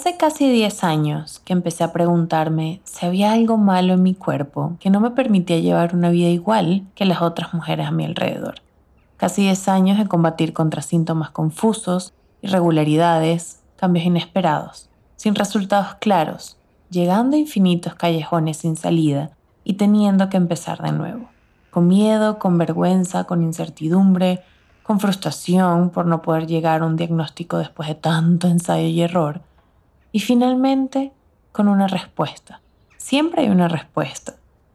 Hace 0.00 0.16
casi 0.16 0.50
10 0.50 0.82
años 0.82 1.42
que 1.44 1.52
empecé 1.52 1.84
a 1.84 1.92
preguntarme 1.92 2.80
si 2.84 3.04
había 3.04 3.32
algo 3.32 3.58
malo 3.58 3.92
en 3.92 4.02
mi 4.02 4.14
cuerpo 4.14 4.78
que 4.80 4.88
no 4.88 4.98
me 4.98 5.10
permitía 5.10 5.58
llevar 5.58 5.94
una 5.94 6.08
vida 6.08 6.28
igual 6.28 6.86
que 6.94 7.04
las 7.04 7.20
otras 7.20 7.52
mujeres 7.52 7.86
a 7.86 7.90
mi 7.90 8.06
alrededor. 8.06 8.62
Casi 9.18 9.42
10 9.42 9.68
años 9.68 9.98
de 9.98 10.08
combatir 10.08 10.54
contra 10.54 10.80
síntomas 10.80 11.28
confusos, 11.32 12.14
irregularidades, 12.40 13.60
cambios 13.76 14.06
inesperados, 14.06 14.88
sin 15.16 15.34
resultados 15.34 15.96
claros, 16.00 16.56
llegando 16.88 17.36
a 17.36 17.40
infinitos 17.40 17.94
callejones 17.94 18.56
sin 18.56 18.76
salida 18.76 19.32
y 19.64 19.74
teniendo 19.74 20.30
que 20.30 20.38
empezar 20.38 20.80
de 20.80 20.92
nuevo, 20.92 21.28
con 21.70 21.88
miedo, 21.88 22.38
con 22.38 22.56
vergüenza, 22.56 23.24
con 23.24 23.42
incertidumbre, 23.42 24.42
con 24.82 24.98
frustración 24.98 25.90
por 25.90 26.06
no 26.06 26.22
poder 26.22 26.46
llegar 26.46 26.80
a 26.80 26.86
un 26.86 26.96
diagnóstico 26.96 27.58
después 27.58 27.86
de 27.86 27.96
tanto 27.96 28.48
ensayo 28.48 28.88
y 28.88 29.02
error, 29.02 29.42
y 30.12 30.20
finalmente, 30.20 31.12
con 31.52 31.68
una 31.68 31.86
respuesta. 31.86 32.60
Siempre 32.96 33.42
hay 33.42 33.48
una 33.48 33.68
respuesta. 33.68 34.34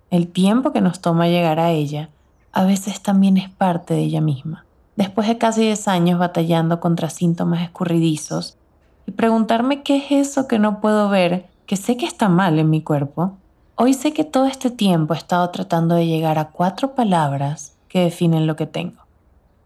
El 0.10 0.28
tiempo 0.28 0.72
que 0.72 0.82
nos 0.82 1.02
toma 1.02 1.28
llegar 1.28 1.60
a 1.60 1.72
ella 1.72 2.10
a 2.52 2.64
veces 2.64 3.02
también 3.02 3.38
es 3.38 3.50
parte 3.50 3.94
de 3.94 4.02
ella 4.02 4.22
misma. 4.22 4.66
Después 4.96 5.28
de 5.28 5.38
casi 5.38 5.62
10 5.62 5.88
años 5.90 6.20
batallando 6.20 6.80
contra 6.80 7.10
síntomas 7.10 7.62
escurridizos 7.62 8.58
y 9.06 9.12
preguntarme 9.12 9.84
qué 9.84 9.98
es 9.98 10.12
eso 10.12 10.48
que 10.48 10.58
no 10.58 10.80
puedo 10.80 11.10
ver, 11.10 11.48
que 11.66 11.76
sé 11.76 11.98
que 11.98 12.06
está 12.06 12.30
mal 12.30 12.58
en 12.60 12.70
mi 12.70 12.82
cuerpo, 12.82 13.34
hoy 13.76 13.94
sé 13.94 14.14
que 14.14 14.24
todo 14.24 14.46
este 14.46 14.72
tiempo 14.72 15.14
he 15.14 15.18
estado 15.18 15.50
tratando 15.50 15.96
de 15.96 16.08
llegar 16.08 16.40
a 16.40 16.50
cuatro 16.50 16.96
palabras 16.96 17.76
que 17.90 18.00
definen 18.00 18.48
lo 18.48 18.56
que 18.56 18.68
tengo. 18.68 19.04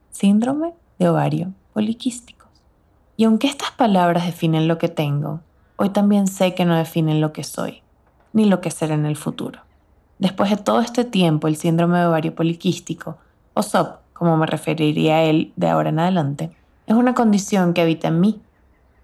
Síndrome 0.09 0.73
de 0.97 1.09
ovario 1.09 1.53
poliquístico. 1.73 2.47
Y 3.15 3.25
aunque 3.25 3.47
estas 3.47 3.71
palabras 3.71 4.25
definen 4.25 4.67
lo 4.67 4.77
que 4.79 4.89
tengo, 4.89 5.41
hoy 5.79 5.89
también 5.89 6.27
sé 6.27 6.53
que 6.53 6.65
no 6.65 6.75
definen 6.75 7.21
lo 7.21 7.31
que 7.31 7.45
soy, 7.45 7.81
ni 8.33 8.43
lo 8.43 8.59
que 8.59 8.69
seré 8.69 8.95
en 8.95 9.05
el 9.05 9.15
futuro. 9.15 9.61
Después 10.17 10.49
de 10.49 10.57
todo 10.57 10.81
este 10.81 11.05
tiempo, 11.05 11.47
el 11.47 11.55
síndrome 11.55 11.97
de 11.99 12.05
ovario 12.05 12.35
poliquístico, 12.35 13.17
o 13.53 13.63
SOP, 13.63 13.95
como 14.11 14.35
me 14.35 14.45
referiría 14.45 15.15
a 15.15 15.23
él 15.23 15.53
de 15.55 15.69
ahora 15.69 15.89
en 15.89 15.99
adelante, 15.99 16.51
es 16.85 16.95
una 16.95 17.13
condición 17.13 17.73
que 17.73 17.79
habita 17.79 18.09
en 18.09 18.19
mí, 18.19 18.41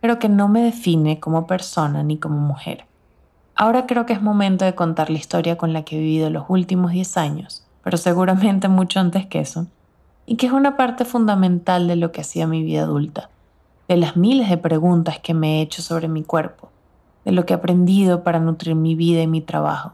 pero 0.02 0.20
que 0.20 0.28
no 0.28 0.50
me 0.50 0.62
define 0.64 1.22
como 1.22 1.48
persona 1.48 2.03
ni 2.03 2.18
como 2.18 2.40
mujer. 2.40 2.84
Ahora 3.56 3.86
creo 3.86 4.06
que 4.06 4.12
es 4.12 4.22
momento 4.22 4.66
de 4.66 4.76
contar 4.76 5.09
la 5.09 5.18
historia 5.18 5.58
con 5.58 5.72
la 5.72 5.84
que 5.84 5.96
he 5.96 6.00
vivido 6.00 6.30
los 6.30 6.44
últimos 6.50 6.92
10 6.92 7.16
años, 7.16 7.66
pero 7.86 7.96
seguramente 7.96 8.68
mucho 8.68 9.00
antes 9.00 9.26
que 9.28 9.40
eso, 9.40 9.68
y 10.26 10.36
que 10.36 10.48
es 10.48 10.52
una 10.52 10.76
parte 10.76 11.06
fundamental 11.06 11.88
de 11.88 11.96
lo 11.96 12.12
que 12.12 12.20
hacía 12.20 12.48
mi 12.48 12.64
vida 12.64 12.81
adulta, 12.81 13.30
de 13.88 13.97
las 13.97 14.17
miles 14.17 14.50
de 14.50 14.58
preguntas 14.58 15.19
que 15.19 15.33
me 15.33 15.59
he 15.59 15.61
hecho 15.61 15.81
sobre 15.81 16.08
mi 16.08 16.23
cuerpo, 16.23 16.69
de 17.23 17.31
lo 17.31 17.45
que 17.45 17.53
he 17.53 17.58
aprendido 17.58 18.23
para 18.23 18.39
nutrir 18.39 18.75
mi 18.75 18.95
vida 18.95 19.22
y 19.22 19.28
mi 19.28 19.41
trabajo, 19.41 19.94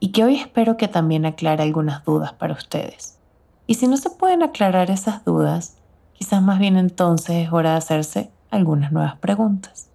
y 0.00 0.12
que 0.12 0.24
hoy 0.24 0.36
espero 0.36 0.76
que 0.76 0.88
también 0.88 1.26
aclare 1.26 1.62
algunas 1.62 2.04
dudas 2.04 2.32
para 2.32 2.54
ustedes. 2.54 3.18
Y 3.66 3.74
si 3.74 3.88
no 3.88 3.96
se 3.96 4.10
pueden 4.10 4.42
aclarar 4.42 4.90
esas 4.90 5.24
dudas, 5.24 5.76
quizás 6.12 6.42
más 6.42 6.58
bien 6.58 6.76
entonces 6.76 7.46
es 7.46 7.52
hora 7.52 7.72
de 7.72 7.78
hacerse 7.78 8.30
algunas 8.50 8.92
nuevas 8.92 9.16
preguntas. 9.16 9.90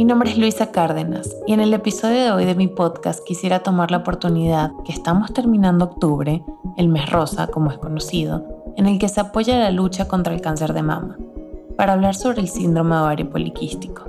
Mi 0.00 0.06
nombre 0.06 0.30
es 0.30 0.38
Luisa 0.38 0.72
Cárdenas 0.72 1.36
y 1.46 1.52
en 1.52 1.60
el 1.60 1.74
episodio 1.74 2.24
de 2.24 2.32
hoy 2.32 2.46
de 2.46 2.54
mi 2.54 2.68
podcast 2.68 3.22
quisiera 3.22 3.58
tomar 3.58 3.90
la 3.90 3.98
oportunidad 3.98 4.72
que 4.82 4.92
estamos 4.92 5.30
terminando 5.34 5.84
octubre, 5.84 6.42
el 6.78 6.88
mes 6.88 7.10
rosa 7.10 7.48
como 7.48 7.70
es 7.70 7.76
conocido, 7.76 8.42
en 8.78 8.86
el 8.86 8.98
que 8.98 9.10
se 9.10 9.20
apoya 9.20 9.58
la 9.58 9.70
lucha 9.70 10.08
contra 10.08 10.32
el 10.32 10.40
cáncer 10.40 10.72
de 10.72 10.82
mama, 10.82 11.18
para 11.76 11.92
hablar 11.92 12.14
sobre 12.14 12.40
el 12.40 12.48
síndrome 12.48 12.96
ovario 12.96 13.28
poliquístico. 13.28 14.04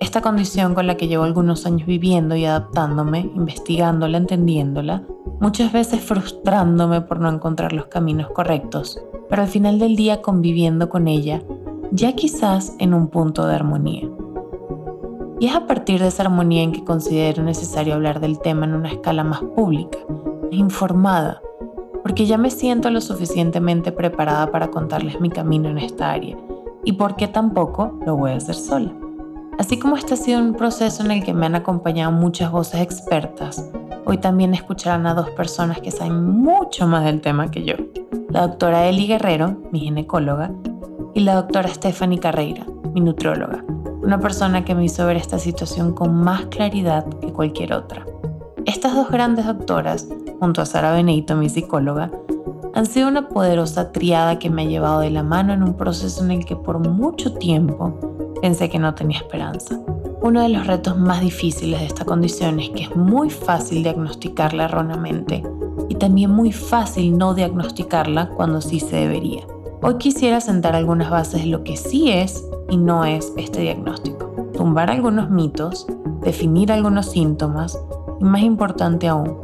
Esta 0.00 0.20
condición 0.20 0.74
con 0.74 0.88
la 0.88 0.96
que 0.96 1.06
llevo 1.06 1.22
algunos 1.22 1.64
años 1.64 1.86
viviendo 1.86 2.34
y 2.34 2.44
adaptándome, 2.44 3.20
investigándola, 3.20 4.18
entendiéndola, 4.18 5.04
muchas 5.40 5.72
veces 5.72 6.00
frustrándome 6.00 7.02
por 7.02 7.20
no 7.20 7.28
encontrar 7.28 7.72
los 7.72 7.86
caminos 7.86 8.32
correctos, 8.32 9.00
pero 9.28 9.42
al 9.42 9.48
final 9.48 9.78
del 9.78 9.94
día 9.94 10.22
conviviendo 10.22 10.88
con 10.88 11.06
ella, 11.06 11.40
ya 11.92 12.16
quizás 12.16 12.74
en 12.80 12.94
un 12.94 13.06
punto 13.06 13.46
de 13.46 13.54
armonía. 13.54 14.10
Y 15.40 15.46
es 15.46 15.54
a 15.54 15.66
partir 15.66 16.00
de 16.02 16.08
esa 16.08 16.24
armonía 16.24 16.62
en 16.62 16.72
que 16.72 16.84
considero 16.84 17.42
necesario 17.42 17.94
hablar 17.94 18.20
del 18.20 18.38
tema 18.38 18.66
en 18.66 18.74
una 18.74 18.90
escala 18.90 19.24
más 19.24 19.40
pública, 19.40 19.96
informada, 20.50 21.40
porque 22.02 22.26
ya 22.26 22.36
me 22.36 22.50
siento 22.50 22.90
lo 22.90 23.00
suficientemente 23.00 23.90
preparada 23.90 24.50
para 24.50 24.68
contarles 24.68 25.18
mi 25.18 25.30
camino 25.30 25.70
en 25.70 25.78
esta 25.78 26.12
área 26.12 26.36
y 26.84 26.92
porque 26.92 27.26
tampoco 27.26 27.98
lo 28.04 28.16
voy 28.16 28.32
a 28.32 28.36
hacer 28.36 28.54
sola. 28.54 28.92
Así 29.58 29.78
como 29.78 29.96
este 29.96 30.12
ha 30.12 30.18
sido 30.18 30.40
un 30.40 30.52
proceso 30.52 31.02
en 31.02 31.10
el 31.10 31.24
que 31.24 31.32
me 31.32 31.46
han 31.46 31.54
acompañado 31.54 32.12
muchas 32.12 32.52
voces 32.52 32.82
expertas, 32.82 33.66
hoy 34.04 34.18
también 34.18 34.52
escucharán 34.52 35.06
a 35.06 35.14
dos 35.14 35.30
personas 35.30 35.80
que 35.80 35.90
saben 35.90 36.22
mucho 36.22 36.86
más 36.86 37.04
del 37.04 37.22
tema 37.22 37.50
que 37.50 37.64
yo. 37.64 37.76
La 38.28 38.46
doctora 38.46 38.86
Eli 38.88 39.06
Guerrero, 39.06 39.56
mi 39.72 39.80
ginecóloga, 39.80 40.50
y 41.14 41.20
la 41.20 41.36
doctora 41.36 41.70
Stephanie 41.70 42.20
Carreira, 42.20 42.66
mi 42.92 43.00
nutrióloga 43.00 43.64
una 44.10 44.18
persona 44.18 44.64
que 44.64 44.74
me 44.74 44.84
hizo 44.84 45.06
ver 45.06 45.16
esta 45.16 45.38
situación 45.38 45.92
con 45.92 46.12
más 46.12 46.46
claridad 46.46 47.06
que 47.20 47.32
cualquier 47.32 47.72
otra. 47.72 48.04
Estas 48.66 48.96
dos 48.96 49.08
grandes 49.08 49.46
doctoras, 49.46 50.08
junto 50.40 50.60
a 50.60 50.66
Sara 50.66 50.92
Benito, 50.92 51.36
mi 51.36 51.48
psicóloga, 51.48 52.10
han 52.74 52.86
sido 52.86 53.06
una 53.06 53.28
poderosa 53.28 53.92
triada 53.92 54.40
que 54.40 54.50
me 54.50 54.62
ha 54.62 54.64
llevado 54.64 54.98
de 54.98 55.10
la 55.10 55.22
mano 55.22 55.52
en 55.52 55.62
un 55.62 55.74
proceso 55.74 56.24
en 56.24 56.32
el 56.32 56.44
que 56.44 56.56
por 56.56 56.80
mucho 56.80 57.34
tiempo 57.34 58.34
pensé 58.42 58.68
que 58.68 58.80
no 58.80 58.96
tenía 58.96 59.18
esperanza. 59.18 59.78
Uno 60.22 60.42
de 60.42 60.48
los 60.48 60.66
retos 60.66 60.98
más 60.98 61.20
difíciles 61.20 61.78
de 61.78 61.86
esta 61.86 62.04
condición 62.04 62.58
es 62.58 62.70
que 62.70 62.82
es 62.82 62.96
muy 62.96 63.30
fácil 63.30 63.84
diagnosticarla 63.84 64.64
erróneamente 64.64 65.44
y 65.88 65.94
también 65.94 66.32
muy 66.32 66.50
fácil 66.50 67.16
no 67.16 67.32
diagnosticarla 67.32 68.30
cuando 68.30 68.60
sí 68.60 68.80
se 68.80 68.96
debería. 68.96 69.44
Hoy 69.82 69.98
quisiera 69.98 70.40
sentar 70.40 70.74
algunas 70.74 71.10
bases 71.10 71.42
de 71.42 71.46
lo 71.46 71.62
que 71.62 71.76
sí 71.76 72.10
es 72.10 72.44
y 72.70 72.76
no 72.76 73.04
es 73.04 73.32
este 73.36 73.60
diagnóstico. 73.60 74.26
Tumbar 74.54 74.90
algunos 74.90 75.30
mitos, 75.30 75.86
definir 76.22 76.72
algunos 76.72 77.06
síntomas 77.06 77.78
y 78.20 78.24
más 78.24 78.42
importante 78.42 79.08
aún, 79.08 79.36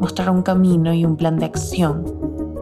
mostrar 0.00 0.30
un 0.30 0.42
camino 0.42 0.92
y 0.92 1.04
un 1.04 1.16
plan 1.16 1.38
de 1.38 1.46
acción 1.46 2.04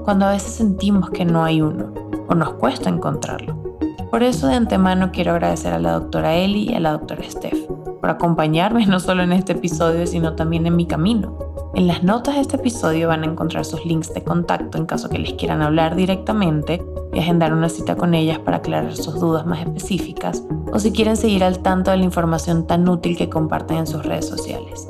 cuando 0.04 0.26
a 0.26 0.32
veces 0.32 0.52
sentimos 0.54 1.10
que 1.10 1.24
no 1.24 1.44
hay 1.44 1.60
uno 1.60 1.92
o 2.28 2.34
nos 2.34 2.54
cuesta 2.54 2.88
encontrarlo. 2.88 3.67
Por 4.10 4.22
eso 4.22 4.46
de 4.46 4.54
antemano 4.54 5.10
quiero 5.12 5.32
agradecer 5.32 5.74
a 5.74 5.78
la 5.78 5.92
doctora 5.92 6.34
Eli 6.34 6.70
y 6.70 6.74
a 6.74 6.80
la 6.80 6.92
doctora 6.92 7.22
Steph 7.28 7.66
por 8.00 8.08
acompañarme 8.08 8.86
no 8.86 9.00
solo 9.00 9.22
en 9.22 9.32
este 9.32 9.52
episodio, 9.52 10.06
sino 10.06 10.34
también 10.34 10.66
en 10.66 10.76
mi 10.76 10.86
camino. 10.86 11.36
En 11.74 11.86
las 11.86 12.02
notas 12.02 12.36
de 12.36 12.40
este 12.40 12.56
episodio 12.56 13.08
van 13.08 13.22
a 13.22 13.26
encontrar 13.26 13.64
sus 13.64 13.84
links 13.84 14.14
de 14.14 14.24
contacto 14.24 14.78
en 14.78 14.86
caso 14.86 15.10
que 15.10 15.18
les 15.18 15.34
quieran 15.34 15.60
hablar 15.60 15.94
directamente 15.94 16.82
y 17.12 17.18
agendar 17.18 17.52
una 17.52 17.68
cita 17.68 17.96
con 17.96 18.14
ellas 18.14 18.38
para 18.38 18.58
aclarar 18.58 18.96
sus 18.96 19.20
dudas 19.20 19.46
más 19.46 19.60
específicas, 19.60 20.42
o 20.72 20.78
si 20.78 20.90
quieren 20.92 21.16
seguir 21.16 21.44
al 21.44 21.60
tanto 21.60 21.90
de 21.90 21.98
la 21.98 22.04
información 22.04 22.66
tan 22.66 22.88
útil 22.88 23.16
que 23.16 23.28
comparten 23.28 23.78
en 23.78 23.86
sus 23.86 24.04
redes 24.04 24.26
sociales. 24.26 24.88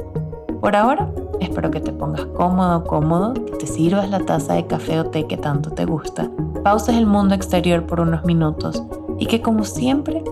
Por 0.60 0.76
ahora, 0.76 1.10
espero 1.40 1.70
que 1.70 1.80
te 1.80 1.92
pongas 1.92 2.24
cómodo 2.26 2.84
cómodo, 2.84 3.34
que 3.34 3.56
te 3.58 3.66
sirvas 3.66 4.08
la 4.08 4.20
taza 4.20 4.54
de 4.54 4.66
café 4.66 5.00
o 5.00 5.06
té 5.06 5.26
que 5.26 5.36
tanto 5.36 5.70
te 5.70 5.84
gusta, 5.84 6.30
pauses 6.62 6.96
el 6.96 7.06
mundo 7.06 7.34
exterior 7.34 7.84
por 7.84 8.00
unos 8.00 8.24
minutos 8.24 8.82
y 9.18 9.26
que 9.26 9.42
como 9.42 9.64
siempre 9.64 10.22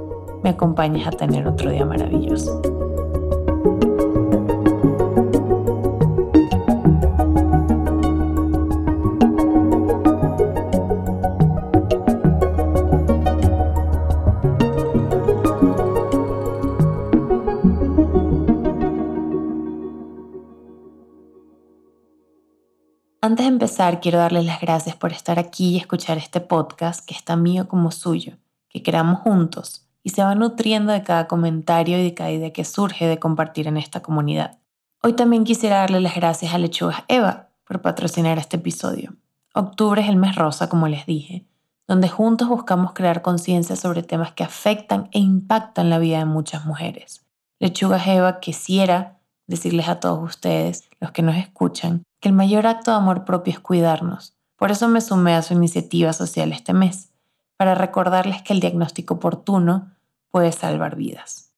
me 0.43 0.51
acompañes 0.51 1.07
a 1.07 1.11
tener 1.11 1.47
otro 1.47 1.71
día 1.71 1.85
maravilloso. 1.85 2.63
Antes 23.27 23.45
de 23.45 23.49
empezar, 23.51 24.01
quiero 24.01 24.19
darles 24.19 24.45
las 24.45 24.61
gracias 24.61 24.95
por 24.95 25.11
estar 25.11 25.41
aquí 25.41 25.71
y 25.71 25.79
escuchar 25.79 26.17
este 26.17 26.41
podcast 26.41 27.05
que 27.05 27.13
es 27.13 27.25
tan 27.25 27.43
mío 27.43 27.67
como 27.67 27.91
suyo, 27.91 28.37
que 28.77 28.83
creamos 28.83 29.21
juntos 29.21 29.87
y 30.03 30.11
se 30.11 30.23
va 30.23 30.35
nutriendo 30.35 30.93
de 30.93 31.03
cada 31.03 31.27
comentario 31.27 31.99
y 31.99 32.03
de 32.03 32.13
cada 32.13 32.31
idea 32.31 32.53
que 32.53 32.67
surge 32.67 33.07
de 33.07 33.19
compartir 33.19 33.69
en 33.69 33.79
esta 33.79 34.03
comunidad. 34.03 34.59
Hoy 35.03 35.15
también 35.15 35.45
quisiera 35.45 35.79
darle 35.79 36.03
las 36.03 36.15
gracias 36.15 36.53
a 36.53 36.59
Lechugas 36.59 37.05
Eva 37.09 37.49
por 37.67 37.81
patrocinar 37.81 38.37
este 38.37 38.59
episodio. 38.59 39.15
Octubre 39.55 40.03
es 40.03 40.11
el 40.11 40.17
mes 40.17 40.37
rosa, 40.37 40.69
como 40.69 40.89
les 40.89 41.07
dije, 41.07 41.47
donde 41.89 42.11
juntos 42.11 42.49
buscamos 42.49 42.93
crear 42.93 43.23
conciencia 43.23 43.77
sobre 43.77 44.03
temas 44.03 44.33
que 44.33 44.45
afectan 44.45 45.09
e 45.13 45.21
impactan 45.21 45.89
la 45.89 45.99
vida 45.99 46.19
de 46.19 46.27
muchas 46.27 46.67
mujeres. 46.67 47.25
Lechugas 47.59 48.07
Eva 48.07 48.41
quisiera 48.41 49.17
decirles 49.47 49.89
a 49.89 50.01
todos 50.01 50.23
ustedes, 50.23 50.85
los 51.01 51.13
que 51.13 51.23
nos 51.23 51.37
escuchan, 51.37 52.03
que 52.21 52.29
el 52.29 52.35
mayor 52.35 52.67
acto 52.67 52.91
de 52.91 52.99
amor 52.99 53.25
propio 53.25 53.55
es 53.55 53.61
cuidarnos. 53.61 54.37
Por 54.59 54.71
eso 54.71 54.87
me 54.89 55.01
sumé 55.01 55.35
a 55.35 55.41
su 55.41 55.55
iniciativa 55.55 56.13
social 56.13 56.53
este 56.53 56.75
mes, 56.75 57.11
para 57.57 57.75
recordarles 57.75 58.43
que 58.43 58.53
el 58.53 58.61
diagnóstico 58.61 59.15
oportuno 59.15 59.93
puede 60.31 60.53
salvar 60.53 60.97
vidas. 60.97 61.55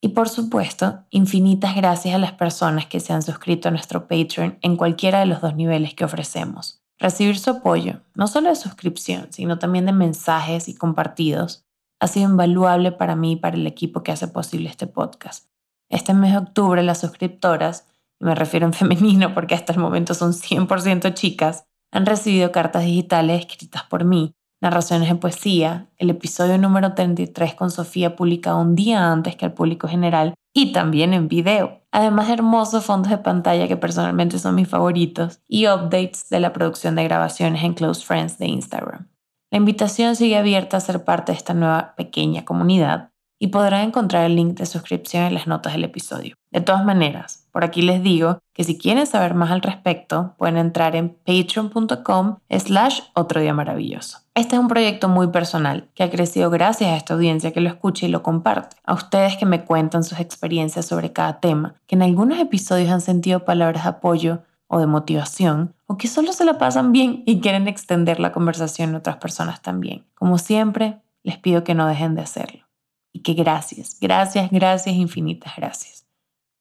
Y 0.00 0.08
por 0.08 0.28
supuesto, 0.28 1.04
infinitas 1.10 1.76
gracias 1.76 2.14
a 2.14 2.18
las 2.18 2.32
personas 2.32 2.86
que 2.86 3.00
se 3.00 3.12
han 3.12 3.22
suscrito 3.22 3.68
a 3.68 3.70
nuestro 3.70 4.08
Patreon 4.08 4.58
en 4.62 4.76
cualquiera 4.76 5.20
de 5.20 5.26
los 5.26 5.40
dos 5.42 5.54
niveles 5.54 5.94
que 5.94 6.04
ofrecemos. 6.04 6.82
Recibir 6.98 7.38
su 7.38 7.50
apoyo, 7.50 8.00
no 8.14 8.26
solo 8.26 8.48
de 8.48 8.56
suscripción, 8.56 9.28
sino 9.30 9.58
también 9.58 9.86
de 9.86 9.92
mensajes 9.92 10.68
y 10.68 10.74
compartidos, 10.74 11.66
ha 11.98 12.08
sido 12.08 12.30
invaluable 12.30 12.92
para 12.92 13.14
mí 13.14 13.32
y 13.32 13.36
para 13.36 13.56
el 13.56 13.66
equipo 13.66 14.02
que 14.02 14.12
hace 14.12 14.28
posible 14.28 14.70
este 14.70 14.86
podcast. 14.86 15.48
Este 15.90 16.14
mes 16.14 16.32
de 16.32 16.38
octubre 16.38 16.82
las 16.82 17.00
suscriptoras, 17.00 17.86
y 18.20 18.24
me 18.24 18.34
refiero 18.34 18.66
en 18.66 18.72
femenino 18.74 19.34
porque 19.34 19.54
hasta 19.54 19.72
el 19.72 19.78
momento 19.78 20.14
son 20.14 20.32
100% 20.32 21.12
chicas, 21.14 21.66
han 21.92 22.06
recibido 22.06 22.52
cartas 22.52 22.84
digitales 22.84 23.40
escritas 23.40 23.82
por 23.84 24.04
mí, 24.04 24.34
narraciones 24.60 25.08
de 25.08 25.14
poesía, 25.14 25.88
el 25.96 26.10
episodio 26.10 26.58
número 26.58 26.94
33 26.94 27.54
con 27.54 27.70
Sofía 27.70 28.16
publicado 28.16 28.60
un 28.60 28.74
día 28.74 29.10
antes 29.10 29.36
que 29.36 29.46
al 29.46 29.54
público 29.54 29.88
general 29.88 30.34
y 30.52 30.72
también 30.72 31.14
en 31.14 31.28
video. 31.28 31.80
Además 31.92 32.28
de 32.28 32.34
hermosos 32.34 32.84
fondos 32.84 33.10
de 33.10 33.18
pantalla 33.18 33.68
que 33.68 33.76
personalmente 33.76 34.38
son 34.38 34.54
mis 34.54 34.68
favoritos 34.68 35.40
y 35.48 35.66
updates 35.66 36.28
de 36.28 36.40
la 36.40 36.52
producción 36.52 36.94
de 36.94 37.04
grabaciones 37.04 37.64
en 37.64 37.74
Close 37.74 38.04
Friends 38.04 38.38
de 38.38 38.46
Instagram. 38.46 39.08
La 39.50 39.58
invitación 39.58 40.14
sigue 40.14 40.36
abierta 40.36 40.76
a 40.76 40.80
ser 40.80 41.04
parte 41.04 41.32
de 41.32 41.38
esta 41.38 41.54
nueva 41.54 41.94
pequeña 41.96 42.44
comunidad 42.44 43.09
y 43.42 43.48
podrán 43.48 43.88
encontrar 43.88 44.26
el 44.26 44.36
link 44.36 44.58
de 44.58 44.66
suscripción 44.66 45.24
en 45.24 45.34
las 45.34 45.46
notas 45.46 45.72
del 45.72 45.82
episodio. 45.82 46.36
De 46.52 46.60
todas 46.60 46.84
maneras, 46.84 47.46
por 47.52 47.64
aquí 47.64 47.80
les 47.80 48.02
digo 48.02 48.38
que 48.52 48.64
si 48.64 48.76
quieren 48.76 49.06
saber 49.06 49.34
más 49.34 49.50
al 49.50 49.62
respecto, 49.62 50.34
pueden 50.36 50.58
entrar 50.58 50.94
en 50.94 51.08
patreon.com 51.08 52.36
slash 52.50 53.00
otro 53.14 53.40
día 53.40 53.54
maravilloso. 53.54 54.18
Este 54.34 54.56
es 54.56 54.60
un 54.60 54.68
proyecto 54.68 55.08
muy 55.08 55.28
personal 55.28 55.88
que 55.94 56.02
ha 56.02 56.10
crecido 56.10 56.50
gracias 56.50 56.90
a 56.90 56.96
esta 56.96 57.14
audiencia 57.14 57.52
que 57.52 57.62
lo 57.62 57.70
escucha 57.70 58.04
y 58.04 58.10
lo 58.10 58.22
comparte. 58.22 58.76
A 58.84 58.92
ustedes 58.92 59.38
que 59.38 59.46
me 59.46 59.64
cuentan 59.64 60.04
sus 60.04 60.20
experiencias 60.20 60.84
sobre 60.84 61.12
cada 61.12 61.40
tema, 61.40 61.74
que 61.86 61.94
en 61.94 62.02
algunos 62.02 62.38
episodios 62.38 62.90
han 62.90 63.00
sentido 63.00 63.46
palabras 63.46 63.84
de 63.84 63.90
apoyo 63.90 64.42
o 64.68 64.80
de 64.80 64.86
motivación, 64.86 65.74
o 65.86 65.96
que 65.96 66.08
solo 66.08 66.32
se 66.32 66.44
la 66.44 66.58
pasan 66.58 66.92
bien 66.92 67.22
y 67.26 67.40
quieren 67.40 67.68
extender 67.68 68.20
la 68.20 68.32
conversación 68.32 68.94
a 68.94 68.98
otras 68.98 69.16
personas 69.16 69.62
también. 69.62 70.04
Como 70.14 70.36
siempre, 70.36 71.00
les 71.22 71.38
pido 71.38 71.64
que 71.64 71.74
no 71.74 71.86
dejen 71.88 72.14
de 72.14 72.22
hacerlo. 72.22 72.69
Y 73.12 73.22
que 73.22 73.34
gracias, 73.34 73.98
gracias, 74.00 74.50
gracias, 74.50 74.94
infinitas 74.94 75.54
gracias. 75.56 76.06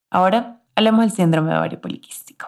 Ahora 0.10 0.64
hablemos 0.76 1.02
del 1.02 1.12
síndrome 1.12 1.56
ovario 1.56 1.80
poliquístico. 1.80 2.48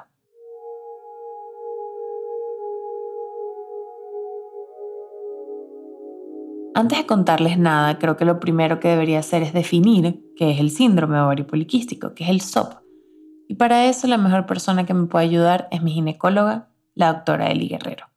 Antes 6.74 7.00
de 7.00 7.06
contarles 7.06 7.60
nada, 7.60 8.00
creo 8.00 8.16
que 8.18 8.26
lo 8.26 8.40
primero 8.40 8.80
que 8.80 8.88
debería 8.88 9.20
hacer 9.20 9.44
es 9.44 9.54
definir 9.54 10.24
qué 10.36 10.52
es 10.52 10.60
el 10.60 10.72
síndrome 10.72 11.20
ovario 11.20 11.46
poliquístico, 11.46 12.16
qué 12.16 12.24
es 12.24 12.30
el 12.30 12.42
SOP. 12.42 12.74
Y 13.48 13.56
para 13.56 13.86
eso 13.86 14.08
la 14.08 14.18
mejor 14.18 14.46
persona 14.46 14.86
que 14.86 14.94
me 14.94 15.08
puede 15.08 15.26
ayudar 15.26 15.68
es 15.72 15.84
mi 15.84 15.92
ginecóloga, 15.92 16.70
la 16.96 17.14
doctora 17.14 17.52
Eli 17.52 17.68
Guerrero. 17.68 18.08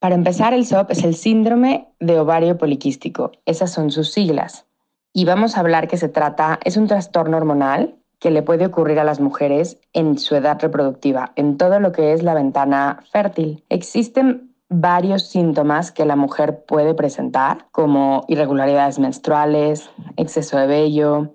Para 0.00 0.16
empezar, 0.16 0.52
el 0.52 0.66
SOP 0.66 0.90
es 0.90 1.04
el 1.04 1.14
síndrome 1.14 1.88
de 1.98 2.18
ovario 2.18 2.58
poliquístico. 2.58 3.32
Esas 3.46 3.72
son 3.72 3.90
sus 3.90 4.12
siglas 4.12 4.67
y 5.12 5.24
vamos 5.24 5.56
a 5.56 5.60
hablar 5.60 5.88
que 5.88 5.96
se 5.96 6.08
trata, 6.08 6.58
es 6.64 6.76
un 6.76 6.86
trastorno 6.86 7.36
hormonal 7.36 7.96
que 8.18 8.30
le 8.30 8.42
puede 8.42 8.66
ocurrir 8.66 8.98
a 8.98 9.04
las 9.04 9.20
mujeres 9.20 9.80
en 9.92 10.18
su 10.18 10.34
edad 10.34 10.58
reproductiva, 10.60 11.32
en 11.36 11.56
todo 11.56 11.80
lo 11.80 11.92
que 11.92 12.12
es 12.12 12.22
la 12.22 12.34
ventana 12.34 13.04
fértil. 13.12 13.64
Existen 13.68 14.54
varios 14.68 15.28
síntomas 15.28 15.92
que 15.92 16.04
la 16.04 16.16
mujer 16.16 16.64
puede 16.66 16.94
presentar, 16.94 17.66
como 17.70 18.24
irregularidades 18.28 18.98
menstruales, 18.98 19.90
exceso 20.16 20.58
de 20.58 20.66
vello, 20.66 21.34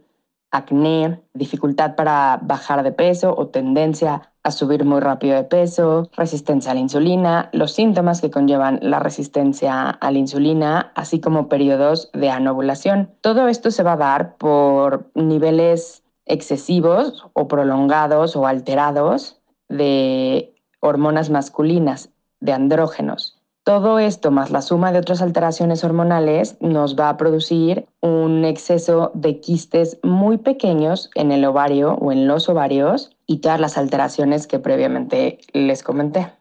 acné, 0.51 1.21
dificultad 1.33 1.95
para 1.95 2.39
bajar 2.41 2.83
de 2.83 2.91
peso 2.91 3.33
o 3.35 3.47
tendencia 3.47 4.32
a 4.43 4.51
subir 4.51 4.83
muy 4.83 4.99
rápido 4.99 5.35
de 5.35 5.43
peso, 5.43 6.09
resistencia 6.15 6.71
a 6.71 6.73
la 6.73 6.81
insulina, 6.81 7.49
los 7.53 7.71
síntomas 7.71 8.19
que 8.21 8.29
conllevan 8.29 8.79
la 8.81 8.99
resistencia 8.99 9.89
a 9.89 10.11
la 10.11 10.17
insulina, 10.17 10.91
así 10.95 11.21
como 11.21 11.47
periodos 11.47 12.09
de 12.13 12.29
anovulación. 12.29 13.09
Todo 13.21 13.47
esto 13.47 13.71
se 13.71 13.83
va 13.83 13.93
a 13.93 13.97
dar 13.97 14.35
por 14.37 15.09
niveles 15.15 16.03
excesivos 16.25 17.25
o 17.33 17.47
prolongados 17.47 18.35
o 18.35 18.45
alterados 18.45 19.39
de 19.69 20.53
hormonas 20.81 21.29
masculinas, 21.29 22.09
de 22.41 22.51
andrógenos. 22.51 23.39
Todo 23.63 23.97
esto 23.97 24.29
más 24.29 24.51
la 24.51 24.61
suma 24.61 24.91
de 24.91 24.99
otras 24.99 25.21
alteraciones 25.21 25.85
hormonales 25.85 26.57
nos 26.59 26.99
va 26.99 27.07
a 27.07 27.15
producir 27.15 27.87
un 28.01 28.43
exceso 28.43 29.11
de 29.13 29.39
quistes 29.39 29.99
muy 30.03 30.37
pequeños 30.37 31.09
en 31.15 31.31
el 31.31 31.45
ovario 31.45 31.93
o 31.93 32.11
en 32.11 32.27
los 32.27 32.49
ovarios 32.49 33.12
y 33.25 33.39
todas 33.39 33.59
las 33.59 33.77
alteraciones 33.77 34.47
que 34.47 34.59
previamente 34.59 35.39
les 35.53 35.83
comenté. 35.83 36.33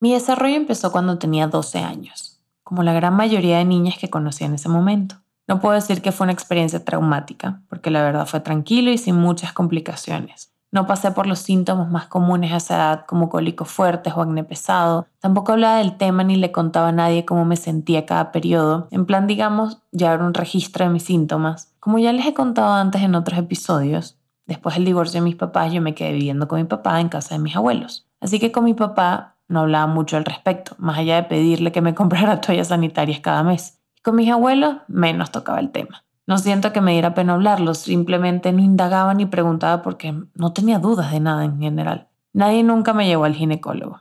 Mi 0.00 0.12
desarrollo 0.12 0.56
empezó 0.56 0.92
cuando 0.92 1.18
tenía 1.18 1.46
12 1.46 1.78
años, 1.78 2.40
como 2.62 2.82
la 2.82 2.92
gran 2.92 3.14
mayoría 3.14 3.58
de 3.58 3.64
niñas 3.64 3.96
que 3.98 4.10
conocí 4.10 4.44
en 4.44 4.54
ese 4.54 4.68
momento. 4.68 5.16
No 5.46 5.60
puedo 5.60 5.74
decir 5.74 6.00
que 6.00 6.12
fue 6.12 6.24
una 6.24 6.32
experiencia 6.32 6.84
traumática, 6.84 7.62
porque 7.68 7.90
la 7.90 8.02
verdad 8.02 8.26
fue 8.26 8.40
tranquilo 8.40 8.90
y 8.90 8.98
sin 8.98 9.16
muchas 9.16 9.52
complicaciones. 9.52 10.54
No 10.74 10.88
pasé 10.88 11.12
por 11.12 11.28
los 11.28 11.38
síntomas 11.38 11.88
más 11.88 12.06
comunes 12.06 12.52
a 12.52 12.56
esa 12.56 12.74
edad 12.74 13.06
como 13.06 13.28
cólicos 13.28 13.70
fuertes 13.70 14.12
o 14.16 14.22
acné 14.22 14.42
pesado. 14.42 15.06
Tampoco 15.20 15.52
hablaba 15.52 15.76
del 15.76 15.96
tema 15.96 16.24
ni 16.24 16.34
le 16.34 16.50
contaba 16.50 16.88
a 16.88 16.92
nadie 16.92 17.24
cómo 17.24 17.44
me 17.44 17.54
sentía 17.54 18.06
cada 18.06 18.32
periodo. 18.32 18.88
En 18.90 19.06
plan, 19.06 19.28
digamos, 19.28 19.78
llevar 19.92 20.20
un 20.20 20.34
registro 20.34 20.84
de 20.84 20.90
mis 20.90 21.04
síntomas. 21.04 21.72
Como 21.78 22.00
ya 22.00 22.12
les 22.12 22.26
he 22.26 22.34
contado 22.34 22.72
antes 22.72 23.02
en 23.02 23.14
otros 23.14 23.38
episodios, 23.38 24.18
después 24.46 24.74
del 24.76 24.84
divorcio 24.84 25.20
de 25.20 25.24
mis 25.24 25.36
papás 25.36 25.72
yo 25.72 25.80
me 25.80 25.94
quedé 25.94 26.12
viviendo 26.12 26.48
con 26.48 26.58
mi 26.58 26.64
papá 26.64 27.00
en 27.00 27.08
casa 27.08 27.34
de 27.34 27.40
mis 27.40 27.56
abuelos. 27.56 28.06
Así 28.20 28.38
que 28.38 28.52
con 28.52 28.64
mi 28.64 28.74
papá 28.74 29.36
no 29.48 29.60
hablaba 29.60 29.86
mucho 29.86 30.16
al 30.16 30.24
respecto, 30.24 30.74
más 30.78 30.98
allá 30.98 31.16
de 31.16 31.24
pedirle 31.24 31.72
que 31.72 31.80
me 31.80 31.94
comprara 31.96 32.40
toallas 32.40 32.68
sanitarias 32.68 33.20
cada 33.20 33.42
mes. 33.42 33.80
Y 33.96 34.02
con 34.02 34.16
mis 34.16 34.30
abuelos 34.30 34.76
menos 34.88 35.30
tocaba 35.30 35.60
el 35.60 35.70
tema. 35.70 36.04
No 36.26 36.38
siento 36.38 36.72
que 36.72 36.80
me 36.80 36.92
diera 36.92 37.14
pena 37.14 37.34
hablarlo, 37.34 37.74
simplemente 37.74 38.50
no 38.52 38.62
indagaba 38.62 39.12
ni 39.12 39.26
preguntaba 39.26 39.82
porque 39.82 40.14
no 40.34 40.52
tenía 40.54 40.78
dudas 40.78 41.12
de 41.12 41.20
nada 41.20 41.44
en 41.44 41.60
general. 41.60 42.08
Nadie 42.32 42.62
nunca 42.62 42.94
me 42.94 43.06
llevó 43.06 43.24
al 43.24 43.34
ginecólogo. 43.34 44.00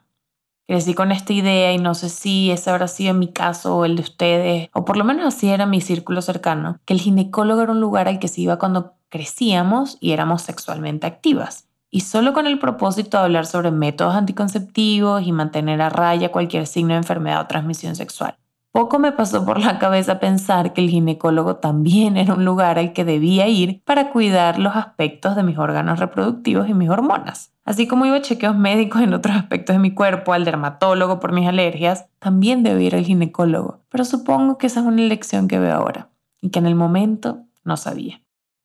Crecí 0.65 0.93
con 0.93 1.11
esta 1.11 1.33
idea 1.33 1.73
y 1.73 1.77
no 1.77 1.93
sé 1.93 2.07
si 2.07 2.49
ese 2.49 2.69
habrá 2.69 2.87
sido 2.87 3.13
mi 3.13 3.27
caso 3.33 3.75
o 3.75 3.85
el 3.85 3.97
de 3.97 4.03
ustedes, 4.03 4.69
o 4.73 4.85
por 4.85 4.95
lo 4.95 5.03
menos 5.03 5.25
así 5.25 5.49
era 5.49 5.65
mi 5.65 5.81
círculo 5.81 6.21
cercano, 6.21 6.79
que 6.85 6.93
el 6.93 7.01
ginecólogo 7.01 7.61
era 7.61 7.73
un 7.73 7.81
lugar 7.81 8.07
al 8.07 8.19
que 8.19 8.29
se 8.29 8.39
iba 8.39 8.57
cuando 8.57 8.93
crecíamos 9.13 9.97
y 9.99 10.11
éramos 10.11 10.41
sexualmente 10.41 11.05
activas. 11.05 11.67
Y 11.91 11.99
solo 11.99 12.33
con 12.33 12.47
el 12.47 12.57
propósito 12.57 13.19
de 13.19 13.25
hablar 13.25 13.45
sobre 13.45 13.69
métodos 13.69 14.15
anticonceptivos 14.15 15.21
y 15.21 15.31
mantener 15.31 15.83
a 15.83 15.89
raya 15.89 16.31
cualquier 16.31 16.65
signo 16.65 16.95
de 16.95 16.97
enfermedad 16.97 17.41
o 17.41 17.45
transmisión 17.45 17.95
sexual. 17.95 18.35
Poco 18.71 18.97
me 18.97 19.11
pasó 19.11 19.45
por 19.45 19.59
la 19.59 19.77
cabeza 19.77 20.19
pensar 20.19 20.73
que 20.73 20.81
el 20.81 20.89
ginecólogo 20.89 21.57
también 21.57 22.17
era 22.17 22.33
un 22.33 22.43
lugar 22.43 22.79
al 22.79 22.91
que 22.91 23.05
debía 23.05 23.47
ir 23.47 23.83
para 23.85 24.09
cuidar 24.09 24.57
los 24.57 24.75
aspectos 24.75 25.35
de 25.35 25.43
mis 25.43 25.59
órganos 25.59 25.99
reproductivos 25.99 26.67
y 26.67 26.73
mis 26.73 26.89
hormonas. 26.89 27.51
Así 27.65 27.85
como 27.85 28.07
iba 28.07 28.17
a 28.17 28.21
chequeos 28.23 28.57
médicos 28.57 29.03
en 29.03 29.13
otros 29.13 29.35
aspectos 29.35 29.75
de 29.75 29.79
mi 29.79 29.93
cuerpo, 29.93 30.33
al 30.33 30.43
dermatólogo 30.43 31.19
por 31.19 31.33
mis 31.33 31.47
alergias, 31.47 32.07
también 32.17 32.63
debía 32.63 32.87
ir 32.87 32.95
al 32.95 33.05
ginecólogo. 33.05 33.81
Pero 33.89 34.05
supongo 34.05 34.57
que 34.57 34.65
esa 34.65 34.79
es 34.79 34.87
una 34.87 35.03
elección 35.03 35.47
que 35.47 35.59
veo 35.59 35.75
ahora 35.75 36.09
y 36.41 36.49
que 36.49 36.57
en 36.57 36.65
el 36.65 36.73
momento 36.73 37.43
no 37.63 37.77
sabía. 37.77 38.22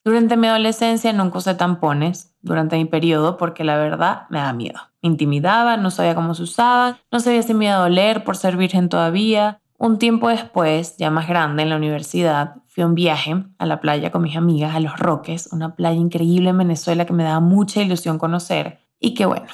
Durante 0.09 0.39
mi 0.39 0.47
adolescencia 0.47 1.13
nunca 1.13 1.37
usé 1.37 1.55
tampones 1.55 2.35
durante 2.41 2.79
mi 2.79 2.87
periodo 2.87 3.37
porque 3.37 3.63
la 3.63 3.77
verdad 3.77 4.23
me 4.31 4.39
da 4.39 4.55
miedo. 4.55 4.81
Me 5.03 5.11
intimidaba, 5.11 5.77
no 5.77 5.91
sabía 5.91 6.15
cómo 6.15 6.33
se 6.33 6.45
usaban, 6.45 6.97
no 7.13 7.21
sabía 7.21 7.43
si 7.43 7.53
me 7.53 7.67
iba 7.67 7.75
a 7.75 7.81
doler 7.81 8.25
por 8.25 8.35
ser 8.35 8.57
virgen 8.57 8.89
todavía, 8.89 9.61
un 9.77 9.99
tiempo 9.99 10.31
después, 10.31 10.97
ya 10.97 11.11
más 11.11 11.29
grande 11.29 11.63
en 11.63 11.69
la 11.69 11.77
universidad, 11.77 12.55
fui 12.69 12.85
a 12.85 12.87
un 12.87 12.95
viaje 12.95 13.45
a 13.59 13.67
la 13.67 13.83
playa 13.83 14.11
con 14.11 14.23
mis 14.23 14.35
amigas 14.35 14.75
a 14.75 14.81
Los 14.81 14.99
Roques, 14.99 15.51
una 15.53 15.77
playa 15.77 16.01
increíble 16.01 16.49
en 16.49 16.57
Venezuela 16.57 17.05
que 17.05 17.13
me 17.13 17.25
daba 17.25 17.41
mucha 17.41 17.83
ilusión 17.83 18.17
conocer 18.17 18.79
y 18.99 19.13
que 19.13 19.27
bueno, 19.27 19.49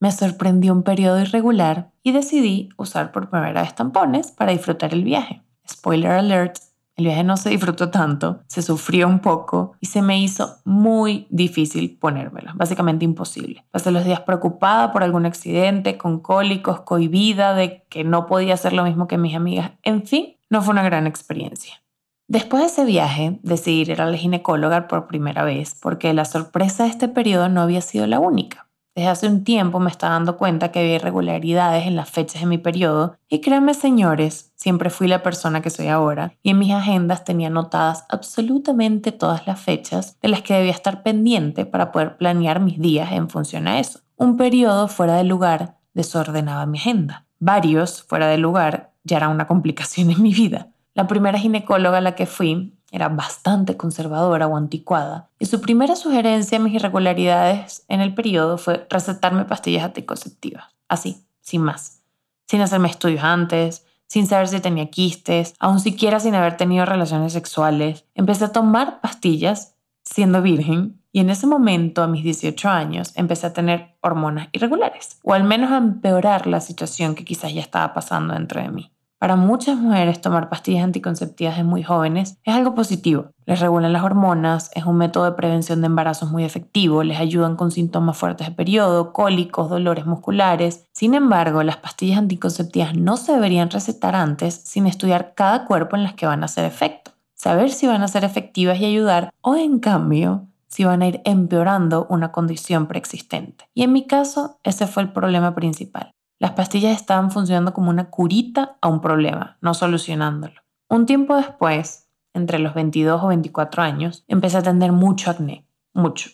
me 0.00 0.10
sorprendió 0.10 0.72
un 0.72 0.82
periodo 0.82 1.20
irregular 1.20 1.92
y 2.02 2.10
decidí 2.10 2.70
usar 2.76 3.12
por 3.12 3.30
primera 3.30 3.62
vez 3.62 3.76
tampones 3.76 4.32
para 4.32 4.50
disfrutar 4.50 4.92
el 4.94 5.04
viaje. 5.04 5.42
Spoiler 5.64 6.10
alert, 6.10 6.56
el 6.96 7.06
viaje 7.06 7.24
no 7.24 7.36
se 7.36 7.50
disfrutó 7.50 7.90
tanto, 7.90 8.42
se 8.46 8.60
sufrió 8.60 9.08
un 9.08 9.20
poco 9.20 9.72
y 9.80 9.86
se 9.86 10.02
me 10.02 10.18
hizo 10.18 10.58
muy 10.64 11.26
difícil 11.30 11.96
ponérmelo, 11.98 12.52
básicamente 12.54 13.04
imposible. 13.04 13.64
Pasé 13.70 13.90
los 13.90 14.04
días 14.04 14.20
preocupada 14.20 14.92
por 14.92 15.02
algún 15.02 15.24
accidente, 15.24 15.96
con 15.96 16.20
cólicos, 16.20 16.80
cohibida 16.80 17.54
de 17.54 17.84
que 17.88 18.04
no 18.04 18.26
podía 18.26 18.54
hacer 18.54 18.74
lo 18.74 18.84
mismo 18.84 19.08
que 19.08 19.18
mis 19.18 19.34
amigas. 19.34 19.72
En 19.82 20.06
fin, 20.06 20.36
no 20.50 20.60
fue 20.60 20.72
una 20.72 20.82
gran 20.82 21.06
experiencia. 21.06 21.82
Después 22.28 22.62
de 22.62 22.66
ese 22.68 22.84
viaje, 22.84 23.40
decidí 23.42 23.80
ir 23.80 24.00
a 24.00 24.06
la 24.06 24.16
ginecóloga 24.16 24.86
por 24.86 25.06
primera 25.06 25.44
vez 25.44 25.76
porque 25.80 26.12
la 26.14 26.24
sorpresa 26.24 26.84
de 26.84 26.90
este 26.90 27.08
periodo 27.08 27.48
no 27.48 27.62
había 27.62 27.80
sido 27.80 28.06
la 28.06 28.20
única. 28.20 28.68
Desde 28.94 29.08
hace 29.08 29.26
un 29.26 29.42
tiempo 29.42 29.80
me 29.80 29.90
estaba 29.90 30.12
dando 30.12 30.36
cuenta 30.36 30.70
que 30.70 30.80
había 30.80 30.96
irregularidades 30.96 31.86
en 31.86 31.96
las 31.96 32.10
fechas 32.10 32.42
de 32.42 32.46
mi 32.46 32.58
periodo 32.58 33.16
y 33.26 33.40
créanme 33.40 33.72
señores, 33.72 34.52
siempre 34.54 34.90
fui 34.90 35.08
la 35.08 35.22
persona 35.22 35.62
que 35.62 35.70
soy 35.70 35.88
ahora 35.88 36.34
y 36.42 36.50
en 36.50 36.58
mis 36.58 36.72
agendas 36.72 37.24
tenía 37.24 37.46
anotadas 37.46 38.04
absolutamente 38.10 39.10
todas 39.10 39.46
las 39.46 39.58
fechas 39.58 40.18
de 40.20 40.28
las 40.28 40.42
que 40.42 40.54
debía 40.54 40.72
estar 40.72 41.02
pendiente 41.02 41.64
para 41.64 41.90
poder 41.90 42.18
planear 42.18 42.60
mis 42.60 42.78
días 42.78 43.12
en 43.12 43.30
función 43.30 43.66
a 43.66 43.80
eso. 43.80 44.00
Un 44.16 44.36
periodo 44.36 44.88
fuera 44.88 45.14
de 45.16 45.24
lugar 45.24 45.78
desordenaba 45.94 46.66
mi 46.66 46.78
agenda. 46.78 47.24
Varios 47.38 48.02
fuera 48.02 48.26
de 48.26 48.36
lugar 48.36 48.92
ya 49.04 49.16
era 49.16 49.28
una 49.28 49.46
complicación 49.46 50.10
en 50.10 50.22
mi 50.22 50.34
vida. 50.34 50.68
La 50.92 51.06
primera 51.06 51.38
ginecóloga 51.38 51.98
a 51.98 52.02
la 52.02 52.14
que 52.14 52.26
fui 52.26 52.74
era 52.92 53.08
bastante 53.08 53.76
conservadora 53.76 54.46
o 54.46 54.56
anticuada, 54.56 55.30
y 55.38 55.46
su 55.46 55.60
primera 55.60 55.96
sugerencia 55.96 56.58
a 56.58 56.60
mis 56.60 56.74
irregularidades 56.74 57.84
en 57.88 58.00
el 58.00 58.14
periodo 58.14 58.58
fue 58.58 58.86
recetarme 58.88 59.46
pastillas 59.46 59.84
anticonceptivas, 59.84 60.66
así, 60.88 61.26
sin 61.40 61.62
más, 61.62 62.02
sin 62.46 62.60
hacerme 62.60 62.88
estudios 62.88 63.24
antes, 63.24 63.84
sin 64.06 64.26
saber 64.26 64.46
si 64.46 64.60
tenía 64.60 64.90
quistes, 64.90 65.54
aún 65.58 65.80
siquiera 65.80 66.20
sin 66.20 66.34
haber 66.34 66.58
tenido 66.58 66.84
relaciones 66.84 67.32
sexuales. 67.32 68.04
Empecé 68.14 68.44
a 68.44 68.52
tomar 68.52 69.00
pastillas 69.00 69.74
siendo 70.04 70.42
virgen 70.42 71.00
y 71.12 71.20
en 71.20 71.30
ese 71.30 71.46
momento, 71.46 72.02
a 72.02 72.08
mis 72.08 72.22
18 72.22 72.68
años, 72.68 73.12
empecé 73.16 73.46
a 73.46 73.52
tener 73.52 73.96
hormonas 74.00 74.48
irregulares, 74.52 75.18
o 75.22 75.34
al 75.34 75.44
menos 75.44 75.70
a 75.70 75.76
empeorar 75.76 76.46
la 76.46 76.60
situación 76.60 77.14
que 77.14 77.24
quizás 77.24 77.54
ya 77.54 77.60
estaba 77.60 77.92
pasando 77.94 78.34
dentro 78.34 78.62
de 78.62 78.68
mí. 78.68 78.92
Para 79.22 79.36
muchas 79.36 79.78
mujeres 79.78 80.20
tomar 80.20 80.48
pastillas 80.48 80.82
anticonceptivas 80.82 81.56
de 81.56 81.62
muy 81.62 81.84
jóvenes 81.84 82.38
es 82.42 82.54
algo 82.56 82.74
positivo. 82.74 83.26
Les 83.46 83.60
regulan 83.60 83.92
las 83.92 84.02
hormonas, 84.02 84.72
es 84.74 84.84
un 84.84 84.96
método 84.96 85.26
de 85.26 85.36
prevención 85.36 85.80
de 85.80 85.86
embarazos 85.86 86.32
muy 86.32 86.42
efectivo, 86.42 87.04
les 87.04 87.20
ayudan 87.20 87.54
con 87.54 87.70
síntomas 87.70 88.16
fuertes 88.18 88.48
de 88.48 88.52
periodo, 88.52 89.12
cólicos, 89.12 89.70
dolores 89.70 90.06
musculares. 90.06 90.88
Sin 90.90 91.14
embargo, 91.14 91.62
las 91.62 91.76
pastillas 91.76 92.18
anticonceptivas 92.18 92.96
no 92.96 93.16
se 93.16 93.34
deberían 93.34 93.70
recetar 93.70 94.16
antes 94.16 94.56
sin 94.56 94.88
estudiar 94.88 95.34
cada 95.36 95.66
cuerpo 95.66 95.94
en 95.94 96.02
las 96.02 96.14
que 96.14 96.26
van 96.26 96.42
a 96.42 96.46
hacer 96.46 96.64
efecto, 96.64 97.12
saber 97.32 97.70
si 97.70 97.86
van 97.86 98.02
a 98.02 98.08
ser 98.08 98.24
efectivas 98.24 98.80
y 98.80 98.86
ayudar 98.86 99.32
o 99.40 99.54
en 99.54 99.78
cambio 99.78 100.48
si 100.66 100.82
van 100.82 101.00
a 101.00 101.06
ir 101.06 101.20
empeorando 101.24 102.08
una 102.10 102.32
condición 102.32 102.88
preexistente. 102.88 103.68
Y 103.72 103.84
en 103.84 103.92
mi 103.92 104.04
caso, 104.04 104.58
ese 104.64 104.88
fue 104.88 105.04
el 105.04 105.12
problema 105.12 105.54
principal. 105.54 106.12
Las 106.42 106.54
pastillas 106.54 107.00
estaban 107.00 107.30
funcionando 107.30 107.72
como 107.72 107.88
una 107.88 108.10
curita 108.10 108.76
a 108.80 108.88
un 108.88 109.00
problema, 109.00 109.58
no 109.60 109.74
solucionándolo. 109.74 110.60
Un 110.88 111.06
tiempo 111.06 111.36
después, 111.36 112.08
entre 112.34 112.58
los 112.58 112.74
22 112.74 113.22
o 113.22 113.28
24 113.28 113.80
años, 113.80 114.24
empecé 114.26 114.58
a 114.58 114.62
tener 114.64 114.90
mucho 114.90 115.30
acné, 115.30 115.68
mucho. 115.94 116.30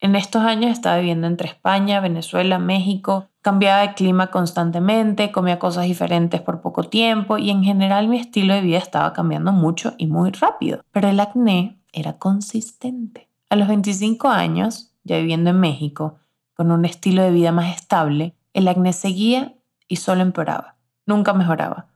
En 0.00 0.16
estos 0.16 0.42
años 0.42 0.72
estaba 0.72 0.96
viviendo 0.96 1.28
entre 1.28 1.48
España, 1.48 2.00
Venezuela, 2.00 2.58
México, 2.58 3.28
cambiaba 3.40 3.82
de 3.82 3.94
clima 3.94 4.32
constantemente, 4.32 5.30
comía 5.30 5.60
cosas 5.60 5.84
diferentes 5.84 6.40
por 6.40 6.60
poco 6.60 6.82
tiempo 6.82 7.38
y 7.38 7.50
en 7.50 7.62
general 7.62 8.08
mi 8.08 8.18
estilo 8.18 8.54
de 8.54 8.62
vida 8.62 8.78
estaba 8.78 9.12
cambiando 9.12 9.52
mucho 9.52 9.94
y 9.96 10.08
muy 10.08 10.32
rápido. 10.32 10.82
Pero 10.90 11.08
el 11.08 11.20
acné 11.20 11.78
era 11.92 12.18
consistente. 12.18 13.28
A 13.48 13.54
los 13.54 13.68
25 13.68 14.26
años, 14.26 14.92
ya 15.04 15.18
viviendo 15.18 15.50
en 15.50 15.60
México, 15.60 16.16
con 16.52 16.72
un 16.72 16.84
estilo 16.84 17.22
de 17.22 17.30
vida 17.30 17.52
más 17.52 17.76
estable, 17.76 18.34
el 18.54 18.68
acné 18.68 18.92
seguía 18.92 19.56
y 19.88 19.96
solo 19.96 20.22
empeoraba, 20.22 20.76
nunca 21.06 21.32
mejoraba. 21.32 21.88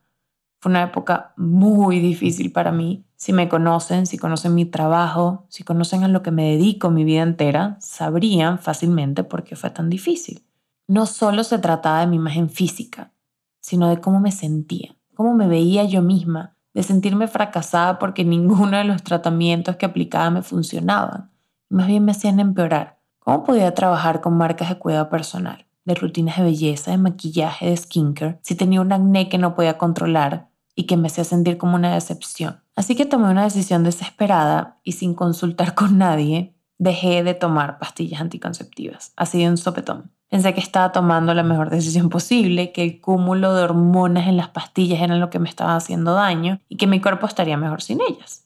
Fue 0.61 0.71
una 0.71 0.83
época 0.83 1.35
muy 1.37 2.01
difícil 2.01 2.51
para 2.53 2.73
mí. 2.73 3.05
Si 3.17 3.33
me 3.33 3.49
conocen, 3.49 4.07
si 4.07 4.19
conocen 4.19 4.55
mi 4.55 4.65
trabajo, 4.65 5.47
si 5.49 5.65
conocen 5.65 6.05
a 6.05 6.09
lo 6.09 6.23
que 6.23 6.31
me 6.31 6.51
dedico 6.51 6.91
mi 6.91 7.05
vida 7.05 7.23
entera, 7.23 7.77
sabrían 7.81 8.59
fácilmente 8.59 9.23
por 9.23 9.45
qué 9.45 9.57
fue 9.57 9.71
tan 9.71 9.91
difícil. 9.91 10.45
No 10.89 11.07
solo 11.07 11.45
se 11.45 11.59
trataba 11.59 12.01
de 12.01 12.07
mi 12.07 12.17
imagen 12.17 12.49
física, 12.49 13.13
sino 13.61 13.89
de 13.89 14.01
cómo 14.01 14.21
me 14.21 14.33
sentía, 14.33 14.97
cómo 15.15 15.35
me 15.35 15.49
veía 15.49 15.85
yo 15.85 16.03
misma, 16.03 16.57
de 16.73 16.83
sentirme 16.83 17.27
fracasada 17.27 17.99
porque 17.99 18.25
ninguno 18.27 18.77
de 18.77 18.85
los 18.85 19.03
tratamientos 19.03 19.77
que 19.77 19.87
aplicaba 19.87 20.31
me 20.31 20.43
funcionaban. 20.43 21.31
Más 21.69 21.87
bien 21.87 22.05
me 22.05 22.13
hacían 22.13 22.39
empeorar. 22.39 22.99
¿Cómo 23.19 23.43
podía 23.43 23.75
trabajar 23.75 24.21
con 24.21 24.37
marcas 24.37 24.69
de 24.69 24.79
cuidado 24.79 25.09
personal? 25.09 25.66
De 25.87 25.95
rutinas 25.95 26.37
de 26.37 26.43
belleza, 26.43 26.91
de 26.91 26.99
maquillaje, 26.99 27.71
de 27.71 27.77
skincare, 27.77 28.39
si 28.43 28.55
tenía 28.55 28.83
un 28.83 28.93
acné 28.93 29.31
que 29.31 29.39
no 29.39 29.55
podía 29.55 29.79
controlar 29.79 30.51
y 30.75 30.85
que 30.85 30.99
me 30.99 31.07
hacía 31.07 31.25
sentir 31.25 31.57
como 31.57 31.77
una 31.77 31.95
decepción. 31.95 32.61
Así 32.75 32.95
que 32.95 33.07
tomé 33.07 33.31
una 33.31 33.45
decisión 33.45 33.83
desesperada 33.83 34.79
y 34.85 34.93
sin 34.93 35.15
consultar 35.15 35.75
con 35.75 35.97
nadie, 35.97 36.55
dejé 36.79 37.25
de 37.25 37.33
tomar 37.33 37.79
pastillas 37.79 38.21
anticonceptivas, 38.21 39.13
así 39.17 39.39
de 39.39 39.49
un 39.49 39.57
sopetón. 39.57 40.13
Pensé 40.29 40.53
que 40.55 40.61
estaba 40.61 40.91
tomando 40.91 41.33
la 41.35 41.45
mejor 41.45 41.71
decisión 41.71 42.11
posible, 42.11 42.73
que 42.73 42.83
el 42.83 43.01
cúmulo 43.01 43.55
de 43.55 43.63
hormonas 43.63 44.27
en 44.27 44.37
las 44.37 44.49
pastillas 44.49 45.01
era 45.01 45.17
lo 45.17 45.31
que 45.31 45.39
me 45.39 45.49
estaba 45.49 45.77
haciendo 45.77 46.15
daño 46.15 46.61
y 46.69 46.77
que 46.77 46.89
mi 46.89 47.01
cuerpo 47.01 47.27
estaría 47.27 47.57
mejor 47.57 47.81
sin 47.81 48.01
ellas. 48.01 48.45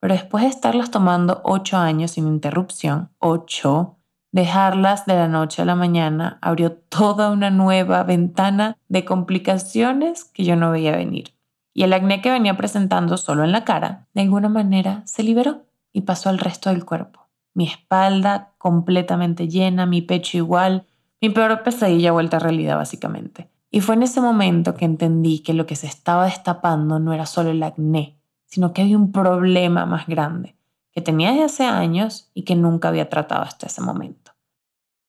Pero 0.00 0.14
después 0.14 0.44
de 0.44 0.50
estarlas 0.50 0.90
tomando 0.90 1.40
ocho 1.44 1.76
años 1.76 2.12
sin 2.12 2.26
interrupción, 2.26 3.10
ocho, 3.18 3.97
Dejarlas 4.30 5.06
de 5.06 5.14
la 5.14 5.26
noche 5.26 5.62
a 5.62 5.64
la 5.64 5.74
mañana 5.74 6.38
abrió 6.42 6.72
toda 6.72 7.30
una 7.30 7.50
nueva 7.50 8.02
ventana 8.02 8.76
de 8.88 9.06
complicaciones 9.06 10.24
que 10.24 10.44
yo 10.44 10.54
no 10.54 10.70
veía 10.70 10.96
venir. 10.96 11.34
Y 11.72 11.84
el 11.84 11.94
acné 11.94 12.20
que 12.20 12.30
venía 12.30 12.56
presentando 12.56 13.16
solo 13.16 13.42
en 13.44 13.52
la 13.52 13.64
cara, 13.64 14.06
de 14.12 14.22
alguna 14.22 14.50
manera 14.50 15.02
se 15.06 15.22
liberó 15.22 15.64
y 15.94 16.02
pasó 16.02 16.28
al 16.28 16.38
resto 16.38 16.68
del 16.68 16.84
cuerpo. 16.84 17.28
Mi 17.54 17.64
espalda 17.64 18.52
completamente 18.58 19.48
llena, 19.48 19.86
mi 19.86 20.02
pecho 20.02 20.36
igual, 20.36 20.84
mi 21.22 21.30
peor 21.30 21.62
pesadilla 21.62 22.12
vuelta 22.12 22.36
a 22.36 22.40
realidad 22.40 22.76
básicamente. 22.76 23.48
Y 23.70 23.80
fue 23.80 23.94
en 23.94 24.02
ese 24.02 24.20
momento 24.20 24.74
que 24.74 24.84
entendí 24.84 25.38
que 25.38 25.54
lo 25.54 25.64
que 25.64 25.76
se 25.76 25.86
estaba 25.86 26.26
destapando 26.26 26.98
no 26.98 27.14
era 27.14 27.24
solo 27.24 27.50
el 27.50 27.62
acné, 27.62 28.18
sino 28.44 28.74
que 28.74 28.82
había 28.82 28.98
un 28.98 29.10
problema 29.10 29.86
más 29.86 30.06
grande 30.06 30.57
que 30.98 31.04
tenía 31.04 31.30
desde 31.30 31.44
hace 31.44 31.64
años 31.64 32.28
y 32.34 32.42
que 32.42 32.56
nunca 32.56 32.88
había 32.88 33.08
tratado 33.08 33.42
hasta 33.42 33.66
ese 33.66 33.80
momento. 33.80 34.32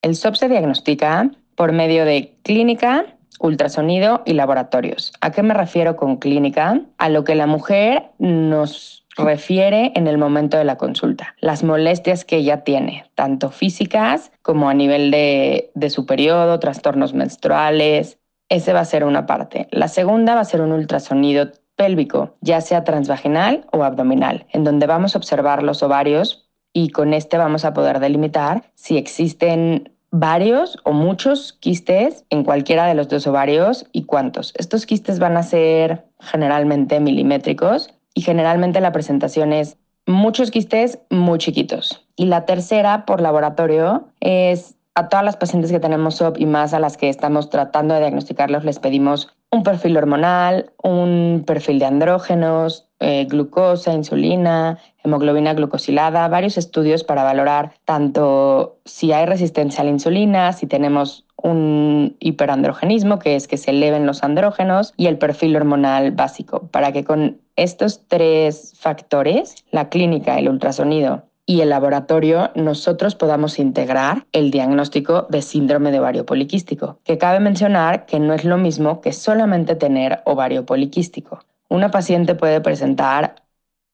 El 0.03 0.15
SOP 0.15 0.35
se 0.35 0.47
diagnostica 0.47 1.31
por 1.55 1.71
medio 1.71 2.05
de 2.05 2.37
clínica, 2.43 3.07
ultrasonido 3.39 4.21
y 4.23 4.33
laboratorios. 4.33 5.13
¿A 5.19 5.31
qué 5.31 5.41
me 5.41 5.55
refiero 5.55 5.95
con 5.95 6.17
clínica? 6.17 6.79
A 6.99 7.09
lo 7.09 7.23
que 7.23 7.33
la 7.33 7.47
mujer 7.47 8.11
nos 8.19 9.07
refiere 9.17 9.91
en 9.95 10.05
el 10.05 10.19
momento 10.19 10.57
de 10.57 10.63
la 10.63 10.77
consulta. 10.77 11.35
Las 11.41 11.63
molestias 11.63 12.23
que 12.23 12.37
ella 12.37 12.63
tiene, 12.63 13.09
tanto 13.15 13.49
físicas 13.49 14.31
como 14.43 14.69
a 14.69 14.75
nivel 14.75 15.09
de, 15.09 15.71
de 15.73 15.89
su 15.89 16.05
periodo, 16.05 16.59
trastornos 16.59 17.15
menstruales. 17.15 18.19
Ese 18.47 18.73
va 18.73 18.81
a 18.81 18.85
ser 18.85 19.05
una 19.05 19.25
parte. 19.25 19.67
La 19.71 19.87
segunda 19.87 20.35
va 20.35 20.41
a 20.41 20.45
ser 20.45 20.61
un 20.61 20.71
ultrasonido 20.71 21.49
pélvico, 21.79 22.35
ya 22.41 22.59
sea 22.59 22.83
transvaginal 22.83 23.65
o 23.71 23.85
abdominal, 23.85 24.45
en 24.51 24.65
donde 24.65 24.85
vamos 24.85 25.15
a 25.15 25.17
observar 25.17 25.63
los 25.63 25.81
ovarios 25.81 26.49
y 26.73 26.89
con 26.89 27.13
este 27.13 27.37
vamos 27.37 27.63
a 27.63 27.73
poder 27.73 28.01
delimitar 28.01 28.63
si 28.75 28.97
existen 28.97 29.93
varios 30.11 30.77
o 30.83 30.91
muchos 30.91 31.53
quistes 31.53 32.25
en 32.31 32.43
cualquiera 32.43 32.85
de 32.85 32.95
los 32.95 33.07
dos 33.07 33.25
ovarios 33.27 33.85
y 33.93 34.03
cuántos. 34.03 34.53
Estos 34.57 34.85
quistes 34.85 35.19
van 35.19 35.37
a 35.37 35.43
ser 35.43 36.03
generalmente 36.19 36.99
milimétricos 36.99 37.93
y 38.13 38.23
generalmente 38.23 38.81
la 38.81 38.91
presentación 38.91 39.53
es 39.53 39.77
muchos 40.05 40.51
quistes 40.51 40.99
muy 41.09 41.37
chiquitos. 41.39 42.05
Y 42.17 42.25
la 42.25 42.43
tercera 42.43 43.05
por 43.05 43.21
laboratorio 43.21 44.09
es 44.19 44.75
a 44.95 45.07
todas 45.07 45.23
las 45.23 45.37
pacientes 45.37 45.71
que 45.71 45.79
tenemos 45.79 46.15
SOP 46.15 46.41
y 46.41 46.45
más 46.45 46.73
a 46.73 46.79
las 46.79 46.97
que 46.97 47.07
estamos 47.07 47.49
tratando 47.49 47.93
de 47.93 48.01
diagnosticarlos 48.01 48.65
les 48.65 48.79
pedimos 48.79 49.33
un 49.51 49.63
perfil 49.63 49.97
hormonal, 49.97 50.71
un 50.83 51.43
perfil 51.45 51.79
de 51.79 51.85
andrógenos, 51.85 52.87
eh, 52.99 53.25
glucosa, 53.25 53.93
insulina, 53.93 54.77
hemoglobina 55.03 55.53
glucosilada, 55.53 56.27
varios 56.27 56.57
estudios 56.57 57.03
para 57.03 57.23
valorar 57.23 57.73
tanto 57.85 58.77
si 58.85 59.11
hay 59.11 59.25
resistencia 59.25 59.81
a 59.81 59.85
la 59.85 59.91
insulina, 59.91 60.53
si 60.53 60.67
tenemos 60.67 61.25
un 61.35 62.15
hiperandrogenismo, 62.19 63.17
que 63.17 63.35
es 63.35 63.47
que 63.47 63.57
se 63.57 63.71
eleven 63.71 64.05
los 64.05 64.23
andrógenos, 64.23 64.93
y 64.97 65.07
el 65.07 65.17
perfil 65.17 65.55
hormonal 65.55 66.11
básico, 66.11 66.67
para 66.67 66.91
que 66.91 67.03
con 67.03 67.39
estos 67.55 68.01
tres 68.07 68.73
factores, 68.77 69.55
la 69.71 69.89
clínica, 69.89 70.37
el 70.37 70.49
ultrasonido 70.49 71.28
y 71.49 71.61
el 71.61 71.69
laboratorio 71.69 72.51
nosotros 72.53 73.15
podamos 73.15 73.57
integrar 73.57 74.27
el 74.33 74.51
diagnóstico 74.51 75.25
de 75.31 75.41
síndrome 75.41 75.89
de 75.89 75.99
ovario 75.99 76.23
poliquístico, 76.23 76.99
que 77.03 77.17
cabe 77.17 77.39
mencionar 77.39 78.05
que 78.05 78.19
no 78.19 78.35
es 78.35 78.45
lo 78.45 78.57
mismo 78.57 79.01
que 79.01 79.13
solamente 79.13 79.73
tener 79.73 80.21
ovario 80.25 80.67
poliquístico. 80.67 81.39
Una 81.67 81.89
paciente 81.89 82.35
puede 82.35 82.61
presentar 82.61 83.33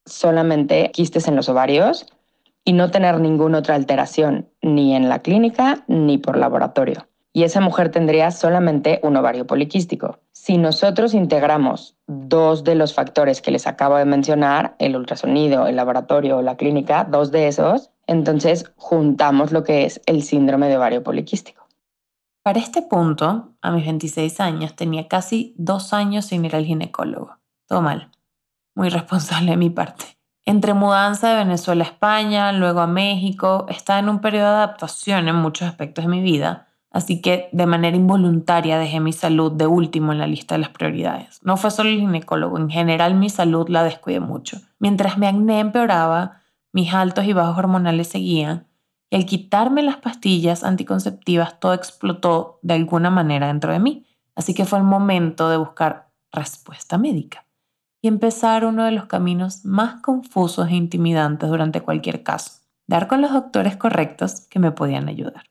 solamente 0.06 0.92
quistes 0.92 1.30
en 1.30 1.38
los 1.38 1.48
ovarios 1.48 2.06
y 2.66 2.74
no 2.74 2.92
tener 2.92 3.22
ninguna 3.22 3.60
otra 3.60 3.76
alteración, 3.76 4.50
ni 4.62 4.94
en 4.94 5.08
la 5.08 5.20
clínica 5.20 5.86
ni 5.88 6.18
por 6.18 6.38
laboratorio. 6.38 7.08
Y 7.36 7.44
esa 7.44 7.60
mujer 7.60 7.90
tendría 7.92 8.32
solamente 8.32 9.02
un 9.04 9.18
ovario 9.18 9.46
poliquístico. 9.46 10.20
Si 10.32 10.58
nosotros 10.58 11.14
integramos 11.14 11.98
dos 12.08 12.64
de 12.64 12.76
los 12.76 12.94
factores 12.94 13.42
que 13.42 13.52
les 13.52 13.68
acabo 13.68 13.98
de 13.98 14.06
mencionar, 14.06 14.78
el 14.80 14.96
ultrasonido, 14.96 15.68
el 15.68 15.76
laboratorio 15.76 16.38
o 16.38 16.42
la 16.42 16.56
clínica, 16.56 17.04
dos 17.04 17.32
de 17.32 17.50
esos, 17.50 17.92
entonces 18.08 18.72
juntamos 18.78 19.52
lo 19.52 19.66
que 19.66 19.84
es 19.84 20.00
el 20.06 20.24
síndrome 20.24 20.70
de 20.70 20.78
ovario 20.78 21.04
poliquístico. 21.04 21.68
Para 22.42 22.60
este 22.60 22.82
punto, 22.82 23.52
a 23.62 23.72
mis 23.72 23.84
26 23.84 24.40
años, 24.40 24.74
tenía 24.78 25.10
casi 25.10 25.54
dos 25.58 25.92
años 25.92 26.28
sin 26.28 26.46
ir 26.46 26.56
al 26.56 26.64
ginecólogo. 26.64 27.40
Todo 27.68 27.82
mal. 27.82 28.12
Muy 28.76 28.88
responsable 28.88 29.52
de 29.52 29.58
mi 29.58 29.70
parte. 29.70 30.06
Entre 30.46 30.74
mudanza 30.74 31.32
de 31.32 31.44
Venezuela 31.44 31.84
a 31.84 31.88
España, 31.88 32.54
luego 32.54 32.80
a 32.80 32.88
México, 32.88 33.66
estaba 33.68 34.00
en 34.00 34.08
un 34.08 34.22
periodo 34.22 34.46
de 34.46 34.56
adaptación 34.56 35.28
en 35.28 35.36
muchos 35.36 35.68
aspectos 35.68 36.06
de 36.06 36.12
mi 36.12 36.22
vida, 36.22 36.70
así 36.96 37.22
que 37.22 37.50
de 37.52 37.66
manera 37.66 37.98
involuntaria 37.98 38.80
dejé 38.80 39.02
mi 39.02 39.12
salud 39.12 39.52
de 39.52 39.68
último 39.68 40.14
en 40.14 40.20
la 40.20 40.28
lista 40.28 40.56
de 40.56 40.60
las 40.60 40.70
prioridades. 40.70 41.42
No 41.44 41.58
fue 41.58 41.70
solo 41.70 41.90
el 41.90 42.00
ginecólogo, 42.00 42.58
en 42.58 42.70
general 42.70 43.16
mi 43.16 43.30
salud 43.30 43.68
la 43.68 43.84
descuidé 43.84 44.22
mucho. 44.22 44.62
Mientras 44.80 45.18
mi 45.18 45.28
acné 45.28 45.60
empeoraba, 45.60 46.40
mis 46.72 46.94
altos 46.94 47.26
y 47.26 47.34
bajos 47.34 47.58
hormonales 47.58 48.08
seguían, 48.08 48.68
y 49.10 49.18
al 49.18 49.26
quitarme 49.26 49.84
las 49.84 49.98
pastillas 49.98 50.64
anticonceptivas 50.64 51.60
todo 51.60 51.74
explotó 51.74 52.60
de 52.62 52.76
alguna 52.76 53.10
manera 53.10 53.48
dentro 53.48 53.74
de 53.74 53.80
mí. 53.80 54.06
Así 54.34 54.54
que 54.54 54.64
fue 54.64 54.80
el 54.80 54.86
momento 54.86 55.50
de 55.50 55.58
buscar 55.58 56.14
respuesta 56.32 56.98
médica 56.98 57.46
y 58.02 58.08
empezar 58.08 58.64
uno 58.64 58.86
de 58.86 58.92
los 58.92 59.08
caminos 59.08 59.66
más 59.66 60.02
confusos 60.02 60.70
e 60.70 60.76
intimidantes 60.76 61.50
durante 61.50 61.82
cualquier 61.82 62.24
caso, 62.24 62.62
dar 62.88 63.08
con 63.08 63.20
los 63.20 63.34
doctores 63.34 63.76
correctos 63.76 64.48
que 64.50 64.60
me 64.60 64.72
podían 64.72 65.10
ayudar. 65.10 65.44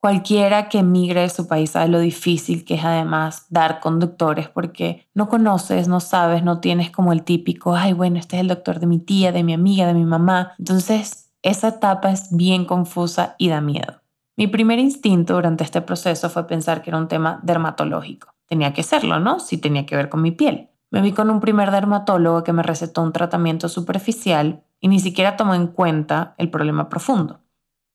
Cualquiera 0.00 0.68
que 0.68 0.78
emigre 0.78 1.22
de 1.22 1.28
su 1.28 1.48
país 1.48 1.70
sabe 1.70 1.88
lo 1.88 1.98
difícil 1.98 2.64
que 2.64 2.74
es 2.74 2.84
además 2.84 3.46
dar 3.50 3.80
con 3.80 3.98
doctores 3.98 4.48
porque 4.48 5.08
no 5.12 5.28
conoces, 5.28 5.88
no 5.88 5.98
sabes, 5.98 6.44
no 6.44 6.60
tienes 6.60 6.92
como 6.92 7.12
el 7.12 7.24
típico, 7.24 7.74
ay 7.74 7.94
bueno, 7.94 8.18
este 8.18 8.36
es 8.36 8.42
el 8.42 8.48
doctor 8.48 8.78
de 8.78 8.86
mi 8.86 9.00
tía, 9.00 9.32
de 9.32 9.42
mi 9.42 9.54
amiga, 9.54 9.86
de 9.86 9.94
mi 9.94 10.04
mamá. 10.04 10.52
Entonces, 10.56 11.32
esa 11.42 11.68
etapa 11.68 12.12
es 12.12 12.28
bien 12.30 12.64
confusa 12.64 13.34
y 13.38 13.48
da 13.48 13.60
miedo. 13.60 14.00
Mi 14.36 14.46
primer 14.46 14.78
instinto 14.78 15.34
durante 15.34 15.64
este 15.64 15.80
proceso 15.80 16.30
fue 16.30 16.46
pensar 16.46 16.80
que 16.80 16.90
era 16.90 16.98
un 16.98 17.08
tema 17.08 17.40
dermatológico. 17.42 18.28
Tenía 18.46 18.72
que 18.72 18.84
serlo, 18.84 19.18
¿no? 19.18 19.40
Si 19.40 19.58
tenía 19.58 19.84
que 19.84 19.96
ver 19.96 20.08
con 20.08 20.22
mi 20.22 20.30
piel. 20.30 20.68
Me 20.92 21.02
vi 21.02 21.10
con 21.10 21.28
un 21.28 21.40
primer 21.40 21.72
dermatólogo 21.72 22.44
que 22.44 22.52
me 22.52 22.62
recetó 22.62 23.02
un 23.02 23.12
tratamiento 23.12 23.68
superficial 23.68 24.62
y 24.80 24.86
ni 24.86 25.00
siquiera 25.00 25.36
tomó 25.36 25.54
en 25.54 25.66
cuenta 25.66 26.34
el 26.38 26.50
problema 26.50 26.88
profundo. 26.88 27.40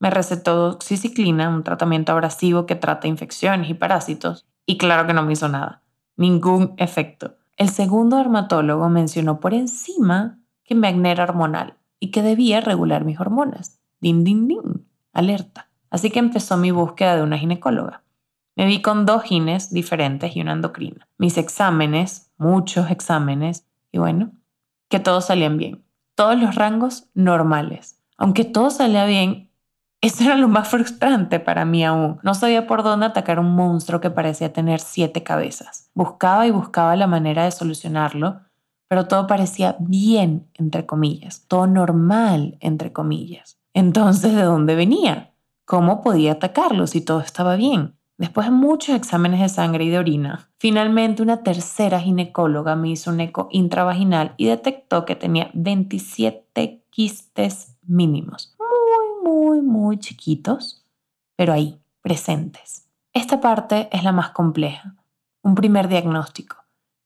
Me 0.03 0.09
recetó 0.09 0.67
oxiciclina, 0.67 1.47
un 1.47 1.63
tratamiento 1.63 2.11
abrasivo 2.11 2.65
que 2.65 2.75
trata 2.75 3.07
infecciones 3.07 3.69
y 3.69 3.73
parásitos, 3.73 4.45
y 4.65 4.77
claro 4.77 5.07
que 5.07 5.13
no 5.13 5.23
me 5.23 5.31
hizo 5.31 5.47
nada. 5.47 5.81
Ningún 6.17 6.73
efecto. 6.75 7.37
El 7.55 7.69
segundo 7.69 8.17
dermatólogo 8.17 8.89
mencionó 8.89 9.39
por 9.39 9.53
encima 9.53 10.39
que 10.65 10.75
mi 10.75 10.87
acné 10.87 11.11
era 11.11 11.23
hormonal 11.23 11.77
y 12.01 12.11
que 12.11 12.21
debía 12.21 12.59
regular 12.59 13.05
mis 13.05 13.17
hormonas. 13.17 13.79
Din, 14.01 14.25
din, 14.25 14.49
din. 14.49 14.85
Alerta. 15.13 15.69
Así 15.89 16.11
que 16.11 16.19
empezó 16.19 16.57
mi 16.57 16.71
búsqueda 16.71 17.15
de 17.15 17.23
una 17.23 17.37
ginecóloga. 17.37 18.03
Me 18.57 18.65
vi 18.65 18.81
con 18.81 19.05
dos 19.05 19.23
gines 19.23 19.71
diferentes 19.71 20.35
y 20.35 20.41
una 20.41 20.51
endocrina. 20.51 21.07
Mis 21.17 21.37
exámenes, 21.37 22.29
muchos 22.37 22.91
exámenes, 22.91 23.65
y 23.89 23.99
bueno, 23.99 24.31
que 24.89 24.99
todos 24.99 25.27
salían 25.27 25.57
bien. 25.57 25.85
Todos 26.15 26.37
los 26.37 26.55
rangos 26.55 27.07
normales. 27.13 28.01
Aunque 28.17 28.43
todo 28.43 28.69
salía 28.69 29.05
bien, 29.05 29.42
eso 30.03 30.25
era 30.25 30.35
lo 30.35 30.49
más 30.49 30.67
frustrante 30.67 31.39
para 31.39 31.63
mí 31.63 31.85
aún. 31.85 32.19
No 32.23 32.33
sabía 32.33 32.67
por 32.67 32.83
dónde 32.83 33.05
atacar 33.05 33.39
un 33.39 33.55
monstruo 33.55 34.01
que 34.01 34.09
parecía 34.09 34.51
tener 34.51 34.81
siete 34.81 35.23
cabezas. 35.23 35.89
Buscaba 35.93 36.45
y 36.45 36.51
buscaba 36.51 36.97
la 36.97 37.07
manera 37.07 37.45
de 37.45 37.51
solucionarlo, 37.51 38.41
pero 38.89 39.07
todo 39.07 39.27
parecía 39.27 39.77
bien, 39.79 40.49
entre 40.55 40.85
comillas, 40.85 41.45
todo 41.47 41.67
normal, 41.67 42.57
entre 42.59 42.91
comillas. 42.91 43.61
Entonces, 43.73 44.35
¿de 44.35 44.43
dónde 44.43 44.75
venía? 44.75 45.35
¿Cómo 45.65 46.01
podía 46.01 46.33
atacarlo 46.33 46.85
si 46.85 46.99
todo 46.99 47.21
estaba 47.21 47.55
bien? 47.55 47.95
Después 48.17 48.47
de 48.47 48.51
muchos 48.51 48.95
exámenes 48.95 49.39
de 49.39 49.47
sangre 49.47 49.85
y 49.85 49.89
de 49.89 49.99
orina, 49.99 50.49
finalmente 50.59 51.23
una 51.23 51.43
tercera 51.43 52.01
ginecóloga 52.01 52.75
me 52.75 52.89
hizo 52.89 53.09
un 53.09 53.21
eco 53.21 53.47
intravaginal 53.51 54.33
y 54.35 54.47
detectó 54.47 55.05
que 55.05 55.15
tenía 55.15 55.49
27 55.53 56.85
quistes 56.89 57.77
mínimos. 57.81 58.52
Muy, 59.23 59.61
muy, 59.61 59.97
chiquitos, 59.99 60.85
pero 61.35 61.53
ahí, 61.53 61.79
presentes. 62.01 62.89
Esta 63.13 63.39
parte 63.39 63.89
es 63.91 64.03
la 64.03 64.11
más 64.11 64.31
compleja. 64.31 64.95
Un 65.43 65.55
primer 65.55 65.87
diagnóstico, 65.87 66.57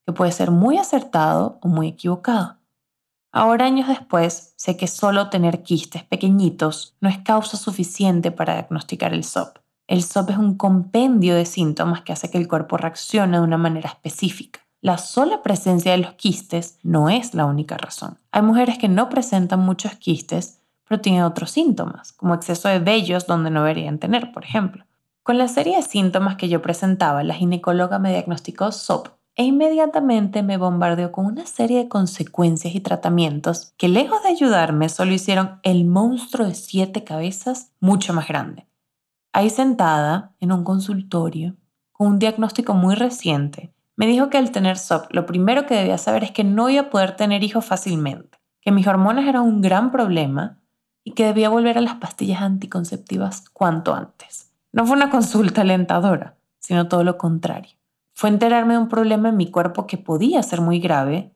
que 0.06 0.13
puede 0.13 0.32
ser 0.32 0.51
muy 0.51 0.77
acertado 0.77 1.60
o 1.62 1.67
muy 1.67 1.89
equivocado. 1.89 2.58
Ahora, 3.32 3.65
años 3.65 3.88
después, 3.88 4.53
sé 4.56 4.77
que 4.77 4.88
solo 4.88 5.30
tener 5.30 5.63
quistes 5.63 6.03
pequeñitos 6.03 6.95
no 7.01 7.10
es 7.10 7.19
causa 7.19 7.58
suficiente 7.58 8.32
para 8.32 8.53
diagnosticar 8.53 9.13
el 9.13 9.23
SOP 9.23 9.60
el 9.88 10.03
SOP 10.03 10.32
es 10.32 10.38
un 10.38 10.56
compendio 10.56 11.34
de 11.36 11.45
síntomas 11.45 12.01
que 12.01 12.12
hace 12.12 12.30
que 12.30 12.38
el 12.38 12.49
cuerpo 12.49 12.75
reaccione 12.75 13.38
de 13.38 13.43
una 13.43 13.58
manera 13.58 13.89
específica. 13.89 14.60
La 14.82 14.97
sola 14.97 15.41
presencia 15.41 15.93
de 15.93 15.99
los 15.99 16.13
quistes 16.15 16.77
no 16.84 17.10
es 17.10 17.34
la 17.34 17.45
única 17.45 17.77
razón. 17.77 18.17
Hay 18.32 18.41
mujeres 18.41 18.77
que 18.77 18.89
no 18.89 19.08
presentan 19.10 19.62
muchos 19.62 19.95
quistes, 19.95 20.60
pero 20.88 21.02
tienen 21.02 21.23
otros 21.23 21.52
síntomas, 21.52 22.13
como 22.13 22.34
exceso 22.34 22.69
de 22.69 22.80
vellos 22.80 23.28
donde 23.28 23.50
no 23.50 23.63
deberían 23.63 24.00
tener, 24.00 24.32
por 24.32 24.43
ejemplo. 24.43 24.86
Con 25.23 25.38
la 25.38 25.47
serie 25.47 25.76
de 25.76 25.82
síntomas 25.82 26.38
que 26.38 26.47
yo 26.47 26.62
presentaba, 26.62 27.23
la 27.23 27.34
ginecóloga 27.34 28.00
me 28.00 28.12
diagnosticó 28.12 28.71
SOP 28.71 29.10
e 29.36 29.43
inmediatamente 29.43 30.41
me 30.41 30.58
bombardeó 30.58 31.12
con 31.12 31.26
una 31.26 31.45
serie 31.45 31.78
de 31.78 31.89
consecuencias 31.89 32.73
y 32.73 32.80
tratamientos 32.80 33.73
que 33.78 33.88
lejos 33.88 34.23
de 34.23 34.30
ayudarme 34.30 34.89
solo 34.89 35.13
hicieron 35.13 35.60
el 35.63 35.86
monstruo 35.86 36.47
de 36.47 36.56
siete 36.56 37.04
cabezas 37.04 37.71
mucho 37.80 38.13
más 38.13 38.28
grande. 38.28 38.67
Ahí 39.34 39.52
sentada, 39.52 40.34
en 40.39 40.52
un 40.52 40.63
consultorio, 40.63 41.56
con 41.91 42.08
un 42.08 42.19
diagnóstico 42.19 42.73
muy 42.73 42.95
reciente, 42.95 43.73
me 43.95 44.08
dijo 44.08 44.30
que 44.30 44.38
al 44.38 44.52
tener 44.52 44.78
SOP 44.78 45.12
lo 45.12 45.26
primero 45.26 45.65
que 45.65 45.76
debía 45.76 45.97
saber 45.97 46.23
es 46.23 46.32
que 46.32 46.43
no 46.43 46.69
iba 46.69 46.84
a 46.84 46.89
poder 46.89 47.15
tener 47.15 47.43
hijos 47.43 47.65
fácilmente, 47.65 48.39
que 48.62 48.71
mis 48.71 48.88
hormonas 48.88 49.28
eran 49.28 49.43
un 49.43 49.62
gran 49.62 49.91
problema 49.91 50.60
y 51.07 51.11
que 51.11 51.23
debía 51.23 51.47
volver 51.47 51.77
a 51.77 51.81
las 51.81 51.95
pastillas 51.95 52.41
anticonceptivas 52.41 53.49
cuanto 53.51 53.95
antes. 53.95 54.51
No 54.73 54.85
fue 54.85 54.97
una 54.97 55.09
consulta 55.09 55.61
alentadora, 55.61 56.35
sino 56.59 56.89
todo 56.89 57.05
lo 57.05 57.17
contrario. 57.17 57.71
Fue 58.13 58.29
enterarme 58.29 58.73
de 58.73 58.79
un 58.79 58.89
problema 58.89 59.29
en 59.29 59.37
mi 59.37 59.49
cuerpo 59.49 59.87
que 59.87 59.97
podía 59.97 60.43
ser 60.43 60.59
muy 60.59 60.81
grave 60.81 61.31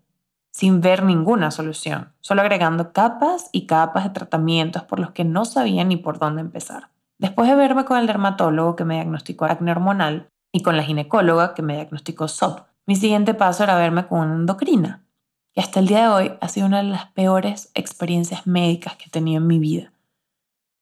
sin 0.52 0.82
ver 0.82 1.04
ninguna 1.04 1.52
solución, 1.52 2.12
solo 2.20 2.42
agregando 2.42 2.92
capas 2.92 3.48
y 3.54 3.66
capas 3.66 4.04
de 4.04 4.10
tratamientos 4.10 4.84
por 4.84 5.00
los 5.00 5.12
que 5.12 5.24
no 5.24 5.46
sabía 5.46 5.86
ni 5.86 5.96
por 5.96 6.20
dónde 6.20 6.42
empezar. 6.42 6.90
Después 7.18 7.48
de 7.48 7.56
verme 7.56 7.86
con 7.86 7.98
el 7.98 8.08
dermatólogo 8.08 8.76
que 8.76 8.84
me 8.84 8.96
diagnosticó 8.96 9.46
acné 9.46 9.72
hormonal 9.72 10.28
y 10.52 10.64
con 10.64 10.76
la 10.76 10.84
ginecóloga 10.84 11.54
que 11.54 11.62
me 11.62 11.76
diagnosticó 11.76 12.28
SOP, 12.28 12.60
mi 12.88 12.98
siguiente 12.98 13.34
paso 13.36 13.64
era 13.64 13.78
verme 13.78 14.06
con 14.06 14.20
una 14.20 14.36
endocrina, 14.36 15.06
que 15.54 15.62
hasta 15.62 15.80
el 15.80 15.88
día 15.88 16.04
de 16.04 16.08
hoy 16.08 16.34
ha 16.40 16.48
sido 16.48 16.68
una 16.68 16.78
de 16.78 16.90
las 16.90 17.08
peores 17.12 17.72
experiencias 17.74 18.48
médicas 18.48 18.96
que 18.96 19.06
he 19.06 19.10
tenido 19.10 19.42
en 19.42 19.48
mi 19.48 19.60
vida. 19.60 19.92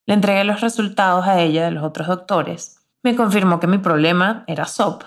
Le 0.05 0.13
entregué 0.13 0.43
los 0.43 0.61
resultados 0.61 1.27
a 1.27 1.41
ella 1.41 1.65
de 1.65 1.71
los 1.71 1.83
otros 1.83 2.07
doctores. 2.07 2.77
Me 3.03 3.15
confirmó 3.15 3.59
que 3.59 3.67
mi 3.67 3.77
problema 3.77 4.43
era 4.47 4.65
SOP, 4.65 5.03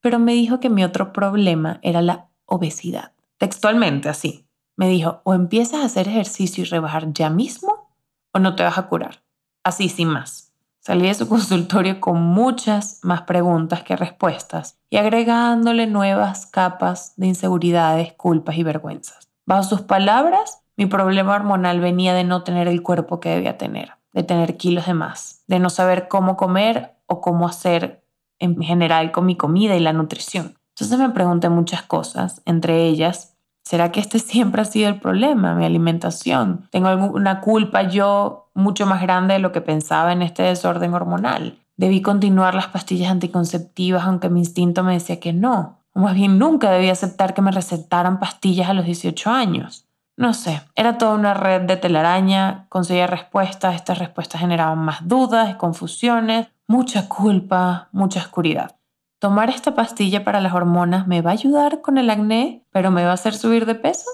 pero 0.00 0.18
me 0.18 0.32
dijo 0.32 0.60
que 0.60 0.70
mi 0.70 0.84
otro 0.84 1.12
problema 1.12 1.78
era 1.82 2.02
la 2.02 2.28
obesidad. 2.46 3.12
Textualmente 3.38 4.08
así. 4.08 4.46
Me 4.76 4.88
dijo, 4.88 5.20
o 5.24 5.34
empiezas 5.34 5.82
a 5.82 5.86
hacer 5.86 6.08
ejercicio 6.08 6.62
y 6.62 6.66
rebajar 6.66 7.12
ya 7.12 7.30
mismo, 7.30 7.90
o 8.32 8.38
no 8.38 8.56
te 8.56 8.64
vas 8.64 8.78
a 8.78 8.88
curar. 8.88 9.22
Así 9.62 9.88
sin 9.88 10.08
más. 10.08 10.53
Salí 10.86 11.06
de 11.06 11.14
su 11.14 11.26
consultorio 11.26 11.98
con 11.98 12.20
muchas 12.20 13.00
más 13.02 13.22
preguntas 13.22 13.82
que 13.82 13.96
respuestas 13.96 14.78
y 14.90 14.98
agregándole 14.98 15.86
nuevas 15.86 16.44
capas 16.44 17.14
de 17.16 17.28
inseguridades, 17.28 18.12
culpas 18.12 18.58
y 18.58 18.64
vergüenzas. 18.64 19.30
Bajo 19.46 19.62
sus 19.62 19.80
palabras, 19.80 20.62
mi 20.76 20.84
problema 20.84 21.36
hormonal 21.36 21.80
venía 21.80 22.12
de 22.12 22.24
no 22.24 22.42
tener 22.42 22.68
el 22.68 22.82
cuerpo 22.82 23.18
que 23.18 23.30
debía 23.30 23.56
tener, 23.56 23.92
de 24.12 24.24
tener 24.24 24.58
kilos 24.58 24.84
de 24.84 24.92
más, 24.92 25.42
de 25.46 25.58
no 25.58 25.70
saber 25.70 26.06
cómo 26.06 26.36
comer 26.36 26.94
o 27.06 27.22
cómo 27.22 27.48
hacer 27.48 28.04
en 28.38 28.60
general 28.60 29.10
con 29.10 29.24
mi 29.24 29.38
comida 29.38 29.76
y 29.76 29.80
la 29.80 29.94
nutrición. 29.94 30.58
Entonces 30.74 30.98
me 30.98 31.08
pregunté 31.08 31.48
muchas 31.48 31.80
cosas, 31.80 32.42
entre 32.44 32.84
ellas, 32.84 33.33
¿Será 33.64 33.90
que 33.90 34.00
este 34.00 34.18
siempre 34.20 34.62
ha 34.62 34.66
sido 34.66 34.88
el 34.88 35.00
problema, 35.00 35.54
mi 35.54 35.64
alimentación? 35.64 36.68
¿Tengo 36.70 36.88
alguna 36.88 37.40
culpa 37.40 37.82
yo 37.82 38.50
mucho 38.54 38.86
más 38.86 39.02
grande 39.02 39.34
de 39.34 39.40
lo 39.40 39.52
que 39.52 39.60
pensaba 39.60 40.12
en 40.12 40.22
este 40.22 40.42
desorden 40.42 40.94
hormonal? 40.94 41.58
¿Debí 41.76 42.02
continuar 42.02 42.54
las 42.54 42.68
pastillas 42.68 43.10
anticonceptivas 43.10 44.04
aunque 44.04 44.28
mi 44.28 44.40
instinto 44.40 44.84
me 44.84 44.92
decía 44.92 45.18
que 45.18 45.32
no? 45.32 45.80
O 45.92 46.00
más 46.00 46.14
bien 46.14 46.38
nunca 46.38 46.70
debí 46.70 46.88
aceptar 46.88 47.34
que 47.34 47.42
me 47.42 47.50
recetaran 47.50 48.20
pastillas 48.20 48.68
a 48.68 48.74
los 48.74 48.84
18 48.84 49.30
años. 49.30 49.86
No 50.16 50.32
sé, 50.32 50.62
era 50.76 50.96
toda 50.96 51.14
una 51.14 51.34
red 51.34 51.62
de 51.62 51.76
telaraña, 51.76 52.66
conseguía 52.68 53.08
respuestas, 53.08 53.74
estas 53.74 53.98
respuestas 53.98 54.40
generaban 54.40 54.78
más 54.78 55.08
dudas, 55.08 55.56
confusiones, 55.56 56.46
mucha 56.68 57.08
culpa, 57.08 57.88
mucha 57.90 58.20
oscuridad. 58.20 58.76
¿Tomar 59.24 59.48
esta 59.48 59.74
pastilla 59.74 60.22
para 60.22 60.42
las 60.42 60.52
hormonas 60.52 61.06
me 61.06 61.22
va 61.22 61.30
a 61.30 61.32
ayudar 61.32 61.80
con 61.80 61.96
el 61.96 62.10
acné, 62.10 62.62
pero 62.70 62.90
me 62.90 63.04
va 63.06 63.12
a 63.12 63.14
hacer 63.14 63.32
subir 63.32 63.64
de 63.64 63.74
peso? 63.74 64.04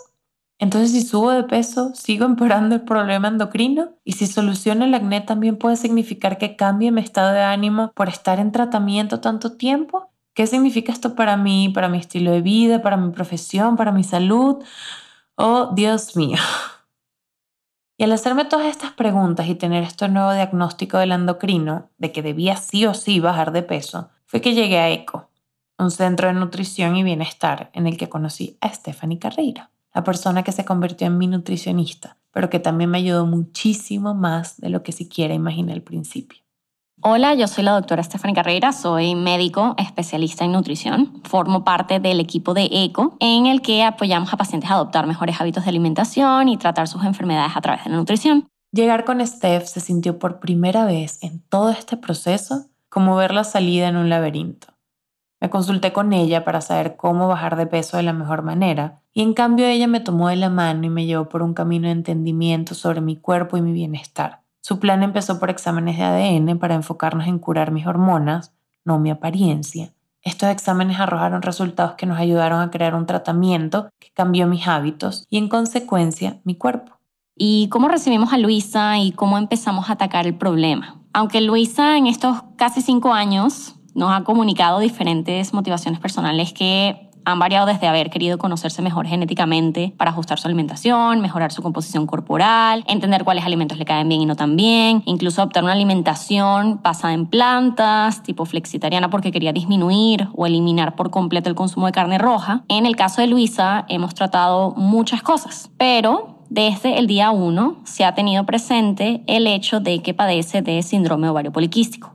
Entonces, 0.61 0.93
si 0.93 1.03
subo 1.03 1.33
de 1.33 1.43
peso, 1.43 1.93
sigo 1.97 2.25
empeorando 2.27 2.77
el 2.77 2.83
problema 2.83 3.27
endocrino. 3.27 3.97
Y 4.05 4.13
si 4.13 4.29
soluciono 4.29 4.85
el 4.85 4.95
acné, 4.95 5.21
también 5.21 5.57
puede 5.57 5.75
significar 5.75 6.39
que 6.39 6.55
cambie 6.55 6.93
mi 6.93 7.01
estado 7.01 7.33
de 7.33 7.43
ánimo 7.43 7.91
por 7.97 8.09
estar 8.09 8.39
en 8.39 8.53
tratamiento 8.53 9.19
tanto 9.19 9.57
tiempo. 9.57 10.13
¿Qué 10.33 10.47
significa 10.47 10.93
esto 10.93 11.17
para 11.17 11.37
mí, 11.37 11.71
para 11.71 11.89
mi 11.89 11.99
estilo 11.99 12.31
de 12.31 12.43
vida, 12.43 12.81
para 12.81 12.97
mi 12.97 13.11
profesión, 13.11 13.75
para 13.75 13.91
mi 13.91 14.05
salud? 14.05 14.63
Oh, 15.35 15.73
Dios 15.75 16.15
mío. 16.15 16.39
Y 17.99 18.05
al 18.05 18.13
hacerme 18.13 18.45
todas 18.45 18.67
estas 18.67 18.93
preguntas 18.93 19.49
y 19.49 19.57
tener 19.57 19.83
este 19.83 20.09
nuevo 20.09 20.33
diagnóstico 20.33 20.99
del 20.99 21.11
endocrino, 21.11 21.91
de 21.99 22.13
que 22.13 22.23
debía 22.23 22.55
sí 22.55 22.87
o 22.87 22.95
sí 22.95 23.19
bajar 23.19 23.51
de 23.51 23.65
peso, 23.65 24.09
fue 24.31 24.41
que 24.41 24.55
llegué 24.55 24.79
a 24.79 24.89
ECO, 24.91 25.29
un 25.77 25.91
centro 25.91 26.29
de 26.29 26.35
nutrición 26.35 26.95
y 26.95 27.03
bienestar 27.03 27.69
en 27.75 27.89
el 27.89 27.97
que 27.97 28.09
conocí 28.09 28.57
a 28.61 28.73
Stephanie 28.73 29.19
Carreira 29.19 29.73
la 29.93 30.05
persona 30.05 30.45
que 30.45 30.53
se 30.53 30.65
convirtió 30.65 31.09
en 31.09 31.19
mi 31.19 31.27
nutricionista, 31.27 32.17
pero 32.31 32.49
que 32.49 32.61
también 32.61 32.91
me 32.91 32.99
ayudó 32.99 33.27
muchísimo 33.27 34.15
más 34.15 34.61
de 34.61 34.69
lo 34.69 34.85
que 34.85 34.93
siquiera 34.93 35.35
imaginé 35.35 35.73
al 35.73 35.83
principio. 35.83 36.45
Hola, 37.03 37.35
yo 37.35 37.49
soy 37.49 37.65
la 37.65 37.73
doctora 37.73 38.05
Stephanie 38.05 38.37
Carrera, 38.37 38.71
soy 38.71 39.17
médico 39.17 39.75
especialista 39.79 40.45
en 40.45 40.53
nutrición. 40.53 41.21
Formo 41.25 41.65
parte 41.65 41.99
del 41.99 42.21
equipo 42.21 42.55
de 42.55 42.69
ECO, 42.71 43.17
en 43.19 43.47
el 43.47 43.63
que 43.63 43.83
apoyamos 43.83 44.33
a 44.33 44.37
pacientes 44.37 44.71
a 44.71 44.75
adoptar 44.75 45.09
mejores 45.09 45.41
hábitos 45.41 45.65
de 45.65 45.71
alimentación 45.71 46.49
y 46.49 46.57
tratar 46.57 46.87
sus 46.87 47.03
enfermedades 47.03 47.57
a 47.57 47.61
través 47.63 47.83
de 47.83 47.91
la 47.91 47.97
nutrición. 47.97 48.47
Llegar 48.71 49.05
con 49.05 49.27
Steph 49.27 49.65
se 49.65 49.81
sintió 49.81 50.21
por 50.21 50.39
primera 50.39 50.85
vez 50.85 51.21
en 51.25 51.41
todo 51.41 51.71
este 51.71 51.97
proceso 51.97 52.67
como 52.91 53.17
ver 53.17 53.33
la 53.33 53.45
salida 53.45 53.89
en 53.89 53.97
un 53.97 54.11
laberinto. 54.11 54.67
Me 55.41 55.49
consulté 55.49 55.95
con 55.95 56.13
ella 56.13 56.45
para 56.45 56.61
saber 56.61 56.97
cómo 56.97 57.27
bajar 57.27 57.57
de 57.57 57.67
peso 57.67 57.97
de 57.97 58.03
la 58.03 58.13
mejor 58.13 58.43
manera 58.43 59.01
y 59.15 59.23
en 59.23 59.33
cambio 59.33 59.67
ella 59.67 59.87
me 59.87 60.01
tomó 60.01 60.29
de 60.29 60.37
la 60.37 60.51
mano 60.51 60.85
y 60.85 60.91
me 60.91 61.07
llevó 61.07 61.31
por 61.31 61.43
un 61.43 61.55
camino 61.55 61.87
de 61.87 61.93
entendimiento 61.93 62.75
sobre 62.75 63.01
mi 63.01 63.17
cuerpo 63.17 63.57
y 63.57 63.63
mi 63.63 63.73
bienestar. 63.73 64.43
Su 64.61 64.79
plan 64.79 65.03
empezó 65.03 65.41
por 65.41 65.49
exámenes 65.49 65.97
de 65.97 66.05
ADN 66.05 66.59
para 66.59 66.75
enfocarnos 66.75 67.27
en 67.27 67.39
curar 67.39 67.71
mis 67.71 67.87
hormonas, 67.87 68.53
no 68.85 68.99
mi 68.99 69.11
apariencia. 69.11 69.95
Estos 70.23 70.51
exámenes 70.51 71.01
arrojaron 71.01 71.41
resultados 71.41 71.95
que 71.95 72.05
nos 72.05 72.19
ayudaron 72.19 72.61
a 72.61 72.71
crear 72.71 72.95
un 72.95 73.07
tratamiento 73.07 73.89
que 73.99 74.11
cambió 74.13 74.47
mis 74.47 74.69
hábitos 74.69 75.27
y 75.31 75.39
en 75.39 75.49
consecuencia 75.49 76.41
mi 76.45 76.57
cuerpo. 76.57 76.99
¿Y 77.35 77.71
cómo 77.71 77.89
recibimos 77.89 78.35
a 78.35 78.39
Luisa 78.39 78.99
y 78.99 79.13
cómo 79.13 79.39
empezamos 79.39 79.89
a 79.89 79.95
atacar 79.95 80.27
el 80.27 80.37
problema? 80.37 81.00
Aunque 81.13 81.41
Luisa 81.41 81.97
en 81.97 82.07
estos 82.07 82.43
casi 82.57 82.83
cinco 82.83 83.13
años 83.13 83.75
nos 83.95 84.13
ha 84.13 84.23
comunicado 84.23 84.79
diferentes 84.79 85.53
motivaciones 85.53 85.99
personales 85.99 86.53
que 86.53 87.11
han 87.25 87.39
variado 87.39 87.67
desde 87.67 87.87
haber 87.87 88.11
querido 88.11 88.39
conocerse 88.39 88.81
mejor 88.81 89.07
genéticamente 89.07 89.93
para 89.97 90.11
ajustar 90.11 90.39
su 90.39 90.47
alimentación, 90.47 91.21
mejorar 91.21 91.53
su 91.53 91.63
composición 91.63 92.07
corporal, 92.07 92.85
entender 92.87 93.25
cuáles 93.25 93.45
alimentos 93.45 93.79
le 93.79 93.85
caen 93.85 94.09
bien 94.09 94.21
y 94.21 94.27
no 94.27 94.37
tan 94.37 94.57
bien, 94.57 95.03
incluso 95.07 95.43
optar 95.43 95.65
una 95.65 95.73
alimentación 95.73 96.81
basada 96.83 97.13
en 97.13 97.27
plantas, 97.27 98.23
tipo 98.23 98.45
flexitariana 98.45 99.11
porque 99.11 99.33
quería 99.33 99.53
disminuir 99.53 100.29
o 100.35 100.47
eliminar 100.47 100.97
por 100.97 101.11
completo 101.11 101.49
el 101.49 101.55
consumo 101.55 101.87
de 101.87 101.93
carne 101.93 102.19
roja. 102.19 102.65
En 102.69 102.87
el 102.87 102.97
caso 102.97 103.21
de 103.21 103.27
Luisa 103.27 103.85
hemos 103.89 104.15
tratado 104.15 104.75
muchas 104.77 105.23
cosas, 105.23 105.71
pero 105.77 106.40
desde 106.51 106.99
el 106.99 107.07
día 107.07 107.31
1 107.31 107.77
se 107.85 108.05
ha 108.05 108.15
tenido 108.15 108.45
presente 108.45 109.23
el 109.27 109.47
hecho 109.47 109.81
de 109.81 110.03
que 110.03 110.13
padece 110.13 110.61
de 110.61 110.83
síndrome 110.83 111.29
ovario 111.29 111.53
poliquístico. 111.53 112.15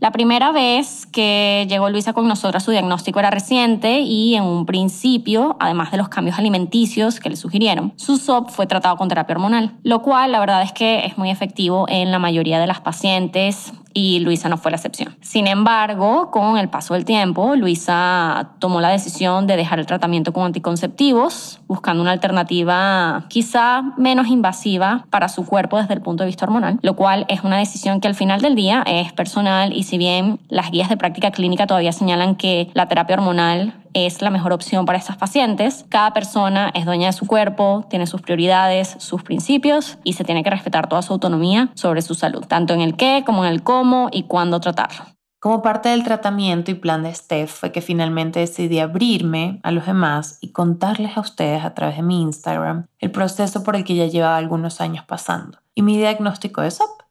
La 0.00 0.10
primera 0.10 0.50
vez 0.50 1.06
que 1.06 1.66
llegó 1.68 1.88
Luisa 1.88 2.12
con 2.12 2.26
nosotros, 2.26 2.62
su 2.62 2.72
diagnóstico 2.72 3.20
era 3.20 3.30
reciente 3.30 4.00
y 4.00 4.34
en 4.34 4.42
un 4.42 4.66
principio, 4.66 5.56
además 5.60 5.92
de 5.92 5.96
los 5.96 6.08
cambios 6.08 6.38
alimenticios 6.38 7.20
que 7.20 7.30
le 7.30 7.36
sugirieron, 7.36 7.92
su 7.96 8.16
SOP 8.16 8.50
fue 8.50 8.66
tratado 8.66 8.96
con 8.96 9.08
terapia 9.08 9.34
hormonal, 9.34 9.76
lo 9.84 10.02
cual 10.02 10.32
la 10.32 10.40
verdad 10.40 10.62
es 10.62 10.72
que 10.72 11.06
es 11.06 11.16
muy 11.18 11.30
efectivo 11.30 11.86
en 11.88 12.10
la 12.10 12.18
mayoría 12.18 12.58
de 12.58 12.66
las 12.66 12.80
pacientes 12.80 13.72
y 13.94 14.18
Luisa 14.20 14.48
no 14.48 14.58
fue 14.58 14.72
la 14.72 14.76
excepción. 14.76 15.16
Sin 15.20 15.46
embargo, 15.46 16.30
con 16.30 16.58
el 16.58 16.68
paso 16.68 16.94
del 16.94 17.04
tiempo, 17.04 17.56
Luisa 17.56 18.50
tomó 18.58 18.80
la 18.80 18.90
decisión 18.90 19.46
de 19.46 19.56
dejar 19.56 19.78
el 19.78 19.86
tratamiento 19.86 20.32
con 20.32 20.44
anticonceptivos, 20.44 21.60
buscando 21.68 22.02
una 22.02 22.10
alternativa 22.10 23.24
quizá 23.28 23.82
menos 23.96 24.26
invasiva 24.26 25.06
para 25.10 25.28
su 25.28 25.46
cuerpo 25.46 25.78
desde 25.78 25.94
el 25.94 26.02
punto 26.02 26.24
de 26.24 26.26
vista 26.26 26.44
hormonal, 26.44 26.78
lo 26.82 26.96
cual 26.96 27.24
es 27.28 27.44
una 27.44 27.58
decisión 27.58 28.00
que 28.00 28.08
al 28.08 28.14
final 28.14 28.40
del 28.40 28.56
día 28.56 28.82
es 28.86 29.12
personal 29.12 29.72
y 29.72 29.84
si 29.84 29.96
bien 29.96 30.40
las 30.48 30.70
guías 30.70 30.88
de 30.88 30.96
práctica 30.96 31.30
clínica 31.30 31.66
todavía 31.66 31.92
señalan 31.92 32.34
que 32.34 32.70
la 32.74 32.88
terapia 32.88 33.14
hormonal 33.14 33.74
es 33.94 34.20
la 34.20 34.30
mejor 34.30 34.52
opción 34.52 34.84
para 34.84 34.98
estas 34.98 35.16
pacientes. 35.16 35.86
Cada 35.88 36.12
persona 36.12 36.70
es 36.74 36.84
dueña 36.84 37.06
de 37.06 37.12
su 37.12 37.26
cuerpo, 37.26 37.86
tiene 37.88 38.06
sus 38.06 38.20
prioridades, 38.20 38.96
sus 38.98 39.22
principios 39.22 39.98
y 40.04 40.12
se 40.12 40.24
tiene 40.24 40.44
que 40.44 40.50
respetar 40.50 40.88
toda 40.88 41.02
su 41.02 41.12
autonomía 41.12 41.70
sobre 41.74 42.02
su 42.02 42.14
salud, 42.14 42.44
tanto 42.46 42.74
en 42.74 42.80
el 42.80 42.96
qué 42.96 43.22
como 43.24 43.44
en 43.44 43.52
el 43.52 43.62
cómo 43.62 44.08
y 44.12 44.24
cuándo 44.24 44.60
tratarlo. 44.60 45.06
Como 45.44 45.60
parte 45.60 45.90
del 45.90 46.04
tratamiento 46.04 46.70
y 46.70 46.74
plan 46.74 47.02
de 47.02 47.14
Steph 47.14 47.50
fue 47.50 47.70
que 47.70 47.82
finalmente 47.82 48.40
decidí 48.40 48.78
abrirme 48.78 49.60
a 49.62 49.72
los 49.72 49.84
demás 49.84 50.38
y 50.40 50.52
contarles 50.52 51.18
a 51.18 51.20
ustedes 51.20 51.64
a 51.64 51.74
través 51.74 51.96
de 51.96 52.02
mi 52.02 52.22
Instagram 52.22 52.86
el 52.98 53.10
proceso 53.10 53.62
por 53.62 53.76
el 53.76 53.84
que 53.84 53.94
ya 53.94 54.06
llevaba 54.06 54.38
algunos 54.38 54.80
años 54.80 55.04
pasando 55.04 55.58
y 55.74 55.82
mi 55.82 55.98
diagnóstico 55.98 56.62
de 56.62 56.70
SOP. 56.70 57.03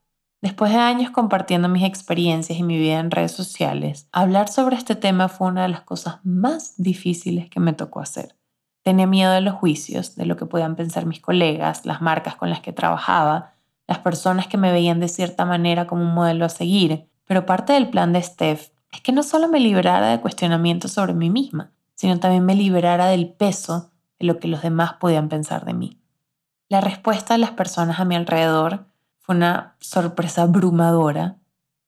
Después 0.43 0.73
de 0.73 0.77
años 0.77 1.10
compartiendo 1.10 1.69
mis 1.69 1.86
experiencias 1.86 2.60
y 2.60 2.63
mi 2.63 2.77
vida 2.77 2.99
en 2.99 3.12
redes 3.12 3.32
sociales, 3.32 4.10
hablar 4.12 4.49
sobre 4.49 4.75
este 4.75 4.97
tema 4.97 5.29
fue 5.29 5.47
una 5.47 5.62
de 5.62 5.69
las 5.69 5.84
cosas 5.84 6.19
más 6.25 6.73
difíciles 6.75 7.49
que 7.49 7.62
me 7.62 7.71
tocó 7.71 8.01
hacer. 8.01 8.36
Tenía 8.82 9.08
miedo 9.08 9.32
de 9.32 9.39
los 9.39 9.53
juicios, 9.53 10.17
de 10.17 10.25
lo 10.25 10.36
que 10.36 10.45
podían 10.45 10.75
pensar 10.75 11.06
mis 11.06 11.21
colegas, 11.21 11.86
las 11.86 12.01
marcas 12.01 12.36
con 12.36 12.49
las 12.49 12.60
que 12.60 12.73
trabajaba, 12.73 13.53
las 13.88 13.99
personas 13.99 14.47
que 14.47 14.58
me 14.58 14.73
veían 14.73 14.99
de 14.99 15.08
cierta 15.08 15.45
manera 15.45 15.88
como 15.88 16.01
un 16.01 16.13
modelo 16.13 16.43
a 16.43 16.49
seguir, 16.49 17.08
pero 17.23 17.45
parte 17.45 17.71
del 17.71 17.89
plan 17.89 18.12
de 18.12 18.21
Steph 18.21 18.71
es 18.91 18.99
que 18.99 19.13
no 19.13 19.23
solo 19.23 19.47
me 19.47 19.62
liberara 19.62 20.10
de 20.10 20.19
cuestionamientos 20.19 20.91
sobre 20.91 21.13
mí 21.13 21.29
misma, 21.29 21.71
sino 21.95 22.19
también 22.19 22.43
me 22.43 22.56
liberara 22.56 23.06
del 23.06 23.29
peso 23.29 23.91
de 24.19 24.25
lo 24.25 24.39
que 24.39 24.49
los 24.49 24.62
demás 24.62 24.95
podían 24.99 25.29
pensar 25.29 25.63
de 25.63 25.73
mí. 25.73 26.01
La 26.67 26.82
respuesta 26.82 27.36
de 27.36 27.38
las 27.38 27.51
personas 27.51 28.01
a 28.01 28.03
mi 28.03 28.17
alrededor 28.17 28.88
fue 29.23 29.36
una 29.36 29.77
sorpresa 29.79 30.43
abrumadora. 30.43 31.38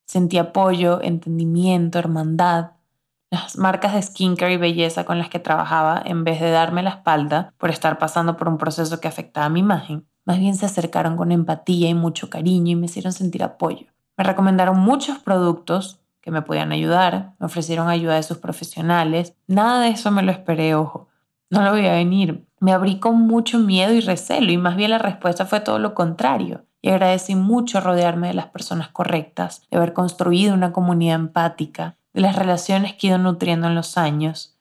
Sentí 0.05 0.37
apoyo, 0.37 1.01
entendimiento, 1.01 1.99
hermandad. 1.99 2.71
Las 3.29 3.57
marcas 3.57 3.93
de 3.93 4.01
skincare 4.01 4.53
y 4.53 4.57
belleza 4.57 5.03
con 5.03 5.17
las 5.19 5.29
que 5.29 5.39
trabajaba, 5.39 6.01
en 6.05 6.23
vez 6.23 6.39
de 6.39 6.49
darme 6.49 6.81
la 6.81 6.91
espalda 6.91 7.53
por 7.57 7.69
estar 7.69 7.99
pasando 7.99 8.37
por 8.37 8.47
un 8.47 8.57
proceso 8.57 9.01
que 9.01 9.09
afectaba 9.09 9.49
mi 9.49 9.59
imagen, 9.59 10.07
más 10.23 10.39
bien 10.39 10.55
se 10.55 10.65
acercaron 10.65 11.17
con 11.17 11.33
empatía 11.33 11.89
y 11.89 11.93
mucho 11.93 12.29
cariño 12.29 12.71
y 12.71 12.75
me 12.75 12.85
hicieron 12.85 13.11
sentir 13.11 13.43
apoyo. 13.43 13.87
Me 14.17 14.23
recomendaron 14.23 14.79
muchos 14.79 15.19
productos 15.19 15.99
que 16.21 16.31
me 16.31 16.41
podían 16.41 16.71
ayudar, 16.71 17.33
me 17.37 17.47
ofrecieron 17.47 17.89
ayuda 17.89 18.15
de 18.15 18.23
sus 18.23 18.37
profesionales. 18.37 19.35
Nada 19.47 19.81
de 19.81 19.89
eso 19.89 20.09
me 20.09 20.23
lo 20.23 20.31
esperé, 20.31 20.73
ojo. 20.73 21.09
No 21.49 21.63
lo 21.63 21.71
voy 21.71 21.85
a 21.85 21.93
venir. 21.93 22.47
Me 22.61 22.71
abrí 22.71 22.99
con 22.99 23.19
mucho 23.19 23.59
miedo 23.59 23.93
y 23.93 23.99
recelo 23.99 24.51
y 24.53 24.57
más 24.57 24.77
bien 24.77 24.91
la 24.91 24.99
respuesta 24.99 25.45
fue 25.45 25.59
todo 25.59 25.79
lo 25.79 25.93
contrario 25.93 26.63
y 26.85 26.89
agradecí 26.89 27.33
mucho 27.33 27.81
rodearme 27.81 28.27
de 28.27 28.35
las 28.35 28.45
personas 28.45 28.89
correctas, 28.89 29.63
de 29.71 29.77
haber 29.77 29.93
construido 29.93 30.53
una 30.53 30.71
comunidad 30.71 31.15
empática, 31.15 31.97
de 32.13 32.21
las 32.21 32.35
relaciones 32.35 32.93
que 32.93 33.07
he 33.07 33.09
ido 33.09 33.17
nutriendo 33.17 33.65
en 33.65 33.73
los 33.73 33.97
años. 33.97 34.59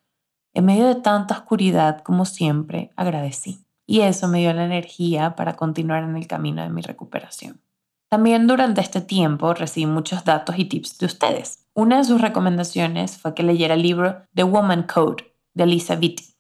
En 0.55 0.65
medio 0.65 0.87
de 0.87 0.95
tanta 0.95 1.35
oscuridad, 1.35 2.01
como 2.01 2.25
siempre, 2.25 2.93
agradecí. 2.97 3.67
Y 3.87 4.01
eso 4.01 4.27
me 4.27 4.39
dio 4.39 4.55
la 4.55 4.65
energía 4.65 5.37
para 5.37 5.57
continuar 5.57 6.03
en 6.03 6.17
el 6.17 6.27
camino 6.27 6.63
de 6.63 6.71
mi 6.71 6.81
recuperación. 6.81 7.61
También 8.09 8.47
durante 8.47 8.81
este 8.81 9.03
tiempo 9.03 9.53
recibí 9.53 9.85
muchos 9.85 10.25
datos 10.25 10.59
y 10.59 10.65
tips 10.65 10.97
de 10.97 11.05
ustedes. 11.05 11.67
Una 11.75 11.99
de 11.99 12.05
sus 12.05 12.23
recomendaciones 12.23 13.19
fue 13.19 13.35
que 13.35 13.43
leyera 13.43 13.75
el 13.75 13.83
libro 13.83 14.23
The 14.33 14.45
Woman 14.45 14.85
Code 14.85 15.31
de 15.53 15.67
Lisa 15.67 15.97
Vitti. 15.97 16.34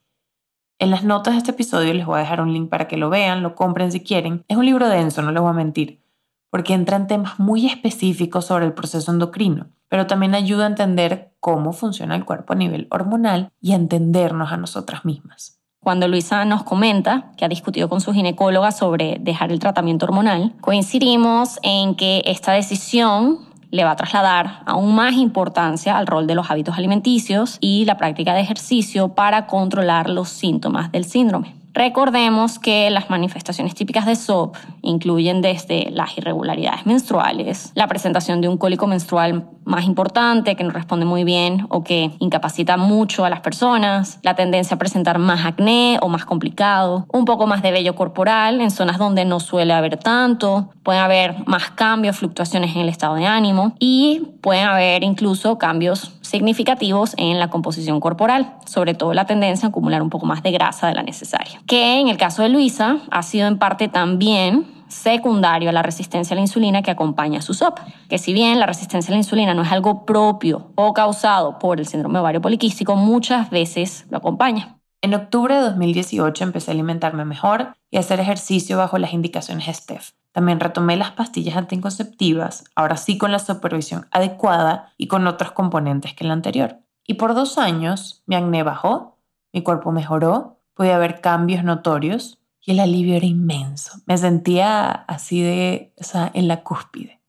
En 0.84 0.90
las 0.90 1.02
notas 1.02 1.32
de 1.32 1.38
este 1.38 1.52
episodio 1.52 1.94
les 1.94 2.04
voy 2.04 2.16
a 2.16 2.20
dejar 2.20 2.42
un 2.42 2.52
link 2.52 2.68
para 2.68 2.88
que 2.88 2.98
lo 2.98 3.08
vean, 3.08 3.42
lo 3.42 3.54
compren 3.54 3.90
si 3.90 4.00
quieren. 4.00 4.44
Es 4.48 4.58
un 4.58 4.66
libro 4.66 4.86
denso, 4.90 5.22
no 5.22 5.32
les 5.32 5.40
voy 5.40 5.48
a 5.48 5.54
mentir, 5.54 6.04
porque 6.50 6.74
entra 6.74 6.98
en 6.98 7.06
temas 7.06 7.40
muy 7.40 7.66
específicos 7.66 8.44
sobre 8.44 8.66
el 8.66 8.74
proceso 8.74 9.10
endocrino, 9.10 9.68
pero 9.88 10.06
también 10.06 10.34
ayuda 10.34 10.64
a 10.64 10.68
entender 10.68 11.32
cómo 11.40 11.72
funciona 11.72 12.14
el 12.14 12.26
cuerpo 12.26 12.52
a 12.52 12.56
nivel 12.56 12.86
hormonal 12.90 13.50
y 13.62 13.72
a 13.72 13.76
entendernos 13.76 14.52
a 14.52 14.58
nosotras 14.58 15.06
mismas. 15.06 15.58
Cuando 15.80 16.06
Luisa 16.06 16.44
nos 16.44 16.64
comenta 16.64 17.32
que 17.38 17.46
ha 17.46 17.48
discutido 17.48 17.88
con 17.88 18.02
su 18.02 18.12
ginecóloga 18.12 18.70
sobre 18.70 19.16
dejar 19.22 19.52
el 19.52 19.60
tratamiento 19.60 20.04
hormonal, 20.04 20.52
coincidimos 20.60 21.60
en 21.62 21.94
que 21.94 22.20
esta 22.26 22.52
decisión 22.52 23.38
le 23.74 23.82
va 23.82 23.90
a 23.90 23.96
trasladar 23.96 24.60
aún 24.66 24.94
más 24.94 25.14
importancia 25.14 25.98
al 25.98 26.06
rol 26.06 26.28
de 26.28 26.36
los 26.36 26.48
hábitos 26.48 26.78
alimenticios 26.78 27.58
y 27.60 27.84
la 27.86 27.96
práctica 27.96 28.32
de 28.32 28.40
ejercicio 28.40 29.08
para 29.08 29.48
controlar 29.48 30.08
los 30.08 30.28
síntomas 30.28 30.92
del 30.92 31.04
síndrome. 31.04 31.63
Recordemos 31.74 32.60
que 32.60 32.88
las 32.90 33.10
manifestaciones 33.10 33.74
típicas 33.74 34.06
de 34.06 34.14
SOP 34.14 34.56
incluyen 34.82 35.42
desde 35.42 35.90
las 35.90 36.16
irregularidades 36.16 36.86
menstruales, 36.86 37.72
la 37.74 37.88
presentación 37.88 38.40
de 38.40 38.48
un 38.48 38.58
cólico 38.58 38.86
menstrual 38.86 39.48
más 39.64 39.84
importante 39.84 40.54
que 40.54 40.62
no 40.62 40.70
responde 40.70 41.04
muy 41.04 41.24
bien 41.24 41.66
o 41.70 41.82
que 41.82 42.12
incapacita 42.20 42.76
mucho 42.76 43.24
a 43.24 43.30
las 43.30 43.40
personas, 43.40 44.20
la 44.22 44.36
tendencia 44.36 44.76
a 44.76 44.78
presentar 44.78 45.18
más 45.18 45.44
acné 45.44 45.98
o 46.00 46.08
más 46.08 46.24
complicado, 46.24 47.06
un 47.12 47.24
poco 47.24 47.48
más 47.48 47.60
de 47.62 47.72
vello 47.72 47.96
corporal 47.96 48.60
en 48.60 48.70
zonas 48.70 48.98
donde 48.98 49.24
no 49.24 49.40
suele 49.40 49.72
haber 49.72 49.96
tanto, 49.96 50.70
pueden 50.84 51.02
haber 51.02 51.46
más 51.46 51.70
cambios, 51.72 52.18
fluctuaciones 52.18 52.76
en 52.76 52.82
el 52.82 52.88
estado 52.88 53.16
de 53.16 53.26
ánimo 53.26 53.74
y 53.80 54.36
pueden 54.42 54.66
haber 54.66 55.02
incluso 55.02 55.58
cambios 55.58 56.13
significativos 56.24 57.14
en 57.18 57.38
la 57.38 57.48
composición 57.48 58.00
corporal, 58.00 58.54
sobre 58.64 58.94
todo 58.94 59.14
la 59.14 59.26
tendencia 59.26 59.66
a 59.66 59.68
acumular 59.68 60.02
un 60.02 60.10
poco 60.10 60.26
más 60.26 60.42
de 60.42 60.50
grasa 60.50 60.88
de 60.88 60.94
la 60.94 61.02
necesaria, 61.02 61.60
que 61.66 62.00
en 62.00 62.08
el 62.08 62.16
caso 62.16 62.42
de 62.42 62.48
Luisa 62.48 62.98
ha 63.10 63.22
sido 63.22 63.46
en 63.46 63.58
parte 63.58 63.88
también 63.88 64.66
secundario 64.88 65.68
a 65.70 65.72
la 65.72 65.82
resistencia 65.82 66.34
a 66.34 66.36
la 66.36 66.40
insulina 66.40 66.82
que 66.82 66.90
acompaña 66.90 67.40
a 67.40 67.42
su 67.42 67.54
SOP, 67.54 67.78
que 68.08 68.18
si 68.18 68.32
bien 68.32 68.58
la 68.58 68.66
resistencia 68.66 69.10
a 69.10 69.14
la 69.14 69.18
insulina 69.18 69.54
no 69.54 69.62
es 69.62 69.72
algo 69.72 70.04
propio 70.06 70.72
o 70.76 70.92
causado 70.92 71.58
por 71.58 71.78
el 71.78 71.86
síndrome 71.86 72.18
ovario 72.18 72.40
poliquístico, 72.40 72.96
muchas 72.96 73.50
veces 73.50 74.06
lo 74.10 74.18
acompaña. 74.18 74.76
En 75.04 75.12
octubre 75.12 75.54
de 75.54 75.60
2018 75.60 76.44
empecé 76.44 76.70
a 76.70 76.72
alimentarme 76.72 77.26
mejor 77.26 77.76
y 77.90 77.98
a 77.98 78.00
hacer 78.00 78.20
ejercicio 78.20 78.78
bajo 78.78 78.96
las 78.96 79.12
indicaciones 79.12 79.66
de 79.66 79.74
Steph. 79.74 80.12
También 80.32 80.60
retomé 80.60 80.96
las 80.96 81.10
pastillas 81.10 81.58
anticonceptivas, 81.58 82.64
ahora 82.74 82.96
sí 82.96 83.18
con 83.18 83.30
la 83.30 83.38
supervisión 83.38 84.06
adecuada 84.12 84.94
y 84.96 85.08
con 85.08 85.26
otros 85.26 85.52
componentes 85.52 86.14
que 86.14 86.24
la 86.24 86.32
anterior. 86.32 86.78
Y 87.06 87.14
por 87.14 87.34
dos 87.34 87.58
años 87.58 88.22
mi 88.24 88.34
acné 88.34 88.62
bajó, 88.62 89.18
mi 89.52 89.62
cuerpo 89.62 89.92
mejoró, 89.92 90.62
podía 90.72 90.96
haber 90.96 91.20
cambios 91.20 91.64
notorios 91.64 92.38
y 92.62 92.70
el 92.70 92.80
alivio 92.80 93.14
era 93.14 93.26
inmenso. 93.26 94.00
Me 94.06 94.16
sentía 94.16 94.90
así 94.90 95.42
de, 95.42 95.92
o 96.00 96.04
sea, 96.04 96.30
en 96.32 96.48
la 96.48 96.62
cúspide. 96.62 97.20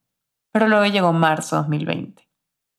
Pero 0.54 0.70
luego 0.70 0.86
llegó 0.86 1.12
marzo 1.12 1.58
2020 1.58 2.26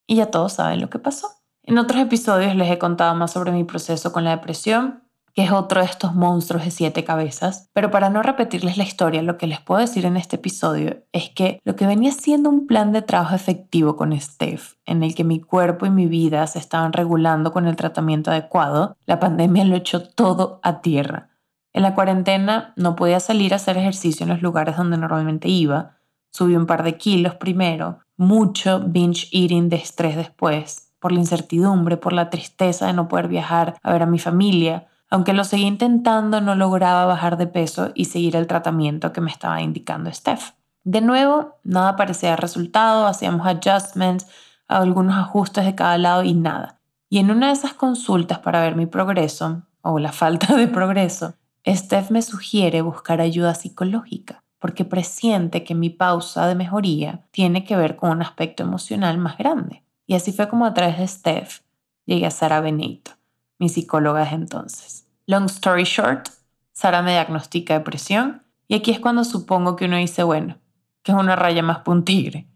y 0.06 0.16
ya 0.16 0.30
todos 0.30 0.54
saben 0.54 0.80
lo 0.80 0.88
que 0.88 0.98
pasó. 0.98 1.28
En 1.66 1.78
otros 1.78 2.00
episodios 2.00 2.54
les 2.54 2.70
he 2.70 2.78
contado 2.78 3.14
más 3.14 3.32
sobre 3.32 3.52
mi 3.52 3.64
proceso 3.64 4.12
con 4.12 4.24
la 4.24 4.30
depresión 4.30 5.02
que 5.36 5.42
es 5.42 5.52
otro 5.52 5.82
de 5.82 5.86
estos 5.86 6.14
monstruos 6.14 6.64
de 6.64 6.70
siete 6.70 7.04
cabezas. 7.04 7.68
Pero 7.74 7.90
para 7.90 8.08
no 8.08 8.22
repetirles 8.22 8.78
la 8.78 8.84
historia, 8.84 9.20
lo 9.20 9.36
que 9.36 9.46
les 9.46 9.60
puedo 9.60 9.82
decir 9.82 10.06
en 10.06 10.16
este 10.16 10.36
episodio 10.36 11.02
es 11.12 11.28
que 11.28 11.60
lo 11.62 11.76
que 11.76 11.86
venía 11.86 12.10
siendo 12.10 12.48
un 12.48 12.66
plan 12.66 12.90
de 12.90 13.02
trabajo 13.02 13.34
efectivo 13.34 13.96
con 13.96 14.18
Steph, 14.18 14.76
en 14.86 15.02
el 15.02 15.14
que 15.14 15.24
mi 15.24 15.42
cuerpo 15.42 15.84
y 15.84 15.90
mi 15.90 16.06
vida 16.06 16.46
se 16.46 16.58
estaban 16.58 16.94
regulando 16.94 17.52
con 17.52 17.66
el 17.66 17.76
tratamiento 17.76 18.30
adecuado, 18.30 18.96
la 19.04 19.20
pandemia 19.20 19.66
lo 19.66 19.76
echó 19.76 20.08
todo 20.08 20.58
a 20.62 20.80
tierra. 20.80 21.28
En 21.74 21.82
la 21.82 21.94
cuarentena 21.94 22.72
no 22.76 22.96
podía 22.96 23.20
salir 23.20 23.52
a 23.52 23.56
hacer 23.56 23.76
ejercicio 23.76 24.24
en 24.24 24.30
los 24.30 24.40
lugares 24.40 24.78
donde 24.78 24.96
normalmente 24.96 25.48
iba. 25.48 25.98
Subí 26.32 26.56
un 26.56 26.64
par 26.64 26.82
de 26.82 26.96
kilos 26.96 27.34
primero, 27.34 27.98
mucho 28.16 28.80
binge 28.80 29.28
eating 29.32 29.68
de 29.68 29.76
estrés 29.76 30.16
después, 30.16 30.85
por 31.06 31.12
la 31.12 31.20
incertidumbre, 31.20 31.96
por 31.96 32.12
la 32.12 32.30
tristeza 32.30 32.88
de 32.88 32.92
no 32.92 33.06
poder 33.06 33.28
viajar 33.28 33.76
a 33.84 33.92
ver 33.92 34.02
a 34.02 34.06
mi 34.06 34.18
familia 34.18 34.88
aunque 35.08 35.32
lo 35.32 35.44
seguí 35.44 35.64
intentando, 35.64 36.40
no 36.40 36.54
lograba 36.54 37.04
bajar 37.04 37.36
de 37.36 37.46
peso 37.46 37.90
y 37.94 38.06
seguir 38.06 38.36
el 38.36 38.46
tratamiento 38.46 39.12
que 39.12 39.20
me 39.20 39.30
estaba 39.30 39.62
indicando 39.62 40.12
Steph. 40.12 40.52
De 40.82 41.00
nuevo, 41.00 41.58
nada 41.62 41.96
parecía 41.96 42.36
resultado, 42.36 43.06
hacíamos 43.06 43.46
adjustments, 43.46 44.26
algunos 44.68 45.16
ajustes 45.16 45.64
de 45.64 45.74
cada 45.74 45.98
lado 45.98 46.24
y 46.24 46.34
nada. 46.34 46.80
Y 47.08 47.18
en 47.18 47.30
una 47.30 47.48
de 47.48 47.52
esas 47.52 47.74
consultas 47.74 48.40
para 48.40 48.60
ver 48.60 48.74
mi 48.74 48.86
progreso, 48.86 49.62
o 49.82 49.98
la 50.00 50.12
falta 50.12 50.56
de 50.56 50.66
progreso, 50.66 51.34
Steph 51.64 52.10
me 52.10 52.22
sugiere 52.22 52.82
buscar 52.82 53.20
ayuda 53.20 53.54
psicológica, 53.54 54.42
porque 54.58 54.84
presiente 54.84 55.62
que 55.62 55.76
mi 55.76 55.90
pausa 55.90 56.48
de 56.48 56.56
mejoría 56.56 57.26
tiene 57.30 57.64
que 57.64 57.76
ver 57.76 57.94
con 57.94 58.10
un 58.10 58.22
aspecto 58.22 58.64
emocional 58.64 59.18
más 59.18 59.38
grande. 59.38 59.85
Y 60.06 60.14
así 60.14 60.32
fue 60.32 60.48
como 60.48 60.66
a 60.66 60.74
través 60.74 60.98
de 60.98 61.08
Steph 61.08 61.60
llegué 62.04 62.26
a 62.26 62.30
Sara 62.30 62.60
Benito 62.60 63.16
mi 63.58 63.68
psicóloga 63.68 64.20
desde 64.20 64.36
entonces. 64.36 65.08
Long 65.26 65.46
story 65.46 65.84
short, 65.84 66.28
Sara 66.72 67.02
me 67.02 67.12
diagnostica 67.12 67.74
depresión 67.74 68.42
y 68.68 68.74
aquí 68.74 68.90
es 68.90 69.00
cuando 69.00 69.24
supongo 69.24 69.76
que 69.76 69.86
uno 69.86 69.96
dice, 69.96 70.22
bueno, 70.22 70.58
que 71.02 71.12
es 71.12 71.18
una 71.18 71.36
raya 71.36 71.62
más 71.62 71.78
para. 71.78 72.46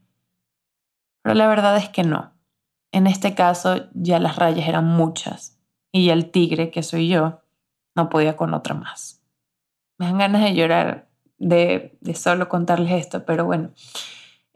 Pero 1.23 1.35
la 1.35 1.49
verdad 1.49 1.77
es 1.77 1.89
que 1.89 2.03
no. 2.03 2.33
En 2.93 3.07
este 3.07 3.35
caso 3.35 3.89
ya 3.95 4.19
las 4.19 4.37
rayas 4.37 4.69
eran 4.69 4.85
muchas 4.85 5.59
y 5.93 6.07
ya 6.07 6.13
el 6.13 6.31
tigre, 6.31 6.71
que 6.71 6.83
soy 6.83 7.09
yo, 7.09 7.41
no 7.95 8.09
podía 8.09 8.37
con 8.37 8.55
otra 8.55 8.75
más. 8.75 9.23
Me 9.99 10.07
dan 10.07 10.19
ganas 10.19 10.43
de 10.43 10.55
llorar 10.55 11.09
de, 11.39 11.97
de 12.01 12.15
solo 12.15 12.49
contarles 12.49 12.93
esto, 12.93 13.25
pero 13.25 13.45
bueno, 13.45 13.71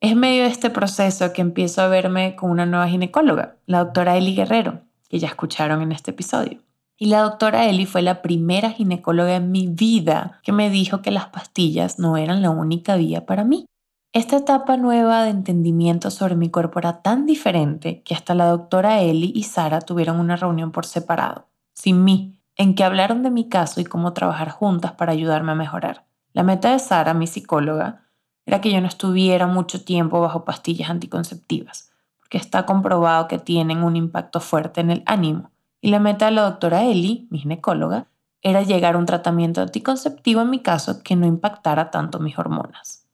es 0.05 0.15
medio 0.15 0.43
de 0.43 0.51
este 0.51 0.69
proceso 0.69 1.33
que 1.33 1.41
empiezo 1.41 1.81
a 1.81 1.89
verme 1.89 2.37
con 2.37 2.51
una 2.51 2.67
nueva 2.67 2.89
ginecóloga, 2.89 3.57
la 3.65 3.79
doctora 3.79 4.19
Eli 4.19 4.35
Guerrero, 4.35 4.83
que 5.09 5.19
ya 5.19 5.29
escucharon 5.29 5.81
en 5.81 5.93
este 5.93 6.11
episodio. 6.11 6.61
Y 6.99 7.07
la 7.07 7.23
doctora 7.23 7.65
Eli 7.65 7.87
fue 7.87 8.03
la 8.03 8.21
primera 8.21 8.69
ginecóloga 8.71 9.35
en 9.35 9.51
mi 9.51 9.67
vida 9.67 10.41
que 10.43 10.53
me 10.53 10.69
dijo 10.69 11.01
que 11.01 11.11
las 11.11 11.29
pastillas 11.29 11.99
no 11.99 12.19
eran 12.19 12.43
la 12.43 12.51
única 12.51 12.97
vía 12.97 13.25
para 13.25 13.45
mí. 13.45 13.65
Esta 14.13 14.37
etapa 14.37 14.77
nueva 14.77 15.25
de 15.25 15.31
entendimiento 15.31 16.11
sobre 16.11 16.37
mi 16.37 16.51
cuerpo 16.51 16.81
era 16.81 17.01
tan 17.01 17.25
diferente 17.25 18.03
que 18.03 18.15
hasta 18.15 18.35
la 18.35 18.45
doctora 18.49 19.01
Eli 19.01 19.33
y 19.35 19.45
Sara 19.45 19.81
tuvieron 19.81 20.21
una 20.21 20.37
reunión 20.37 20.71
por 20.71 20.85
separado, 20.85 21.47
sin 21.73 22.05
mí, 22.05 22.37
en 22.57 22.75
que 22.75 22.85
hablaron 22.85 23.23
de 23.23 23.31
mi 23.31 23.49
caso 23.49 23.81
y 23.81 23.85
cómo 23.85 24.13
trabajar 24.13 24.51
juntas 24.51 24.93
para 24.93 25.13
ayudarme 25.13 25.53
a 25.53 25.57
mejorar. 25.57 26.05
La 26.35 26.43
meta 26.43 26.73
de 26.73 26.79
Sara, 26.79 27.15
mi 27.15 27.27
psicóloga, 27.27 28.04
era 28.47 28.61
que 28.61 28.71
yo 28.71 28.81
no 28.81 28.87
estuviera 28.87 29.47
mucho 29.47 29.85
tiempo 29.85 30.21
bajo 30.21 30.45
pastillas 30.45 30.91
anticonceptivas, 30.91 31.91
que 32.29 32.39
está 32.39 32.67
comprobado 32.67 33.29
que 33.29 33.39
tienen 33.39 33.83
un 33.83 33.97
impacto 33.97 34.41
fuerte 34.41 34.81
en 34.81 34.91
el 34.91 35.03
ánimo. 35.07 35.51
Y 35.81 35.91
la 35.91 35.99
meta 35.99 36.27
de 36.27 36.33
la 36.33 36.43
doctora 36.43 36.85
Eli, 36.85 37.27
mi 37.31 37.39
ginecóloga, 37.39 38.07
era 38.43 38.63
llegar 38.63 38.95
a 38.95 38.99
un 38.99 39.07
tratamiento 39.07 39.63
anticonceptivo 39.63 40.43
en 40.43 40.51
mi 40.51 40.61
caso 40.61 41.03
que 41.03 41.17
no 41.17 41.27
impactara 41.27 41.91
tanto 41.91 42.21
mis 42.21 42.39
hormonas. 42.39 43.07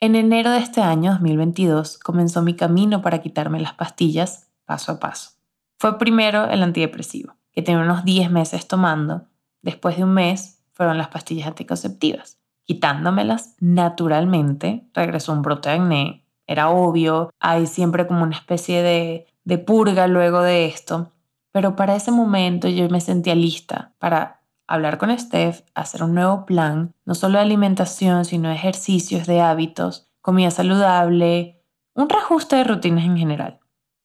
En 0.00 0.14
enero 0.14 0.50
de 0.50 0.58
este 0.58 0.80
año 0.80 1.12
2022 1.12 1.98
comenzó 1.98 2.42
mi 2.42 2.54
camino 2.54 3.02
para 3.02 3.20
quitarme 3.20 3.60
las 3.60 3.74
pastillas 3.74 4.48
paso 4.64 4.92
a 4.92 5.00
paso. 5.00 5.30
Fue 5.78 5.98
primero 5.98 6.44
el 6.44 6.62
antidepresivo, 6.62 7.34
que 7.52 7.62
tenía 7.62 7.82
unos 7.82 8.04
10 8.04 8.30
meses 8.30 8.68
tomando. 8.68 9.26
Después 9.62 9.96
de 9.96 10.04
un 10.04 10.14
mes 10.14 10.60
fueron 10.72 10.98
las 10.98 11.08
pastillas 11.08 11.48
anticonceptivas. 11.48 12.37
Quitándomelas 12.68 13.54
naturalmente 13.60 14.86
regresó 14.92 15.32
un 15.32 15.40
brote 15.40 15.70
de 15.70 15.76
acné, 15.76 16.26
era 16.46 16.68
obvio, 16.68 17.30
hay 17.40 17.66
siempre 17.66 18.06
como 18.06 18.24
una 18.24 18.36
especie 18.36 18.82
de, 18.82 19.26
de 19.44 19.56
purga 19.56 20.06
luego 20.06 20.42
de 20.42 20.66
esto, 20.66 21.12
pero 21.50 21.76
para 21.76 21.96
ese 21.96 22.10
momento 22.12 22.68
yo 22.68 22.86
me 22.90 23.00
sentía 23.00 23.34
lista 23.34 23.94
para 23.98 24.42
hablar 24.66 24.98
con 24.98 25.18
Steph, 25.18 25.62
hacer 25.74 26.02
un 26.02 26.14
nuevo 26.14 26.44
plan, 26.44 26.94
no 27.06 27.14
solo 27.14 27.38
de 27.38 27.44
alimentación, 27.44 28.26
sino 28.26 28.50
de 28.50 28.56
ejercicios, 28.56 29.26
de 29.26 29.40
hábitos, 29.40 30.10
comida 30.20 30.50
saludable, 30.50 31.64
un 31.94 32.10
reajuste 32.10 32.56
de 32.56 32.64
rutinas 32.64 33.06
en 33.06 33.16
general. 33.16 33.60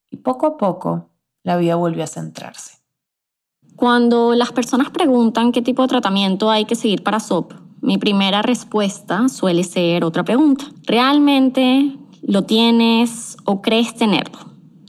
Y 0.09 0.17
poco 0.17 0.47
a 0.47 0.55
poco 0.55 1.09
la 1.43 1.57
vida 1.57 1.75
volvió 1.75 2.05
a 2.05 2.07
centrarse. 2.07 2.77
Cuando 3.75 4.35
las 4.35 4.53
personas 4.53 4.89
preguntan 4.89 5.51
qué 5.51 5.61
tipo 5.61 5.81
de 5.81 5.89
tratamiento 5.89 6.49
hay 6.49 6.63
que 6.63 6.75
seguir 6.75 7.03
para 7.03 7.19
SOP, 7.19 7.62
mi 7.83 7.99
primera 7.99 8.41
respuesta 8.41 9.29
suele 9.29 9.63
ser 9.63 10.03
otra 10.03 10.23
pregunta. 10.23 10.65
¿Realmente 10.87 11.99
lo 12.25 12.43
tienes 12.43 13.37
o 13.43 13.61
crees 13.61 13.93
tenerlo. 13.95 14.39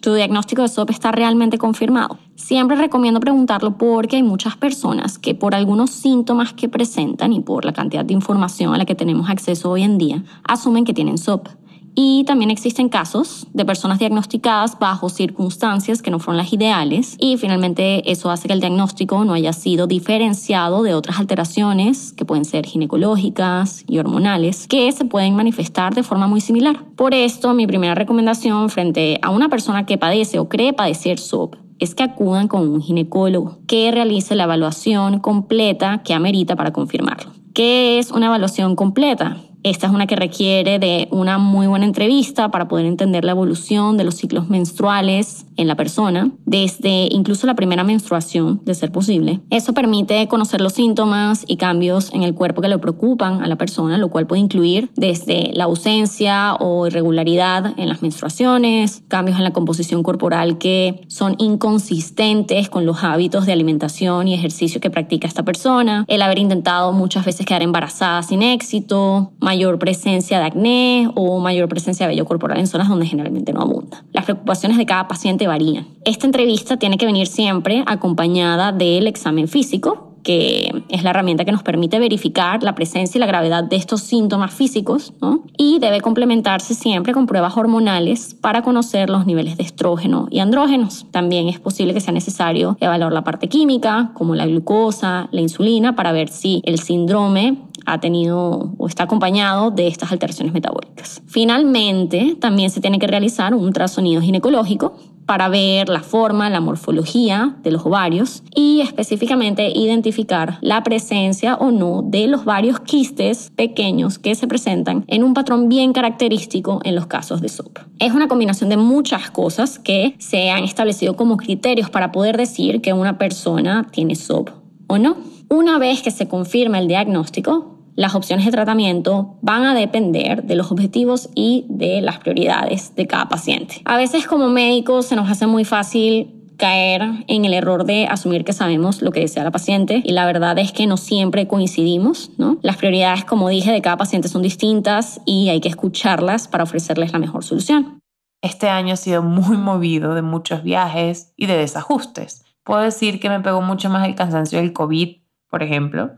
Tu 0.01 0.15
diagnóstico 0.15 0.63
de 0.63 0.69
SOP 0.69 0.91
está 0.91 1.13
realmente 1.13 1.59
confirmado. 1.59 2.19
Siempre 2.37 2.77
recomiendo 2.77 3.21
preguntarlo 3.21 3.77
porque 3.79 4.17
hay 4.17 4.23
muchas 4.23 4.57
personas 4.57 5.19
que 5.19 5.35
por 5.35 5.55
algunos 5.55 5.91
síntomas 5.91 6.53
que 6.53 6.69
presentan 6.69 7.33
y 7.33 7.41
por 7.41 7.65
la 7.65 7.73
cantidad 7.73 8.05
de 8.05 8.13
información 8.13 8.75
a 8.75 8.79
la 8.79 8.85
que 8.85 8.95
tenemos 8.95 9.31
acceso 9.31 9.71
hoy 9.71 9.83
en 9.83 9.99
día, 9.99 10.23
asumen 10.47 10.85
que 10.85 10.95
tienen 10.95 11.19
SOP. 11.19 11.49
Y 11.95 12.25
también 12.25 12.51
existen 12.51 12.89
casos 12.89 13.47
de 13.53 13.65
personas 13.65 14.01
diagnosticadas 14.01 14.79
bajo 14.79 15.09
circunstancias 15.09 16.03
que 16.03 16.11
no 16.11 16.19
fueron 16.19 16.39
las 16.39 16.53
ideales 16.53 17.17
y 17.21 17.37
finalmente 17.37 18.11
eso 18.11 18.31
hace 18.31 18.49
que 18.49 18.55
el 18.55 18.61
diagnóstico 18.61 19.25
no 19.25 19.33
haya 19.33 19.53
sido 19.53 19.87
diferenciado 19.87 20.83
de 20.83 20.95
otras 20.95 21.21
alteraciones 21.21 22.13
que 22.13 22.25
pueden 22.25 22.45
ser 22.45 22.67
ginecológicas 22.67 23.85
y 23.87 23.99
hormonales 23.99 24.67
que 24.67 24.91
se 24.91 25.05
pueden 25.05 25.37
manifestar 25.37 25.95
de 25.95 26.03
forma 26.03 26.27
muy 26.27 26.41
similar. 26.41 26.85
Por 26.97 27.15
esto, 27.15 27.55
mi 27.55 27.67
primera 27.67 27.95
recomendación 27.95 28.71
frente 28.71 29.19
a 29.23 29.31
una 29.31 29.49
persona 29.49 29.87
que 29.87 29.99
padece 29.99 30.39
o 30.41 30.49
cree 30.49 30.73
padecer 30.73 31.19
SOP 31.19 31.57
es 31.79 31.95
que 31.95 32.03
acudan 32.03 32.49
con 32.49 32.69
un 32.69 32.83
ginecólogo 32.83 33.59
que 33.67 33.91
realice 33.91 34.35
la 34.35 34.45
evaluación 34.45 35.21
completa 35.21 36.03
que 36.03 36.15
amerita 36.15 36.57
para 36.57 36.73
confirmarlo. 36.73 37.33
¿Qué 37.53 37.99
es 37.99 38.11
una 38.11 38.27
evaluación 38.27 38.75
completa? 38.75 39.39
Esta 39.65 39.87
es 39.87 39.95
una 39.95 40.07
que 40.07 40.15
requiere 40.15 40.79
de 40.79 41.09
una 41.11 41.39
muy 41.39 41.67
buena 41.67 41.87
entrevista 41.87 42.51
para 42.51 42.69
poder 42.69 42.85
entender 42.85 43.25
la 43.25 43.31
evolución 43.31 43.97
de 43.97 44.05
los 44.05 44.15
ciclos 44.17 44.51
menstruales 44.51 45.47
en 45.57 45.69
la 45.69 45.75
persona, 45.75 46.31
desde 46.45 47.09
incluso 47.11 47.47
la 47.47 47.55
primera 47.55 47.83
menstruación, 47.83 48.61
de 48.67 48.75
ser 48.75 48.93
posible. 48.93 49.41
Eso 49.49 49.73
permite 49.73 50.29
conocer 50.29 50.61
los 50.61 50.75
síntomas 50.75 51.45
y 51.47 51.57
cambios 51.57 52.13
en 52.13 52.25
el 52.25 52.35
cuerpo 52.35 52.61
que 52.61 52.69
le 52.69 52.77
preocupan 52.77 53.43
a 53.43 53.47
la 53.47 53.57
persona, 53.57 53.97
lo 53.97 54.11
cual 54.11 54.27
puede 54.27 54.43
incluir 54.43 54.91
desde 54.97 55.51
la 55.55 55.65
ausencia 55.65 56.57
o 56.57 56.87
irregularidad 56.87 57.73
en 57.79 57.89
las 57.89 58.03
menstruaciones, 58.03 59.03
cambios 59.09 59.39
en 59.39 59.45
la 59.45 59.55
composición 59.55 60.03
corporal 60.03 60.59
que 60.59 61.01
son 61.09 61.37
inconsistentes 61.39 62.69
con 62.69 62.85
los 62.85 63.03
hábitos 63.03 63.47
de 63.47 63.53
alimentación 63.53 64.29
y 64.29 64.35
ejercicio 64.35 64.79
que 64.79 64.91
practica 64.91 65.27
esta 65.27 65.43
persona, 65.43 66.05
el 66.07 66.21
haber 66.21 66.39
intentado 66.39 66.93
muchas 66.93 67.25
veces 67.25 67.47
quedar 67.47 67.63
embarazada 67.63 68.23
sin 68.23 68.43
éxito, 68.43 69.33
mayor 69.55 69.79
presencia 69.79 70.41
de 70.41 70.47
acné 70.47 71.09
o 71.15 71.39
mayor 71.39 71.69
presencia 71.69 72.07
de 72.07 72.15
vello 72.15 72.25
corporal 72.25 72.59
en 72.59 72.67
zonas 72.67 72.89
donde 72.89 73.07
generalmente 73.07 73.53
no 73.53 73.61
abunda. 73.61 74.03
Las 74.13 74.25
preocupaciones 74.25 74.79
de 74.79 74.85
cada 74.85 75.07
paciente 75.07 75.47
varían. 75.47 75.87
Esta 76.05 76.27
entrevista 76.27 76.77
tiene 76.77 76.99
que 76.99 77.07
venir 77.07 77.29
siempre 77.29 77.85
acompañada 77.87 78.73
del 78.73 79.07
examen 79.07 79.47
físico, 79.47 80.11
que 80.25 80.73
es 80.89 81.05
la 81.05 81.11
herramienta 81.11 81.45
que 81.45 81.53
nos 81.53 81.63
permite 81.63 82.01
verificar 82.01 82.65
la 82.65 82.75
presencia 82.75 83.19
y 83.19 83.21
la 83.21 83.27
gravedad 83.27 83.63
de 83.63 83.77
estos 83.77 84.01
síntomas 84.01 84.53
físicos, 84.53 85.13
¿no? 85.21 85.45
y 85.57 85.79
debe 85.79 86.01
complementarse 86.01 86.75
siempre 86.75 87.13
con 87.13 87.27
pruebas 87.27 87.57
hormonales 87.57 88.35
para 88.35 88.63
conocer 88.63 89.11
los 89.11 89.27
niveles 89.27 89.57
de 89.57 89.63
estrógeno 89.63 90.27
y 90.31 90.41
andrógenos. 90.41 91.07
También 91.13 91.49
es 91.49 91.61
posible 91.61 91.95
que 91.95 92.01
sea 92.01 92.13
necesario 92.13 92.77
evaluar 92.81 93.13
la 93.13 93.23
parte 93.23 93.49
química, 93.49 94.11
como 94.15 94.35
la 94.35 94.47
glucosa, 94.47 95.29
la 95.31 95.41
insulina, 95.43 95.95
para 95.95 96.11
ver 96.11 96.29
si 96.29 96.63
el 96.65 96.81
síndrome 96.81 97.59
ha 97.87 98.01
tenido 98.01 98.73
o 98.79 98.87
está 98.87 99.05
acompañado 99.05 99.71
de 99.71 99.89
estas 99.89 100.13
alteraciones 100.13 100.53
metabólicas. 100.53 101.23
Finalmente, 101.27 102.37
también 102.41 102.71
se 102.71 102.81
tiene 102.81 102.99
que 102.99 103.07
realizar 103.07 103.55
un 103.55 103.65
ultrasonido 103.65 104.21
ginecológico 104.21 104.95
para 105.27 105.49
ver 105.49 105.89
la 105.89 106.01
forma, 106.01 106.51
la 106.51 106.61
morfología 106.61 107.57
de 107.63 107.71
los 107.71 107.87
ovarios 107.87 108.43
y 108.55 108.81
específicamente 108.81 109.71
identificar 109.75 110.59
la 110.61 110.83
presencia 110.83 111.55
o 111.55 111.71
no 111.71 112.03
de 112.03 112.27
los 112.27 112.45
varios 112.45 112.81
quistes 112.81 113.51
pequeños 113.57 114.19
que 114.19 114.35
se 114.35 114.47
presentan 114.47 115.05
en 115.07 115.25
un 115.25 115.35
patrón 115.35 115.69
bien 115.69 115.93
característico 115.93 116.81
en 116.85 116.95
los 116.95 117.07
casos 117.07 117.41
de 117.41 117.49
SOP. 117.49 117.79
Es 117.99 118.13
una 118.13 118.29
combinación 118.29 118.71
de 118.71 118.77
muchas 118.77 119.31
cosas 119.31 119.79
que 119.79 120.15
se 120.19 120.51
han 120.51 120.65
establecido 120.65 121.17
como 121.17 121.37
criterios 121.37 121.91
para 121.91 122.13
poder 122.13 122.37
decir 122.37 122.81
que 122.81 122.93
una 122.93 123.19
persona 123.19 123.87
tiene 123.91 124.15
SOP 124.15 124.51
o 124.89 124.99
no. 124.99 125.34
Una 125.57 125.79
vez 125.79 126.03
que 126.03 126.11
se 126.11 126.27
confirma 126.27 126.81
el 126.81 126.89
diagnóstico, 126.89 127.79
las 127.95 128.17
opciones 128.17 128.45
de 128.45 128.51
tratamiento 128.51 129.37
van 129.41 129.63
a 129.63 129.73
depender 129.73 130.43
de 130.43 130.57
los 130.57 130.73
objetivos 130.73 131.29
y 131.37 131.65
de 131.69 132.01
las 132.01 132.19
prioridades 132.19 132.97
de 132.97 133.07
cada 133.07 133.29
paciente. 133.29 133.81
A 133.85 133.97
veces 133.97 134.27
como 134.27 134.49
médicos 134.49 135.07
se 135.07 135.15
nos 135.15 135.31
hace 135.31 135.47
muy 135.47 135.65
fácil 135.65 136.43
caer 136.59 137.03
en 137.29 137.45
el 137.45 137.55
error 137.55 137.85
de 137.85 138.09
asumir 138.09 138.45
que 138.45 138.53
sabemos 138.53 139.01
lo 139.01 139.13
que 139.13 139.21
desea 139.21 139.45
la 139.45 139.53
paciente 139.53 140.03
y 140.05 140.11
la 140.11 140.27
verdad 140.27 140.59
es 140.59 140.73
que 140.73 140.89
no 140.89 140.97
siempre 140.97 141.47
coincidimos. 141.47 142.33
Las 142.63 142.77
prioridades, 142.77 143.25
como 143.25 143.49
dije, 143.49 143.71
de 143.71 143.81
cada 143.81 143.97
paciente 143.97 144.27
son 144.27 144.43
distintas 144.43 145.21
y 145.25 145.51
hay 145.51 145.61
que 145.61 145.69
escucharlas 145.69 146.49
para 146.49 146.65
ofrecerles 146.65 147.13
la 147.13 147.21
mejor 147.21 147.45
solución. 147.45 148.01
Este 148.43 148.69
año 148.69 148.95
ha 148.95 148.97
sido 148.97 149.23
muy 149.23 149.57
movido 149.57 150.17
de 150.17 150.23
muchos 150.23 150.65
viajes 150.65 151.33
y 151.37 151.47
de 151.47 151.57
desajustes. 151.57 152.45
Puedo 152.65 152.81
decir 152.81 153.21
que 153.21 153.29
me 153.29 153.39
pegó 153.39 153.61
mucho 153.61 153.89
más 153.89 154.09
el 154.09 154.17
cansancio 154.17 154.59
del 154.59 154.73
COVID, 154.73 155.23
por 155.55 155.63
ejemplo, 155.63 156.17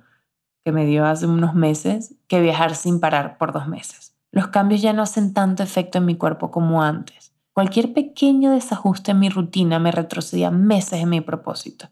que 0.64 0.72
me 0.72 0.86
dio 0.86 1.04
hace 1.04 1.26
unos 1.26 1.52
meses 1.52 2.14
que 2.26 2.40
viajar 2.40 2.74
sin 2.74 3.00
parar 3.00 3.36
por 3.36 3.52
dos 3.52 3.68
meses. 3.68 4.16
Los 4.32 4.46
cambios 4.46 4.80
ya 4.80 4.94
no 4.94 5.02
hacen 5.02 5.34
tanto 5.34 5.62
efecto 5.62 5.98
en 5.98 6.06
mi 6.06 6.14
cuerpo 6.14 6.50
como 6.50 6.82
antes. 6.82 7.34
Cualquier 7.52 7.92
pequeño 7.92 8.52
desajuste 8.52 9.10
en 9.10 9.18
mi 9.18 9.28
rutina 9.28 9.78
me 9.78 9.92
retrocedía 9.92 10.50
meses 10.50 11.02
en 11.02 11.10
mi 11.10 11.20
propósito. 11.20 11.90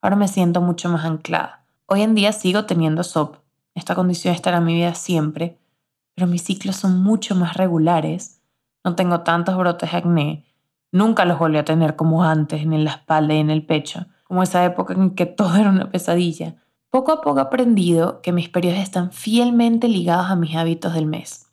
Ahora 0.00 0.16
me 0.16 0.26
siento 0.26 0.60
mucho 0.60 0.88
más 0.88 1.04
anclada. 1.04 1.64
Hoy 1.86 2.02
en 2.02 2.16
día 2.16 2.32
sigo 2.32 2.64
teniendo 2.64 3.04
SOP. 3.04 3.36
Esta 3.76 3.94
condición 3.94 4.34
estará 4.34 4.56
en 4.56 4.64
mi 4.64 4.74
vida 4.74 4.94
siempre, 4.94 5.60
pero 6.16 6.26
mis 6.26 6.42
ciclos 6.42 6.74
son 6.74 7.00
mucho 7.00 7.36
más 7.36 7.56
regulares. 7.56 8.42
No 8.82 8.96
tengo 8.96 9.20
tantos 9.20 9.56
brotes 9.56 9.92
de 9.92 9.98
acné. 9.98 10.46
Nunca 10.90 11.26
los 11.26 11.38
volví 11.38 11.58
a 11.58 11.64
tener 11.64 11.94
como 11.94 12.24
antes 12.24 12.62
en 12.62 12.82
la 12.82 12.90
espalda 12.90 13.34
y 13.34 13.38
en 13.38 13.50
el 13.50 13.64
pecho, 13.64 14.06
como 14.24 14.42
esa 14.42 14.64
época 14.64 14.94
en 14.94 15.14
que 15.14 15.26
todo 15.26 15.54
era 15.54 15.70
una 15.70 15.88
pesadilla. 15.88 16.56
Poco 16.92 17.10
a 17.10 17.22
poco 17.22 17.38
he 17.38 17.42
aprendido 17.42 18.20
que 18.20 18.32
mis 18.32 18.50
periodos 18.50 18.80
están 18.80 19.12
fielmente 19.12 19.88
ligados 19.88 20.26
a 20.26 20.36
mis 20.36 20.54
hábitos 20.56 20.92
del 20.92 21.06
mes. 21.06 21.46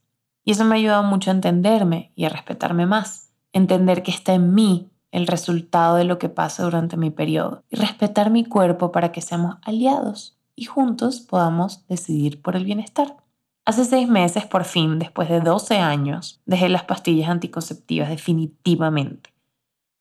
Y 0.43 0.51
eso 0.51 0.65
me 0.65 0.75
ha 0.75 0.79
ayudado 0.79 1.03
mucho 1.03 1.31
a 1.31 1.33
entenderme 1.33 2.11
y 2.13 2.25
a 2.25 2.29
respetarme 2.29 2.85
más. 2.85 3.31
Entender 3.53 4.03
que 4.03 4.11
está 4.11 4.33
en 4.33 4.53
mí 4.53 4.89
el 5.11 5.27
resultado 5.27 5.95
de 5.95 6.03
lo 6.03 6.19
que 6.19 6.27
pasa 6.27 6.63
durante 6.63 6.97
mi 6.97 7.09
periodo. 7.09 7.63
Y 7.69 7.77
respetar 7.77 8.31
mi 8.31 8.43
cuerpo 8.43 8.91
para 8.91 9.13
que 9.13 9.21
seamos 9.21 9.55
aliados 9.61 10.37
y 10.57 10.65
juntos 10.65 11.21
podamos 11.21 11.87
decidir 11.87 12.41
por 12.41 12.57
el 12.57 12.65
bienestar. 12.65 13.15
Hace 13.63 13.85
seis 13.85 14.09
meses, 14.09 14.45
por 14.45 14.65
fin, 14.65 14.99
después 14.99 15.29
de 15.29 15.39
12 15.39 15.77
años, 15.77 16.41
dejé 16.45 16.67
las 16.67 16.83
pastillas 16.83 17.29
anticonceptivas 17.29 18.09
definitivamente. 18.09 19.29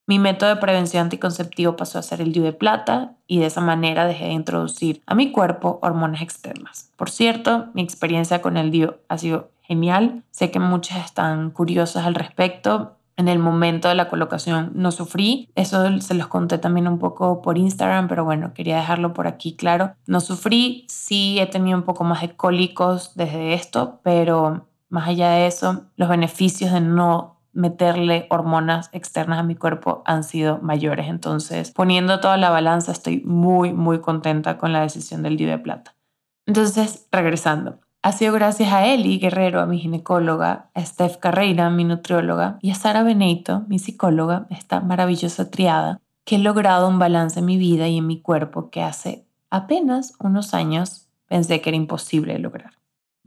Mi 0.09 0.18
método 0.18 0.49
de 0.49 0.57
prevención 0.57 1.03
anticonceptivo 1.03 1.77
pasó 1.77 1.99
a 1.99 2.03
ser 2.03 2.23
el 2.23 2.33
DIU 2.33 2.42
de 2.42 2.55
plata 2.55 3.12
y 3.27 3.40
de 3.40 3.47
esa 3.47 3.61
manera 3.61 4.07
dejé 4.07 4.25
de 4.25 4.33
introducir 4.33 5.03
a 5.05 5.14
mi 5.14 5.33
cuerpo 5.33 5.79
hormonas 5.83 6.23
externas. 6.23 6.90
Por 6.97 7.11
cierto, 7.11 7.66
mi 7.75 7.83
experiencia 7.83 8.40
con 8.40 8.57
el 8.57 8.71
DIU 8.71 8.94
ha 9.07 9.18
sido 9.18 9.51
genial. 9.61 10.25
Sé 10.31 10.51
que 10.51 10.61
muchas 10.61 11.05
están 11.05 11.51
curiosas 11.51 12.07
al 12.07 12.14
respecto. 12.14 12.97
En 13.18 13.29
el 13.29 13.38
momento 13.38 13.88
de 13.88 13.97
la 13.97 14.09
colocación 14.09 14.73
no 14.75 14.92
sufrí. 14.92 15.51
Eso 15.55 16.01
se 16.01 16.14
los 16.14 16.29
conté 16.29 16.57
también 16.57 16.88
un 16.88 16.99
poco 16.99 17.42
por 17.42 17.59
Instagram, 17.59 18.09
pero 18.09 18.25
bueno, 18.25 18.55
quería 18.55 18.77
dejarlo 18.77 19.12
por 19.12 19.27
aquí 19.27 19.57
claro. 19.57 19.92
No 20.07 20.21
sufrí, 20.21 20.87
sí 20.88 21.38
he 21.38 21.47
tenido 21.47 21.77
un 21.77 21.85
poco 21.85 22.05
más 22.05 22.23
de 22.23 22.35
cólicos 22.35 23.12
desde 23.14 23.53
esto, 23.53 24.01
pero 24.03 24.68
más 24.88 25.07
allá 25.07 25.33
de 25.33 25.49
eso, 25.49 25.85
los 25.97 26.09
beneficios 26.09 26.73
de 26.73 26.81
no 26.81 27.38
meterle 27.53 28.27
hormonas 28.31 28.91
externas 28.93 29.39
a 29.39 29.43
mi 29.43 29.55
cuerpo 29.55 30.03
han 30.05 30.25
sido 30.25 30.59
mayores. 30.59 31.09
Entonces, 31.09 31.73
poniendo 31.73 32.21
toda 32.21 32.37
la 32.37 32.51
balanza, 32.51 32.93
estoy 32.93 33.23
muy, 33.25 33.73
muy 33.73 34.01
contenta 34.01 34.59
con 34.59 34.73
la 34.73 34.83
decisión 34.83 35.23
del 35.23 35.37
día 35.37 35.51
de 35.51 35.59
plata. 35.59 35.95
Entonces, 36.47 37.07
regresando. 37.13 37.81
Ha 38.01 38.13
sido 38.13 38.33
gracias 38.33 38.73
a 38.73 38.87
Eli 38.87 39.19
Guerrero, 39.19 39.61
a 39.61 39.67
mi 39.67 39.79
ginecóloga, 39.79 40.71
a 40.73 40.85
Steph 40.85 41.17
Carreira, 41.17 41.69
mi 41.69 41.85
nutrióloga, 41.85 42.59
y 42.63 42.71
a 42.71 42.75
Sara 42.75 43.03
Benito, 43.03 43.65
mi 43.67 43.79
psicóloga, 43.79 44.47
esta 44.51 44.81
maravillosa 44.81 45.51
triada, 45.51 46.01
que 46.25 46.37
he 46.37 46.39
logrado 46.39 46.89
un 46.89 46.99
balance 46.99 47.41
en 47.41 47.47
mi 47.47 47.57
vida 47.57 47.89
y 47.89 47.99
en 47.99 48.07
mi 48.07 48.21
cuerpo 48.23 48.71
que 48.71 48.83
hace 48.83 49.27
apenas 49.51 50.15
unos 50.21 50.55
años 50.55 51.09
pensé 51.27 51.61
que 51.61 51.71
era 51.71 51.77
imposible 51.77 52.39
lograr. 52.39 52.73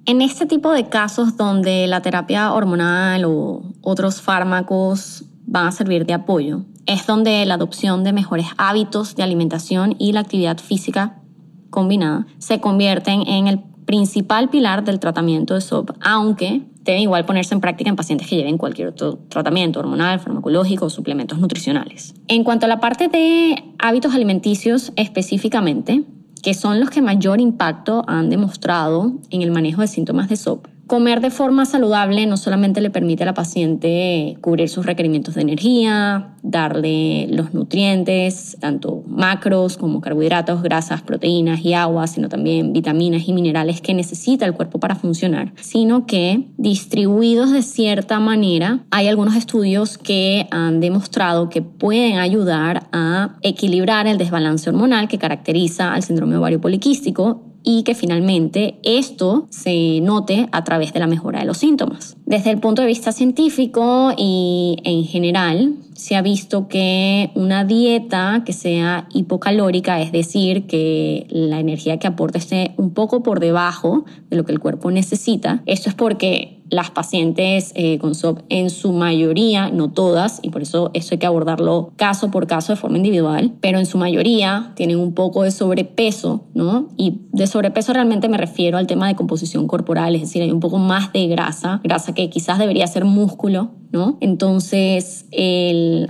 En 0.06 0.22
este 0.22 0.46
tipo 0.46 0.72
de 0.72 0.90
casos 0.90 1.38
donde 1.38 1.86
la 1.88 2.02
terapia 2.02 2.54
hormonal 2.54 3.26
o 3.26 3.62
otros 3.82 4.22
fármacos 4.22 5.26
van 5.46 5.68
a 5.68 5.72
servir 5.72 6.06
de 6.06 6.14
apoyo, 6.14 6.66
es 6.86 7.06
donde 7.06 7.46
la 7.46 7.54
adopción 7.54 8.04
de 8.04 8.14
mejores 8.14 8.48
hábitos 8.58 9.16
de 9.16 9.24
alimentación 9.24 9.96
y 10.00 10.14
la 10.14 10.22
actividad 10.22 10.58
física 10.58 11.22
combinada 11.70 12.26
se 12.40 12.60
convierten 12.60 13.28
en 13.28 13.48
el 13.48 13.60
principal 13.86 14.50
pilar 14.50 14.84
del 14.84 15.00
tratamiento 15.00 15.54
de 15.54 15.62
SOP, 15.62 15.92
aunque 16.02 16.64
debe 16.84 17.02
igual 17.02 17.26
ponerse 17.26 17.54
en 17.54 17.62
práctica 17.62 17.90
en 17.90 17.96
pacientes 17.96 18.28
que 18.28 18.38
lleven 18.38 18.58
cualquier 18.58 18.88
otro 18.90 19.20
tratamiento 19.30 19.80
hormonal, 19.80 20.20
farmacológico 20.20 20.86
o 20.86 20.90
suplementos 20.90 21.38
nutricionales. 21.38 22.16
En 22.28 22.44
cuanto 22.44 22.66
a 22.66 22.70
la 22.70 22.80
parte 22.80 23.08
de 23.08 23.76
hábitos 23.78 24.16
alimenticios 24.16 24.94
específicamente, 24.96 26.04
que 26.42 26.54
son 26.54 26.80
los 26.80 26.90
que 26.90 27.02
mayor 27.02 27.40
impacto 27.40 28.04
han 28.08 28.30
demostrado 28.30 29.14
en 29.30 29.42
el 29.42 29.52
manejo 29.52 29.82
de 29.82 29.88
síntomas 29.88 30.30
de 30.30 30.36
SOP. 30.36 30.68
Comer 30.92 31.22
de 31.22 31.30
forma 31.30 31.66
saludable 31.66 32.26
no 32.26 32.36
solamente 32.36 32.82
le 32.82 32.90
permite 32.90 33.24
a 33.24 33.26
la 33.26 33.34
paciente 33.34 34.38
cubrir 34.42 34.68
sus 34.68 34.86
requerimientos 34.86 35.36
de 35.36 35.42
energía, 35.44 36.36
darle 36.44 37.28
los 37.30 37.54
nutrientes, 37.54 38.58
tanto 38.60 39.02
macros 39.08 39.78
como 39.78 40.02
carbohidratos, 40.02 40.62
grasas, 40.62 41.02
proteínas 41.02 41.64
y 41.64 41.76
agua, 41.76 42.08
sino 42.08 42.28
también 42.28 42.74
vitaminas 42.74 43.26
y 43.26 43.32
minerales 43.32 43.80
que 43.80 43.94
necesita 43.94 44.46
el 44.46 44.54
cuerpo 44.54 44.82
para 44.82 44.96
funcionar, 44.96 45.54
sino 45.62 46.06
que 46.06 46.50
distribuidos 46.58 47.54
de 47.54 47.62
cierta 47.62 48.20
manera, 48.20 48.82
hay 48.92 49.08
algunos 49.08 49.38
estudios 49.38 49.98
que 49.98 50.50
han 50.52 50.82
demostrado 50.82 51.48
que 51.48 51.62
pueden 51.62 52.18
ayudar 52.18 52.90
a 52.92 53.38
equilibrar 53.44 54.08
el 54.08 54.18
desbalance 54.18 54.70
hormonal 54.70 55.08
que 55.08 55.18
caracteriza 55.18 55.94
al 55.94 56.04
síndrome 56.04 56.36
ovario 56.36 56.60
poliquístico 56.60 57.51
y 57.64 57.84
que 57.84 57.96
finalmente 57.96 58.80
esto 58.84 59.48
se 59.50 60.00
note 60.02 60.48
a 60.52 60.64
través 60.64 60.94
de 60.94 61.00
la 61.00 61.08
mejora 61.08 61.40
de 61.40 61.46
los 61.46 61.58
síntomas. 61.58 62.18
Desde 62.26 62.52
el 62.52 62.60
punto 62.60 62.82
de 62.82 62.88
vista 62.88 63.12
científico 63.12 64.14
y 64.18 64.78
en 64.84 65.04
general, 65.06 65.76
se 65.94 66.16
ha 66.16 66.22
visto 66.22 66.68
que 66.68 67.32
una 67.36 67.64
dieta 67.64 68.44
que 68.46 68.54
sea 68.54 69.08
hipocalórica, 69.14 70.02
es 70.02 70.12
decir, 70.12 70.66
que 70.66 71.28
la 71.30 71.60
energía 71.60 72.00
que 72.00 72.08
aporta 72.08 72.38
esté 72.38 72.74
un 72.78 72.92
poco 72.92 73.22
por 73.22 73.40
debajo 73.40 74.06
de 74.30 74.38
lo 74.38 74.46
que 74.46 74.52
el 74.52 74.60
cuerpo 74.60 74.90
necesita, 74.90 75.62
esto 75.66 75.90
es 75.90 75.96
porque 75.96 76.61
las 76.72 76.90
pacientes 76.90 77.72
eh, 77.76 78.00
con 78.00 78.16
SOP 78.16 78.40
en 78.50 78.70
su 78.70 78.94
mayoría, 78.94 79.70
no 79.70 79.92
todas, 79.92 80.40
y 80.42 80.50
por 80.50 80.64
eso 80.64 80.90
eso 80.94 81.10
hay 81.12 81.20
que 81.20 81.26
abordarlo 81.28 81.92
caso 81.98 82.32
por 82.32 82.48
caso 82.48 82.74
de 82.74 82.78
forma 82.78 82.98
individual, 82.98 83.54
pero 83.62 83.78
en 83.78 83.86
su 83.86 83.98
mayoría 83.98 84.72
tienen 84.76 84.98
un 84.98 85.14
poco 85.14 85.44
de 85.44 85.52
sobrepeso, 85.52 86.46
¿no? 86.56 86.90
Y 86.98 87.20
de 87.32 87.46
sobrepeso 87.46 87.94
realmente 87.94 88.30
me 88.30 88.38
refiero 88.38 88.78
al 88.78 88.88
tema 88.88 89.08
de 89.08 89.16
composición 89.16 89.68
corporal, 89.68 90.16
es 90.16 90.22
decir, 90.22 90.42
hay 90.42 90.52
un 90.52 90.62
poco 90.62 90.78
más 90.78 91.14
de 91.14 91.28
grasa, 91.28 91.82
grasa 91.84 92.14
que 92.14 92.30
quizás 92.30 92.58
debería 92.58 92.88
ser 92.88 93.06
músculo, 93.06 93.72
¿no? 93.92 94.18
Entonces, 94.22 95.26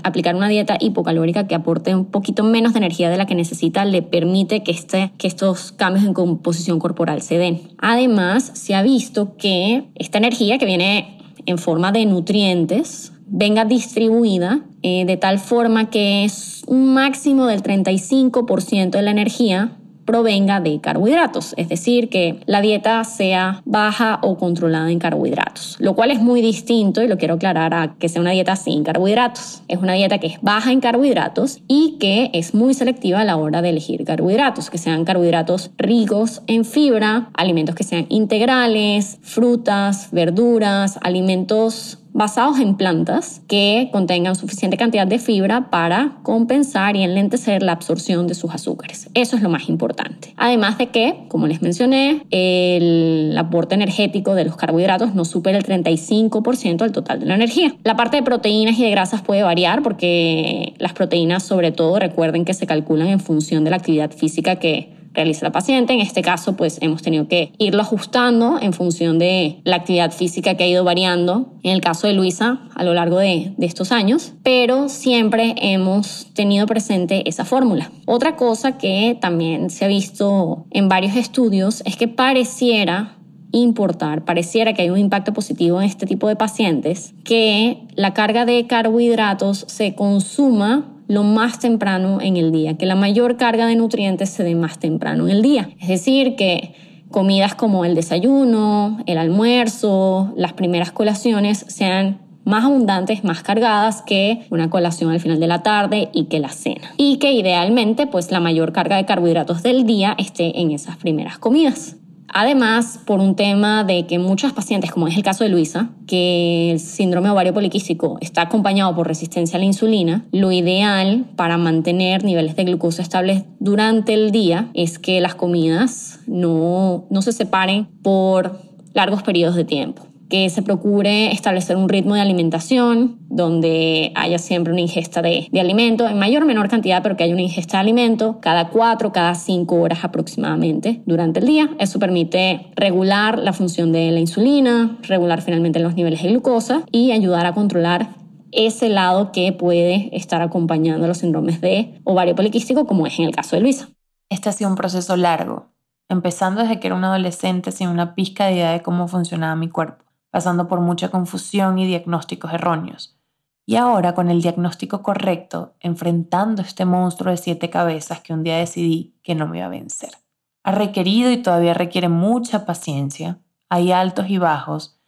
aplicar 0.04 0.36
una 0.36 0.50
dieta 0.50 0.78
hipocalórica 0.80 1.48
que 1.48 1.56
aporte 1.56 1.96
un 1.96 2.06
poquito 2.06 2.44
menos 2.44 2.74
de 2.74 2.80
energía 2.80 3.10
de 3.10 3.18
la 3.18 3.26
que 3.26 3.36
necesita 3.36 3.86
le 3.86 4.02
permite 4.02 4.64
que, 4.64 4.72
este, 4.72 5.12
que 5.18 5.28
estos 5.28 5.72
cambios 5.72 6.06
en 6.06 6.14
composición 6.14 6.80
corporal 6.80 7.22
se 7.22 7.38
den. 7.38 7.62
Además, 7.78 8.52
se 8.54 8.76
ha 8.76 8.84
visto 8.84 9.36
que 9.38 9.86
esta 9.96 10.18
energía 10.18 10.58
que 10.58 10.66
viene 10.66 11.18
en 11.46 11.58
forma 11.58 11.92
de 11.92 12.06
nutrientes 12.06 13.14
venga 13.26 13.66
distribuida 13.66 14.62
eh, 14.84 15.06
de 15.06 15.18
tal 15.18 15.40
forma 15.40 15.90
que 15.90 16.26
es 16.26 16.64
un 16.68 16.94
máximo 16.94 17.46
del 17.46 17.64
35% 17.64 18.90
de 18.90 19.02
la 19.02 19.12
energía 19.12 19.78
provenga 20.06 20.60
de 20.60 20.80
carbohidratos, 20.82 21.54
es 21.58 21.70
decir, 21.70 22.10
que 22.10 22.40
la 22.46 22.62
dieta 22.62 23.04
sea 23.04 23.62
baja 23.66 24.20
o 24.22 24.38
controlada 24.38 24.92
en 24.92 25.00
carbohidratos, 25.00 25.78
lo 25.80 25.96
cual 25.96 26.12
es 26.12 26.20
muy 26.20 26.42
distinto 26.42 27.02
y 27.02 27.08
lo 27.08 27.18
quiero 27.18 27.36
aclarar 27.36 27.74
a 27.74 27.96
que 28.00 28.10
sea 28.10 28.22
una 28.22 28.32
dieta 28.32 28.56
sin 28.56 28.84
carbohidratos. 28.84 29.64
Es 29.68 29.80
una 29.80 29.94
dieta 29.94 30.18
que 30.18 30.28
es 30.28 30.42
baja 30.42 30.72
en 30.72 30.82
carbohidratos 30.82 31.60
y 31.68 31.98
que 32.00 32.30
es 32.34 32.54
muy 32.54 32.74
selectiva 32.74 33.22
a 33.22 33.26
la 33.26 33.38
hora 33.38 33.62
de 33.62 33.70
elegir 33.70 34.04
carbohidratos, 34.04 34.70
que 34.70 34.78
sean 34.78 35.06
carbohidratos 35.06 35.72
ricos 35.78 36.42
en 36.48 36.66
fibra, 36.66 37.30
alimentos 37.34 37.76
que 37.76 37.84
sean 37.84 38.06
integrales, 38.10 39.20
frutas, 39.22 40.10
verduras, 40.12 41.00
alimentos 41.02 42.01
basados 42.14 42.60
en 42.60 42.76
plantas 42.76 43.42
que 43.48 43.90
contengan 43.92 44.36
suficiente 44.36 44.78
cantidad 44.78 45.08
de 45.08 45.20
fibra 45.20 45.70
para 45.70 46.18
compensar 46.24 46.96
y 46.96 47.04
enlentecer 47.04 47.64
la 47.64 47.72
absorción 47.72 48.28
de 48.28 48.36
sus 48.36 48.52
azúcares. 48.52 49.10
Eso 49.14 49.36
es 49.36 49.42
lo 49.42 49.50
más 49.50 49.70
importante. 49.70 50.34
Además 50.38 50.78
de 50.78 50.88
que, 50.88 51.26
como 51.28 51.48
les 51.48 51.62
mencioné, 51.62 52.24
el 52.32 53.36
aporte 53.38 53.76
energético 53.76 54.36
de 54.36 54.46
los 54.46 54.56
carbohidratos 54.56 55.16
no 55.16 55.26
supera 55.26 55.58
el 55.58 55.66
35% 55.66 56.78
del 56.78 56.92
total 56.92 57.20
de 57.20 57.26
la 57.26 57.36
energía. 57.36 57.76
La 57.84 57.96
parte 57.96 58.18
de 58.18 58.24
proteínas 58.24 58.78
y 58.78 58.84
de 58.84 58.92
grasas 58.92 59.22
puede 59.22 59.44
variar 59.44 59.82
porque 59.82 60.74
las 60.78 60.94
proteínas 60.94 61.44
sobre 61.44 61.72
todo 61.72 62.00
recuerden 62.00 62.46
que 62.46 62.54
se 62.54 62.68
calculan 62.68 63.08
en 63.08 63.20
función 63.20 63.64
de 63.64 63.70
la 63.70 63.78
actividad 63.78 64.12
física 64.12 64.58
que 64.58 65.01
realiza 65.14 65.46
la 65.46 65.52
paciente. 65.52 65.94
En 65.94 66.02
este 66.02 66.22
caso, 66.22 66.56
pues 66.56 66.78
hemos 66.82 67.02
tenido 67.02 67.28
que 67.28 67.54
irlo 67.58 67.82
ajustando 67.82 68.60
en 68.62 68.74
función 68.74 69.20
de 69.20 69.62
la 69.64 69.78
actividad 69.78 70.12
física 70.12 70.56
que 70.56 70.64
ha 70.64 70.68
ido 70.68 70.84
variando. 70.84 71.54
En 71.64 71.72
el 71.72 71.82
caso 71.82 72.08
de 72.08 72.14
Luisa, 72.14 72.62
a 72.76 72.84
lo 72.84 72.94
largo 72.94 73.18
de, 73.18 73.54
estos 73.60 73.92
años, 73.92 74.34
pero 74.44 74.90
siempre 74.90 75.56
hemos 75.58 76.28
tenido 76.34 76.66
presente 76.66 77.28
esa 77.30 77.46
fórmula. 77.46 77.92
Otra 78.06 78.36
cosa 78.36 78.78
que 78.78 79.18
también 79.22 79.70
se 79.70 79.86
ha 79.86 79.88
visto 79.88 80.66
en 80.72 80.90
varios 80.90 81.16
estudios 81.16 81.84
es 81.86 81.96
que 81.96 82.08
pareciera 82.08 83.18
importar, 83.52 84.26
pareciera 84.26 84.74
que 84.74 84.82
hay 84.82 84.90
un 84.90 84.98
impacto 84.98 85.34
positivo 85.34 85.82
en 85.82 85.88
este 85.88 86.06
tipo 86.06 86.28
de 86.28 86.36
pacientes, 86.36 87.14
que 87.24 87.88
la 87.96 88.14
carga 88.14 88.46
de 88.46 88.66
carbohidratos 88.68 89.66
se 89.68 89.94
consuma 89.94 91.01
lo 91.12 91.24
más 91.24 91.60
temprano 91.60 92.20
en 92.22 92.38
el 92.38 92.54
día, 92.54 92.78
que 92.78 92.86
la 92.86 92.96
mayor 92.96 93.36
carga 93.36 93.68
de 93.68 93.76
nutrientes 93.76 94.30
se 94.30 94.46
dé 94.46 94.56
más 94.56 94.80
temprano 94.80 95.26
en 95.26 95.36
el 95.36 95.42
día. 95.42 95.70
Es 95.82 95.90
decir, 95.90 96.38
que 96.38 96.74
comidas 97.10 97.54
como 97.54 97.84
el 97.84 97.96
desayuno, 97.96 98.98
el 99.06 99.18
almuerzo, 99.18 100.32
las 100.38 100.54
primeras 100.54 100.94
colaciones 100.94 101.66
sean 101.68 102.22
más 102.46 102.64
abundantes, 102.64 103.26
más 103.26 103.44
cargadas 103.44 104.02
que 104.04 104.46
una 104.52 104.70
colación 104.70 105.12
al 105.12 105.20
final 105.20 105.42
de 105.42 105.48
la 105.48 105.64
tarde 105.64 106.08
y 106.14 106.26
que 106.26 106.40
la 106.40 106.48
cena. 106.48 106.94
Y 106.96 107.18
que 107.18 107.34
idealmente 107.34 108.08
pues 108.08 108.32
la 108.32 108.40
mayor 108.40 108.72
carga 108.72 108.96
de 108.96 109.06
carbohidratos 109.06 109.64
del 109.64 109.86
día 109.86 110.16
esté 110.18 110.62
en 110.62 110.72
esas 110.72 110.96
primeras 110.96 111.38
comidas. 111.40 111.98
Además, 112.34 113.00
por 113.06 113.20
un 113.20 113.36
tema 113.36 113.84
de 113.84 114.06
que 114.08 114.20
muchos 114.20 114.54
pacientes, 114.54 114.92
como 114.92 115.08
es 115.08 115.16
el 115.18 115.24
caso 115.24 115.44
de 115.44 115.50
Luisa, 115.50 115.90
que 116.08 116.72
el 116.72 116.80
síndrome 116.80 117.30
ovario 117.30 117.54
poliquístico 117.54 118.18
está 118.22 118.44
acompañado 118.44 118.96
por 118.96 119.08
resistencia 119.08 119.58
a 119.58 119.60
la 119.60 119.66
insulina, 119.66 120.26
lo 120.32 120.52
ideal 120.52 121.26
para 121.36 121.58
mantener 121.58 122.24
niveles 122.24 122.56
de 122.56 122.64
glucosa 122.64 123.02
estables 123.02 123.44
durante 123.60 124.14
el 124.14 124.32
día 124.32 124.70
es 124.74 125.00
que 125.00 125.22
las 125.22 125.36
comidas 125.36 126.20
no, 126.28 127.06
no 127.10 127.22
se 127.22 127.32
separen 127.32 127.88
por 128.02 128.60
largos 128.94 129.24
periodos 129.24 129.56
de 129.56 129.66
tiempo 129.66 130.11
que 130.32 130.50
se 130.50 130.62
procure 130.62 131.34
establecer 131.34 131.76
un 131.76 131.90
ritmo 131.90 132.16
de 132.16 132.22
alimentación 132.22 133.18
donde 133.28 134.14
haya 134.16 134.40
siempre 134.40 134.72
una 134.72 134.82
ingesta 134.82 135.22
de, 135.22 135.50
de, 135.52 135.60
alimento, 135.60 136.08
en 136.08 136.18
mayor 136.18 136.44
o 136.44 136.46
menor 136.46 136.70
cantidad, 136.70 137.04
pero 137.04 137.18
que 137.18 137.26
haya 137.26 137.34
una 137.34 137.42
ingesta 137.42 137.78
de 137.78 137.82
alimento 137.82 138.40
cada 138.42 138.70
cuatro, 138.70 139.12
cada 139.12 139.36
cinco 139.36 139.76
horas 139.76 140.06
aproximadamente 140.06 141.04
durante 141.06 141.42
el 141.42 141.48
día. 141.48 141.70
Eso 141.80 142.00
permite 142.00 142.72
regular 142.78 143.40
la 143.40 143.52
función 143.52 143.92
de 143.92 144.10
la 144.12 144.22
insulina, 144.22 144.98
regular 145.04 145.42
finalmente 145.42 145.80
los 145.80 145.96
niveles 145.96 146.24
de 146.24 146.30
glucosa 146.30 146.84
y 146.92 147.12
ayudar 147.12 147.46
a 147.46 147.54
controlar 147.54 148.16
ese 148.54 148.88
lado 148.88 149.34
que 149.34 149.52
puede 149.52 150.16
estar 150.16 150.42
acompañando 150.42 151.08
los 151.08 151.18
síndromes 151.18 151.60
de 151.60 152.00
ovario 152.06 152.36
poliquístico, 152.36 152.88
como 152.88 153.06
es 153.06 153.20
en 153.20 153.26
el 153.26 153.36
caso 153.36 153.58
de 153.58 153.64
Luisa. 153.64 153.90
Este 154.30 154.48
ha 154.48 154.54
sido 154.54 154.70
un 154.70 154.78
proceso 154.78 155.18
largo, 155.18 155.74
empezando 156.08 156.62
desde 156.62 156.80
que 156.80 156.88
era 156.88 156.96
una 156.96 157.08
adolescente 157.08 157.74
sin 157.74 157.90
una 157.90 158.16
pizca 158.16 158.46
de 158.46 158.54
idea 158.54 158.72
de 158.72 158.82
cómo 158.82 159.10
funcionaba 159.10 159.58
mi 159.58 159.68
cuerpo 159.68 160.06
pasando 160.32 160.68
por 160.68 160.80
mucha 160.80 161.12
confusión 161.12 161.78
y 161.78 161.86
diagnósticos 161.86 162.54
erróneos. 162.54 163.18
Y 163.66 163.76
ahora, 163.76 164.16
con 164.16 164.30
el 164.30 164.42
diagnóstico 164.42 165.04
correcto, 165.04 165.76
enfrentando 165.80 166.62
este 166.62 166.86
monstruo 166.86 167.32
de 167.32 167.38
siete 167.38 167.70
cabezas 167.70 168.22
que 168.22 168.34
un 168.34 168.44
día 168.44 168.58
decidí 168.58 169.14
que 169.22 169.36
no 169.36 169.48
me 169.48 169.58
iba 169.58 169.68
a 169.68 169.70
vencer. 169.70 170.18
Ha 170.64 170.72
requerido 170.72 171.32
y 171.32 171.38
todavía 171.38 171.74
requiere 171.74 172.10
mucha 172.10 172.66
paciencia, 172.66 173.40
hay 173.70 173.92
altos 173.92 174.30
y 174.30 174.38
bajos, 174.38 175.00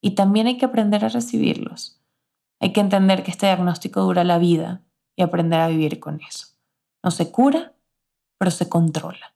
y 0.00 0.12
también 0.12 0.46
hay 0.46 0.56
que 0.56 0.66
aprender 0.66 1.04
a 1.04 1.08
recibirlos. 1.08 2.00
Hay 2.60 2.72
que 2.72 2.80
entender 2.80 3.22
que 3.22 3.30
este 3.30 3.46
diagnóstico 3.46 4.00
dura 4.00 4.24
la 4.24 4.38
vida 4.38 4.82
y 5.16 5.22
aprender 5.22 5.60
a 5.60 5.68
vivir 5.68 6.00
con 6.00 6.20
eso. 6.20 6.46
No 7.02 7.10
se 7.10 7.30
cura, 7.30 7.74
pero 8.38 8.50
se 8.50 8.68
controla. 8.68 9.34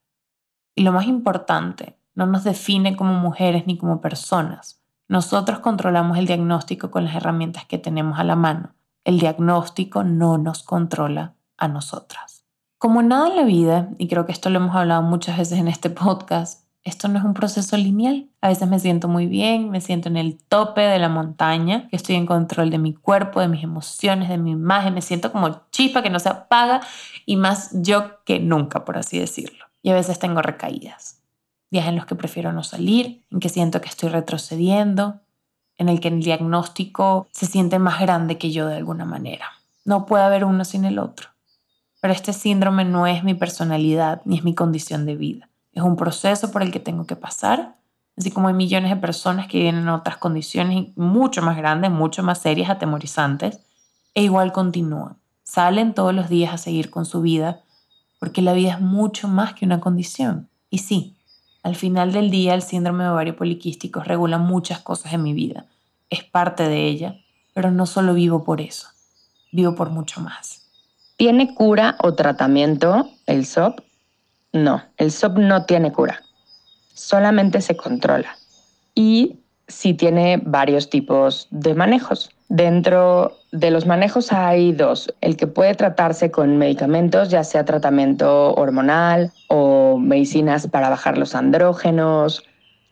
Y 0.75 0.83
lo 0.83 0.93
más 0.93 1.07
importante, 1.07 1.97
no 2.15 2.27
nos 2.27 2.45
define 2.45 2.97
como 2.97 3.15
mujeres 3.15 3.67
ni 3.67 3.77
como 3.77 4.01
personas 4.01 4.82
nosotros 5.13 5.59
controlamos 5.59 6.17
el 6.17 6.25
diagnóstico 6.25 6.91
con 6.91 7.05
las 7.05 7.15
herramientas 7.15 7.67
que 7.67 7.77
tenemos 7.77 8.19
a 8.19 8.25
la 8.25 8.35
mano. 8.35 8.73
El 9.05 9.21
diagnóstico 9.21 10.05
no 10.05 10.39
nos 10.39 10.63
controla 10.63 11.35
a 11.59 11.69
nosotras. 11.69 12.47
Como 12.79 13.03
nada 13.03 13.29
en 13.29 13.37
la 13.37 13.43
vida, 13.43 13.91
y 13.99 14.09
creo 14.09 14.25
que 14.25 14.33
esto 14.33 14.49
lo 14.49 14.57
hemos 14.57 14.75
hablado 14.75 15.03
muchas 15.03 15.37
veces 15.37 15.59
en 15.59 15.69
este 15.69 15.91
podcast, 15.91 16.65
esto 16.83 17.09
no 17.09 17.19
es 17.19 17.27
un 17.27 17.35
proceso 17.35 17.77
lineal. 17.77 18.31
A 18.41 18.49
veces 18.49 18.67
me 18.67 18.81
siento 18.81 19.07
muy 19.07 19.27
bien, 19.27 19.69
me 19.69 19.83
siento 19.83 20.09
en 20.09 20.17
el 20.17 20.43
tope 20.45 20.81
de 20.81 20.99
la 20.99 21.11
montaña, 21.11 21.91
estoy 21.93 22.15
en 22.15 22.25
control 22.25 22.71
de 22.71 22.79
mi 22.79 22.95
cuerpo, 22.95 23.41
de 23.41 23.49
mis 23.49 23.63
emociones, 23.63 24.31
de 24.31 24.39
mi 24.39 24.53
imagen, 24.53 24.95
me 24.95 25.03
siento 25.03 25.31
como 25.31 25.61
chispa 25.73 26.03
que 26.03 26.09
no 26.09 26.21
se 26.21 26.31
apaga 26.31 26.81
y 27.27 27.37
más 27.37 27.69
yo 27.83 28.25
que 28.25 28.41
nunca, 28.41 28.87
por 28.87 28.97
así 28.97 29.19
decirlo. 29.19 29.67
Y 29.83 29.91
a 29.91 29.95
veces 29.95 30.19
tengo 30.19 30.41
recaídas 30.41 31.22
días 31.73 31.89
en 31.89 31.97
los 31.97 32.07
que 32.07 32.15
prefiero 32.15 32.53
no 32.53 32.63
salir, 32.63 33.25
en 33.31 33.41
que 33.41 33.49
siento 33.49 33.81
que 33.81 33.89
estoy 33.89 34.11
retrocediendo, 34.11 35.21
en 35.79 35.89
el 35.89 36.01
que 36.01 36.09
el 36.09 36.23
diagnóstico 36.23 37.27
se 37.33 37.47
siente 37.47 37.79
más 37.79 37.99
grande 37.99 38.39
que 38.39 38.53
yo 38.53 38.67
de 38.69 38.77
alguna 38.77 39.07
manera. 39.07 39.47
No 39.85 40.07
puede 40.07 40.23
haber 40.23 40.45
uno 40.45 40.65
sin 40.65 40.85
el 40.85 40.99
otro. 40.99 41.31
Pero 42.01 42.13
este 42.13 42.33
síndrome 42.33 42.85
no 42.85 43.07
es 43.07 43.25
mi 43.25 43.35
personalidad 43.35 44.21
ni 44.25 44.37
es 44.37 44.45
mi 44.45 44.55
condición 44.55 45.07
de 45.07 45.17
vida. 45.17 45.49
Es 45.73 45.83
un 45.83 45.97
proceso 45.97 46.53
por 46.53 46.63
el 46.63 46.71
que 46.71 46.79
tengo 46.79 47.07
que 47.07 47.17
pasar, 47.17 47.77
así 48.19 48.31
como 48.31 48.49
hay 48.49 48.55
millones 48.55 48.91
de 48.91 48.97
personas 48.97 49.47
que 49.47 49.59
vienen 49.59 49.83
en 49.83 49.89
otras 49.89 50.19
condiciones 50.19 50.89
mucho 50.97 51.41
más 51.41 51.57
grandes, 51.57 51.91
mucho 51.91 52.23
más 52.23 52.39
serias, 52.39 52.69
atemorizantes, 52.69 53.61
e 54.15 54.23
igual 54.23 54.53
continúan. 54.53 55.17
Salen 55.43 55.95
todos 55.95 56.15
los 56.15 56.29
días 56.29 56.53
a 56.53 56.59
seguir 56.59 56.91
con 56.91 57.07
su 57.07 57.23
vida, 57.23 57.63
porque 58.21 58.43
la 58.43 58.53
vida 58.53 58.73
es 58.73 58.81
mucho 58.81 59.27
más 59.27 59.55
que 59.55 59.65
una 59.65 59.81
condición. 59.81 60.51
Y 60.69 60.79
sí, 60.79 61.17
al 61.63 61.77
final 61.77 62.13
del 62.13 62.31
día, 62.31 62.55
el 62.55 62.63
síndrome 62.63 63.05
de 63.05 63.11
ovario 63.11 63.37
poliquístico 63.37 64.01
regula 64.01 64.39
muchas 64.39 64.81
cosas 64.81 65.13
en 65.13 65.23
mi 65.23 65.33
vida. 65.33 65.67
Es 66.11 66.25
parte 66.25 66.65
de 66.65 66.87
ella, 66.87 67.17
pero 67.55 67.71
no 67.71 67.87
solo 67.87 68.15
vivo 68.15 68.45
por 68.45 68.61
eso, 68.61 68.89
vivo 69.53 69.75
por 69.75 69.91
mucho 69.91 70.21
más. 70.21 70.63
¿Tiene 71.17 71.55
cura 71.55 71.97
o 72.01 72.15
tratamiento 72.15 73.09
el 73.27 73.47
SOP? 73.47 73.81
No, 74.53 74.83
el 74.97 75.13
SOP 75.13 75.39
no 75.39 75.65
tiene 75.65 75.93
cura. 75.93 76.23
solamente 76.95 77.61
se 77.61 77.77
controla. 77.77 78.37
Y 78.95 79.37
si 79.67 79.95
tiene 79.95 80.41
varios 80.45 80.91
tipos 80.91 81.47
de 81.51 81.75
manejos. 81.75 82.31
Dentro 82.53 83.39
de 83.51 83.71
los 83.71 83.87
manejos 83.87 84.31
hay 84.31 84.73
dos. 84.73 85.15
El 85.23 85.39
que 85.39 85.47
puede 85.47 85.75
tratarse 85.75 86.31
con 86.31 86.59
medicamentos, 86.59 87.31
ya 87.31 87.45
sea 87.45 87.65
tratamiento 87.65 88.53
hormonal 88.57 89.33
o 89.49 89.97
medicinas 89.97 90.67
para 90.67 90.91
bajar 90.91 91.17
los 91.17 91.35
andrógenos, 91.35 92.45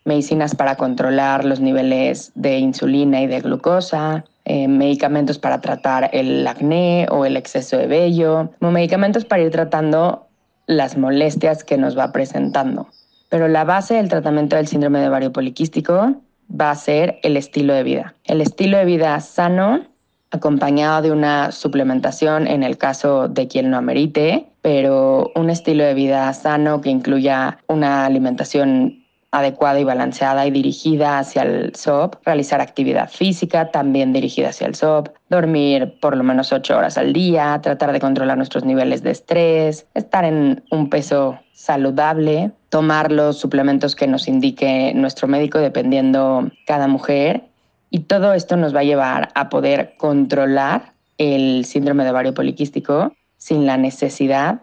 medicinas 0.07 0.55
para 0.55 0.77
controlar 0.77 1.45
los 1.45 1.61
niveles 1.61 2.33
de 2.35 2.57
insulina 2.59 3.21
y 3.21 3.27
de 3.27 3.39
glucosa, 3.43 4.25
eh, 4.47 4.67
medicamentos 4.67 5.39
para 5.39 5.61
tratar 5.61 6.09
el 6.15 6.47
acné 6.47 7.07
o 7.11 7.27
el 7.27 7.37
exceso 7.37 7.77
de 7.77 7.87
vello, 7.87 8.53
como 8.61 8.73
medicamentos 8.73 9.27
para 9.27 9.43
ir 9.43 9.51
tratando 9.51 10.27
las 10.69 10.97
molestias 10.97 11.65
que 11.65 11.77
nos 11.77 11.99
va 11.99 12.13
presentando. 12.13 12.89
Pero 13.29 13.47
la 13.47 13.65
base 13.65 13.97
del 13.97 14.09
tratamiento 14.09 14.57
del 14.57 14.69
síndrome 14.69 15.01
de 15.01 15.09
ovario 15.11 15.35
poliquístico 15.35 16.17
va 16.59 16.71
a 16.71 16.75
ser 16.75 17.19
el 17.23 17.37
estilo 17.37 17.75
de 17.75 17.83
vida. 17.83 18.15
El 18.25 18.41
estilo 18.41 18.79
de 18.79 18.85
vida 18.85 19.19
sano, 19.21 19.87
acompañado 20.31 21.03
de 21.03 21.13
una 21.13 21.53
suplementación 21.53 22.47
en 22.47 22.63
el 22.63 22.79
caso 22.79 23.29
de 23.29 23.49
quien 23.49 23.71
lo 23.71 23.77
amerite, 23.77 24.47
pero 24.63 25.33
un 25.35 25.51
estilo 25.51 25.85
de 25.85 25.95
vida 25.95 26.33
sano 26.33 26.81
que 26.81 26.91
incluya 26.91 27.59
una 27.67 28.07
alimentación 28.07 29.01
adecuada 29.33 29.79
y 29.79 29.85
balanceada 29.85 30.47
y 30.47 30.51
dirigida 30.51 31.19
hacia 31.19 31.43
el 31.43 31.75
SOP, 31.75 32.17
realizar 32.25 32.61
actividad 32.61 33.09
física 33.09 33.71
también 33.71 34.13
dirigida 34.13 34.49
hacia 34.49 34.67
el 34.67 34.75
SOP, 34.75 35.09
dormir 35.29 35.99
por 36.01 36.17
lo 36.17 36.25
menos 36.25 36.53
ocho 36.53 36.77
horas 36.77 36.99
al 36.99 37.13
día, 37.13 37.61
tratar 37.63 37.93
de 37.93 38.01
controlar 38.01 38.37
nuestros 38.37 38.65
niveles 38.65 39.03
de 39.03 39.13
estrés, 39.13 39.87
estar 39.95 40.25
en 40.25 40.65
un 40.71 40.91
peso 40.91 41.39
saludable, 41.53 42.51
tomar 42.71 43.13
los 43.13 43.39
suplementos 43.39 43.95
que 43.95 44.07
nos 44.07 44.29
indique 44.29 44.93
nuestro 44.95 45.29
médico 45.29 45.59
dependiendo 45.59 46.51
cada 46.67 46.87
mujer 46.87 47.51
y 47.91 48.01
todo 48.01 48.33
esto 48.33 48.57
nos 48.57 48.75
va 48.75 48.81
a 48.81 48.85
llevar 48.85 49.31
a 49.35 49.49
poder 49.49 49.95
controlar 49.99 50.95
el 51.19 51.65
síndrome 51.67 52.05
de 52.05 52.11
ovario 52.11 52.33
poliquístico 52.33 53.13
sin 53.37 53.67
la 53.67 53.77
necesidad 53.77 54.63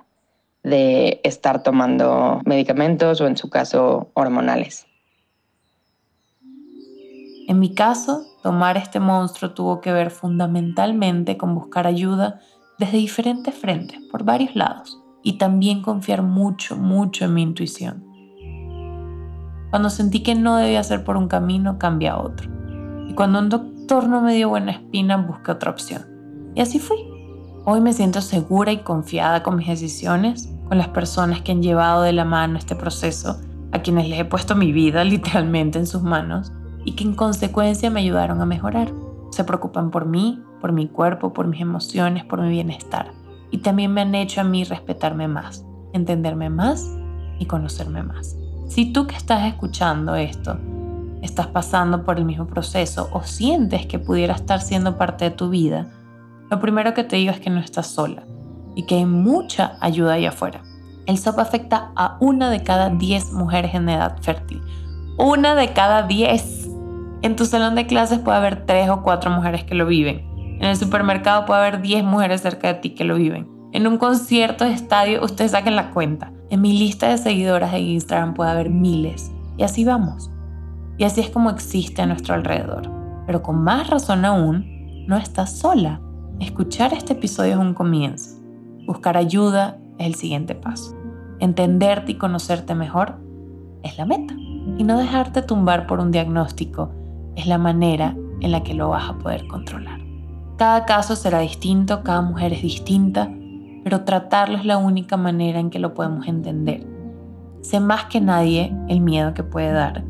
de 0.64 1.20
estar 1.24 1.64
tomando 1.64 2.42
medicamentos 2.46 3.22
o 3.22 3.28
en 3.28 3.38
su 3.38 3.50
caso 3.50 4.10
hormonales. 4.14 4.88
En 7.48 7.60
mi 7.60 7.74
caso, 7.74 8.26
tomar 8.44 8.76
este 8.78 9.00
monstruo 9.00 9.52
tuvo 9.52 9.82
que 9.82 9.92
ver 9.92 10.12
fundamentalmente 10.12 11.38
con 11.38 11.56
buscar 11.56 11.88
ayuda 11.88 12.42
desde 12.78 12.98
diferentes 12.98 13.56
frentes, 13.56 14.00
por 14.12 14.24
varios 14.24 14.56
lados, 14.56 15.00
y 15.24 15.38
también 15.38 15.82
confiar 15.82 16.24
mucho, 16.24 16.76
mucho 16.76 17.26
en 17.26 17.34
mi 17.34 17.42
intuición. 17.42 18.06
Cuando 19.70 19.90
sentí 19.90 20.24
que 20.24 20.36
no 20.36 20.58
debía 20.58 20.84
ser 20.84 21.04
por 21.04 21.18
un 21.18 21.28
camino, 21.28 21.78
cambié 21.78 22.10
a 22.10 22.18
otro. 22.18 22.50
Y 23.08 23.14
cuando 23.14 23.40
un 23.40 23.50
doctor 23.50 24.08
no 24.08 24.22
me 24.22 24.36
dio 24.36 24.50
buena 24.50 24.72
espina, 24.72 25.18
busqué 25.18 25.52
otra 25.52 25.72
opción. 25.72 26.06
Y 26.56 26.62
así 26.62 26.80
fui. 26.80 26.98
Hoy 27.66 27.82
me 27.82 27.94
siento 27.94 28.22
segura 28.22 28.72
y 28.72 28.78
confiada 28.78 29.44
con 29.44 29.58
mis 29.58 29.68
decisiones 29.68 30.54
con 30.68 30.78
las 30.78 30.90
personas 30.90 31.42
que 31.42 31.52
han 31.52 31.62
llevado 31.64 32.04
de 32.04 32.14
la 32.14 32.26
mano 32.26 32.58
este 32.58 32.76
proceso, 32.76 33.40
a 33.72 33.82
quienes 33.82 34.08
les 34.10 34.20
he 34.20 34.26
puesto 34.26 34.56
mi 34.56 34.72
vida 34.72 35.04
literalmente 35.04 35.80
en 35.80 35.88
sus 35.88 36.04
manos 36.04 36.52
y 36.86 36.94
que 36.94 37.04
en 37.04 37.16
consecuencia 37.16 37.90
me 37.90 38.02
ayudaron 38.02 38.42
a 38.42 38.46
mejorar. 38.46 38.94
Se 39.32 39.44
preocupan 39.44 39.92
por 39.92 40.06
mí, 40.06 40.42
por 40.62 40.72
mi 40.72 40.88
cuerpo, 40.88 41.34
por 41.34 41.48
mis 41.48 41.62
emociones, 41.62 42.24
por 42.24 42.42
mi 42.42 42.50
bienestar. 42.50 43.12
Y 43.58 43.62
también 43.62 43.92
me 43.92 44.02
han 44.02 44.14
hecho 44.14 44.42
a 44.42 44.44
mí 44.44 44.64
respetarme 44.66 45.28
más, 45.28 45.66
entenderme 45.92 46.48
más 46.48 46.88
y 47.40 47.48
conocerme 47.48 48.04
más. 48.04 48.38
Si 48.68 48.94
tú 48.94 49.08
que 49.08 49.16
estás 49.16 49.48
escuchando 49.48 50.14
esto 50.14 50.60
estás 51.24 51.48
pasando 51.48 52.04
por 52.04 52.20
el 52.20 52.26
mismo 52.26 52.46
proceso 52.46 53.10
o 53.12 53.24
sientes 53.24 53.88
que 53.88 53.98
pudiera 53.98 54.36
estar 54.36 54.62
siendo 54.62 54.96
parte 54.96 55.26
de 55.26 55.32
tu 55.32 55.50
vida, 55.50 55.88
lo 56.52 56.60
primero 56.60 56.94
que 56.94 57.04
te 57.04 57.16
digo 57.16 57.32
es 57.32 57.40
que 57.40 57.50
no 57.50 57.60
estás 57.60 57.88
sola 57.88 58.26
y 58.76 58.86
que 58.86 58.94
hay 58.94 59.06
mucha 59.06 59.80
ayuda 59.82 60.14
allá 60.14 60.30
afuera. 60.30 60.62
El 61.08 61.18
SOP 61.18 61.40
afecta 61.40 61.92
a 61.96 62.18
una 62.20 62.52
de 62.52 62.62
cada 62.62 62.92
10 62.92 63.32
mujeres 63.32 63.74
en 63.74 63.90
edad 63.90 64.22
fértil. 64.22 64.62
Una 65.18 65.56
de 65.56 65.74
cada 65.74 66.04
10. 66.04 66.70
En 67.24 67.36
tu 67.36 67.48
salón 67.48 67.74
de 67.74 67.88
clases 67.88 68.20
puede 68.20 68.38
haber 68.38 68.68
3 68.68 68.92
o 68.92 69.02
4 69.02 69.32
mujeres 69.32 69.64
que 69.64 69.74
lo 69.74 69.88
viven. 69.88 70.37
En 70.60 70.66
el 70.66 70.76
supermercado 70.76 71.46
puede 71.46 71.62
haber 71.62 71.82
10 71.82 72.04
mujeres 72.04 72.42
cerca 72.42 72.68
de 72.68 72.74
ti 72.76 72.90
que 72.92 73.04
lo 73.04 73.16
viven. 73.16 73.48
En 73.74 73.86
un 73.86 73.98
concierto 73.98 74.66
de 74.66 74.74
estadio, 74.74 75.24
ustedes 75.24 75.52
saquen 75.52 75.76
la 75.76 75.92
cuenta. 75.92 76.32
En 76.50 76.62
mi 76.62 76.78
lista 76.78 77.10
de 77.10 77.18
seguidoras 77.18 77.72
de 77.72 77.80
Instagram 77.80 78.34
puede 78.34 78.52
haber 78.52 78.70
miles. 78.70 79.32
Y 79.58 79.64
así 79.64 79.86
vamos. 79.86 80.32
Y 80.98 81.04
así 81.04 81.22
es 81.22 81.30
como 81.30 81.52
existe 81.52 82.02
a 82.02 82.08
nuestro 82.08 82.34
alrededor. 82.34 82.90
Pero 83.28 83.44
con 83.44 83.64
más 83.64 83.90
razón 83.90 84.26
aún, 84.26 85.06
no 85.08 85.16
estás 85.16 85.58
sola. 85.58 86.02
Escuchar 86.40 86.94
este 86.94 87.14
episodio 87.14 87.54
es 87.54 87.60
un 87.60 87.74
comienzo. 87.74 88.38
Buscar 88.88 89.16
ayuda 89.16 89.78
es 90.00 90.08
el 90.08 90.16
siguiente 90.16 90.56
paso. 90.56 90.96
Entenderte 91.40 92.14
y 92.14 92.16
conocerte 92.16 92.74
mejor 92.74 93.20
es 93.84 93.98
la 93.98 94.06
meta. 94.06 94.34
Y 94.78 94.84
no 94.84 94.98
dejarte 94.98 95.44
tumbar 95.44 95.86
por 95.86 96.00
un 96.00 96.12
diagnóstico 96.12 96.92
es 97.36 97.46
la 97.46 97.58
manera 97.58 98.16
en 98.42 98.52
la 98.52 98.64
que 98.64 98.74
lo 98.74 98.90
vas 98.90 99.10
a 99.10 99.18
poder 99.18 99.48
controlar. 99.48 99.97
Cada 100.58 100.86
caso 100.86 101.16
será 101.16 101.40
distinto, 101.40 102.04
cada 102.04 102.22
mujer 102.22 102.54
es 102.54 102.62
distinta, 102.62 103.32
pero 103.84 104.04
tratarlo 104.04 104.58
es 104.58 104.66
la 104.66 104.78
única 104.78 105.18
manera 105.18 105.60
en 105.60 105.70
que 105.70 105.80
lo 105.80 105.94
podemos 105.94 106.28
entender. 106.28 106.86
Sé 107.62 107.80
más 107.80 108.06
que 108.06 108.22
nadie 108.22 108.76
el 108.88 109.02
miedo 109.02 109.34
que 109.34 109.44
puede 109.44 109.72
dar, 109.72 110.04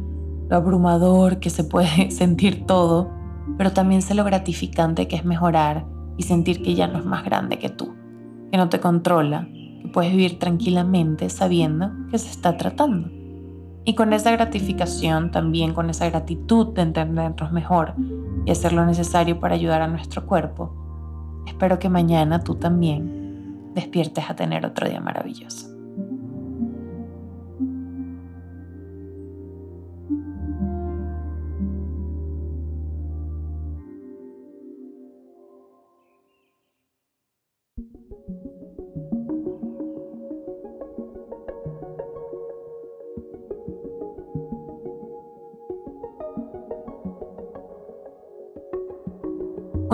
lo 0.50 0.56
abrumador 0.56 1.40
que 1.40 1.50
se 1.50 1.64
puede 1.64 2.12
sentir 2.12 2.66
todo, 2.66 3.12
pero 3.58 3.74
también 3.74 4.02
sé 4.02 4.16
lo 4.16 4.24
gratificante 4.24 5.08
que 5.08 5.18
es 5.18 5.26
mejorar 5.26 5.86
y 6.18 6.24
sentir 6.24 6.64
que 6.64 6.76
ya 6.76 6.88
no 6.88 7.00
es 7.00 7.06
más 7.06 7.24
grande 7.24 7.60
que 7.60 7.70
tú 7.70 7.98
que 8.52 8.58
no 8.58 8.70
te 8.70 8.80
controla, 8.80 9.48
que 9.52 9.90
puedes 9.92 10.12
vivir 10.12 10.40
tranquilamente 10.40 11.30
sabiendo 11.30 11.92
que 12.10 12.18
se 12.18 12.30
está 12.30 12.58
tratando. 12.58 13.10
Y 13.88 13.96
con 13.96 14.12
esa 14.12 14.32
gratificación, 14.32 15.32
también 15.32 15.74
con 15.74 15.90
esa 15.90 16.10
gratitud 16.10 16.74
de 16.74 16.82
entendernos 16.82 17.54
mejor 17.54 17.94
y 18.46 18.52
hacer 18.52 18.74
lo 18.74 18.86
necesario 18.86 19.40
para 19.40 19.56
ayudar 19.56 19.82
a 19.82 19.88
nuestro 19.88 20.26
cuerpo, 20.26 21.44
espero 21.48 21.80
que 21.80 21.88
mañana 21.88 22.44
tú 22.44 22.56
también 22.56 23.72
despiertes 23.74 24.30
a 24.30 24.36
tener 24.36 24.66
otro 24.66 24.90
día 24.90 25.00
maravilloso. 25.00 25.77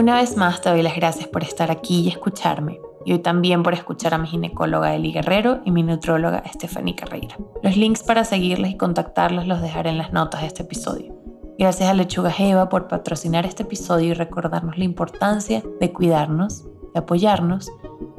Una 0.03 0.17
vez 0.17 0.35
más 0.35 0.59
te 0.59 0.69
doy 0.69 0.81
las 0.81 0.97
gracias 0.97 1.29
por 1.29 1.43
estar 1.43 1.71
aquí 1.71 2.01
y 2.01 2.09
escucharme, 2.09 2.81
y 3.05 3.13
hoy 3.13 3.19
también 3.19 3.63
por 3.63 3.73
escuchar 3.73 4.13
a 4.13 4.17
mi 4.17 4.27
ginecóloga 4.27 4.93
Eli 4.93 5.13
Guerrero 5.13 5.61
y 5.63 5.71
mi 5.71 5.81
nutróloga 5.81 6.43
Stephanie 6.45 6.93
Carreira. 6.93 7.37
Los 7.61 7.77
links 7.77 8.03
para 8.03 8.25
seguirles 8.25 8.71
y 8.71 8.75
contactarlos 8.75 9.47
los 9.47 9.61
dejaré 9.61 9.91
en 9.91 9.97
las 9.97 10.11
notas 10.11 10.41
de 10.41 10.47
este 10.47 10.63
episodio. 10.63 11.15
Gracias 11.57 11.87
a 11.87 11.93
Lechuga 11.93 12.31
Jeva 12.31 12.67
por 12.67 12.89
patrocinar 12.89 13.45
este 13.45 13.63
episodio 13.63 14.09
y 14.09 14.13
recordarnos 14.13 14.77
la 14.77 14.83
importancia 14.83 15.63
de 15.79 15.93
cuidarnos, 15.93 16.65
de 16.93 16.99
apoyarnos 16.99 17.71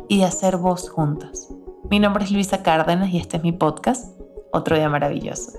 y 0.09 0.21
de 0.21 0.25
hacer 0.25 0.57
voz 0.57 0.89
juntas. 0.89 1.53
Mi 1.91 1.99
nombre 1.99 2.25
es 2.25 2.31
Luisa 2.31 2.63
Cárdenas 2.63 3.11
y 3.11 3.19
este 3.19 3.37
es 3.37 3.43
mi 3.43 3.53
podcast, 3.53 4.19
Otro 4.55 4.75
Día 4.75 4.89
Maravilloso. 4.89 5.53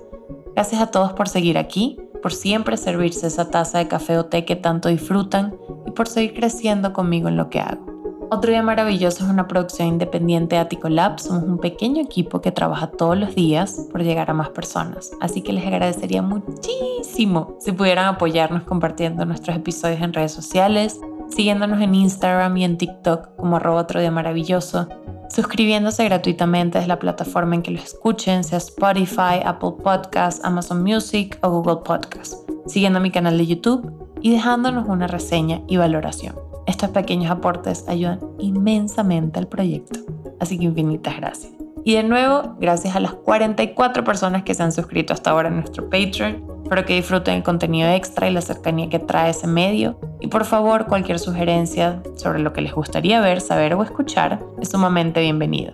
Gracias 0.55 0.81
a 0.81 0.89
todos 0.89 1.13
por 1.13 1.29
seguir 1.29 1.59
aquí, 1.59 1.99
por 2.25 2.33
siempre 2.33 2.75
servirse 2.75 3.27
esa 3.27 3.51
taza 3.51 3.77
de 3.77 3.87
café 3.87 4.17
o 4.17 4.25
té 4.25 4.45
que 4.45 4.55
tanto 4.55 4.89
disfrutan 4.89 5.53
por 5.95 6.07
seguir 6.07 6.33
creciendo 6.33 6.91
conmigo 6.91 7.27
en 7.27 7.37
lo 7.37 7.51
que 7.51 7.59
hago. 7.59 7.85
Otro 8.31 8.49
día 8.49 8.63
maravilloso 8.63 9.23
es 9.23 9.29
una 9.29 9.47
producción 9.47 9.89
independiente 9.89 10.55
de 10.55 10.61
Attico 10.61 10.89
Lab. 10.89 11.19
Somos 11.19 11.43
un 11.43 11.59
pequeño 11.59 12.01
equipo 12.01 12.41
que 12.41 12.51
trabaja 12.51 12.87
todos 12.87 13.15
los 13.15 13.35
días 13.35 13.79
por 13.91 14.01
llegar 14.01 14.31
a 14.31 14.33
más 14.33 14.49
personas. 14.49 15.11
Así 15.21 15.43
que 15.43 15.53
les 15.53 15.67
agradecería 15.67 16.23
muchísimo 16.23 17.57
si 17.59 17.71
pudieran 17.73 18.07
apoyarnos 18.07 18.63
compartiendo 18.63 19.23
nuestros 19.27 19.55
episodios 19.55 20.01
en 20.01 20.11
redes 20.11 20.31
sociales, 20.31 20.99
siguiéndonos 21.29 21.79
en 21.79 21.93
Instagram 21.93 22.57
y 22.57 22.63
en 22.63 22.79
TikTok 22.79 23.35
como 23.35 23.57
arroba 23.57 23.81
otro 23.81 23.99
día 23.99 24.09
maravilloso, 24.09 24.89
suscribiéndose 25.29 26.05
gratuitamente 26.05 26.77
desde 26.77 26.87
la 26.87 26.99
plataforma 26.99 27.55
en 27.55 27.61
que 27.61 27.71
lo 27.71 27.79
escuchen, 27.79 28.43
sea 28.43 28.57
Spotify, 28.57 29.41
Apple 29.43 29.73
Podcasts, 29.83 30.43
Amazon 30.43 30.83
Music 30.83 31.37
o 31.41 31.49
Google 31.49 31.81
Podcasts, 31.83 32.37
siguiendo 32.65 32.99
mi 32.99 33.11
canal 33.11 33.37
de 33.37 33.47
YouTube 33.47 33.91
y 34.21 34.31
dejándonos 34.31 34.87
una 34.87 35.07
reseña 35.07 35.61
y 35.67 35.77
valoración. 35.77 36.35
Estos 36.67 36.89
pequeños 36.89 37.29
aportes 37.29 37.85
ayudan 37.87 38.19
inmensamente 38.39 39.39
al 39.39 39.47
proyecto, 39.47 39.99
así 40.39 40.57
que 40.57 40.65
infinitas 40.65 41.17
gracias. 41.17 41.53
Y 41.83 41.93
de 41.93 42.03
nuevo, 42.03 42.55
gracias 42.59 42.95
a 42.95 42.99
las 42.99 43.13
44 43.13 44.03
personas 44.03 44.41
que 44.41 44.55
se 44.55 44.63
han 44.63 44.71
suscrito 44.71 45.13
hasta 45.13 45.29
ahora 45.29 45.49
en 45.49 45.57
nuestro 45.57 45.87
Patreon. 45.87 46.54
Espero 46.65 46.83
que 46.83 46.95
disfruten 46.95 47.35
el 47.35 47.43
contenido 47.43 47.87
extra 47.89 48.27
y 48.27 48.33
la 48.33 48.41
cercanía 48.41 48.89
que 48.89 48.97
trae 48.97 49.29
ese 49.29 49.45
medio. 49.45 49.99
Y 50.19 50.29
por 50.29 50.45
favor, 50.45 50.87
cualquier 50.87 51.19
sugerencia 51.19 52.01
sobre 52.15 52.39
lo 52.39 52.53
que 52.53 52.61
les 52.61 52.73
gustaría 52.73 53.21
ver, 53.21 53.39
saber 53.39 53.75
o 53.75 53.83
escuchar 53.83 54.39
es 54.59 54.69
sumamente 54.69 55.21
bienvenido. 55.21 55.73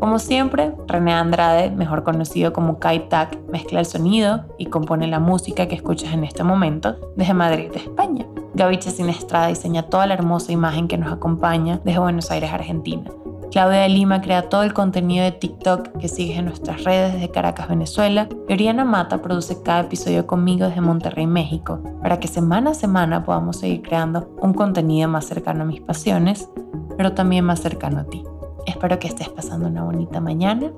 Como 0.00 0.18
siempre, 0.18 0.72
René 0.86 1.12
Andrade, 1.12 1.70
mejor 1.70 2.02
conocido 2.02 2.54
como 2.54 2.78
Kai 2.78 3.10
Tak, 3.10 3.36
mezcla 3.50 3.78
el 3.78 3.84
sonido 3.84 4.46
y 4.56 4.66
compone 4.66 5.06
la 5.06 5.20
música 5.20 5.68
que 5.68 5.74
escuchas 5.74 6.14
en 6.14 6.24
este 6.24 6.42
momento 6.42 6.96
desde 7.14 7.34
Madrid, 7.34 7.70
España. 7.74 8.24
Gaby 8.54 8.80
Sinestrada 8.80 9.48
diseña 9.48 9.82
toda 9.82 10.06
la 10.06 10.14
hermosa 10.14 10.50
imagen 10.50 10.88
que 10.88 10.96
nos 10.96 11.12
acompaña 11.12 11.82
desde 11.84 12.00
Buenos 12.00 12.30
Aires, 12.30 12.50
Argentina. 12.50 13.10
Claudia 13.50 13.88
Lima 13.88 14.20
crea 14.20 14.48
todo 14.48 14.62
el 14.62 14.74
contenido 14.74 15.24
de 15.24 15.32
TikTok 15.32 15.98
que 15.98 16.08
sigues 16.08 16.38
en 16.38 16.46
nuestras 16.46 16.84
redes 16.84 17.14
desde 17.14 17.30
Caracas, 17.30 17.68
Venezuela. 17.68 18.28
Y 18.48 18.52
Oriana 18.52 18.84
Mata 18.84 19.22
produce 19.22 19.62
cada 19.62 19.80
episodio 19.80 20.26
conmigo 20.26 20.66
desde 20.66 20.80
Monterrey, 20.80 21.26
México, 21.26 21.80
para 22.02 22.20
que 22.20 22.28
semana 22.28 22.70
a 22.70 22.74
semana 22.74 23.24
podamos 23.24 23.58
seguir 23.58 23.82
creando 23.82 24.34
un 24.40 24.52
contenido 24.52 25.08
más 25.08 25.26
cercano 25.26 25.62
a 25.62 25.66
mis 25.66 25.80
pasiones, 25.80 26.48
pero 26.96 27.12
también 27.12 27.44
más 27.44 27.60
cercano 27.60 28.00
a 28.00 28.04
ti. 28.04 28.22
Espero 28.66 28.98
que 28.98 29.08
estés 29.08 29.28
pasando 29.28 29.68
una 29.68 29.84
bonita 29.84 30.20
mañana, 30.20 30.72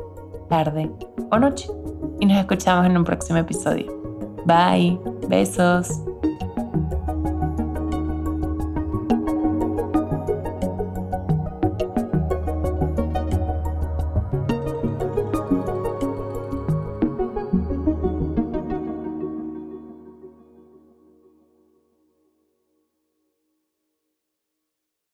tarde 0.49 0.91
o 1.31 1.39
noche. 1.39 1.69
Y 2.21 2.27
nos 2.27 2.39
escuchamos 2.39 2.87
en 2.87 2.97
un 2.97 3.05
próximo 3.05 3.39
episodio. 3.39 3.87
Bye. 4.45 4.99
Besos. 5.29 6.01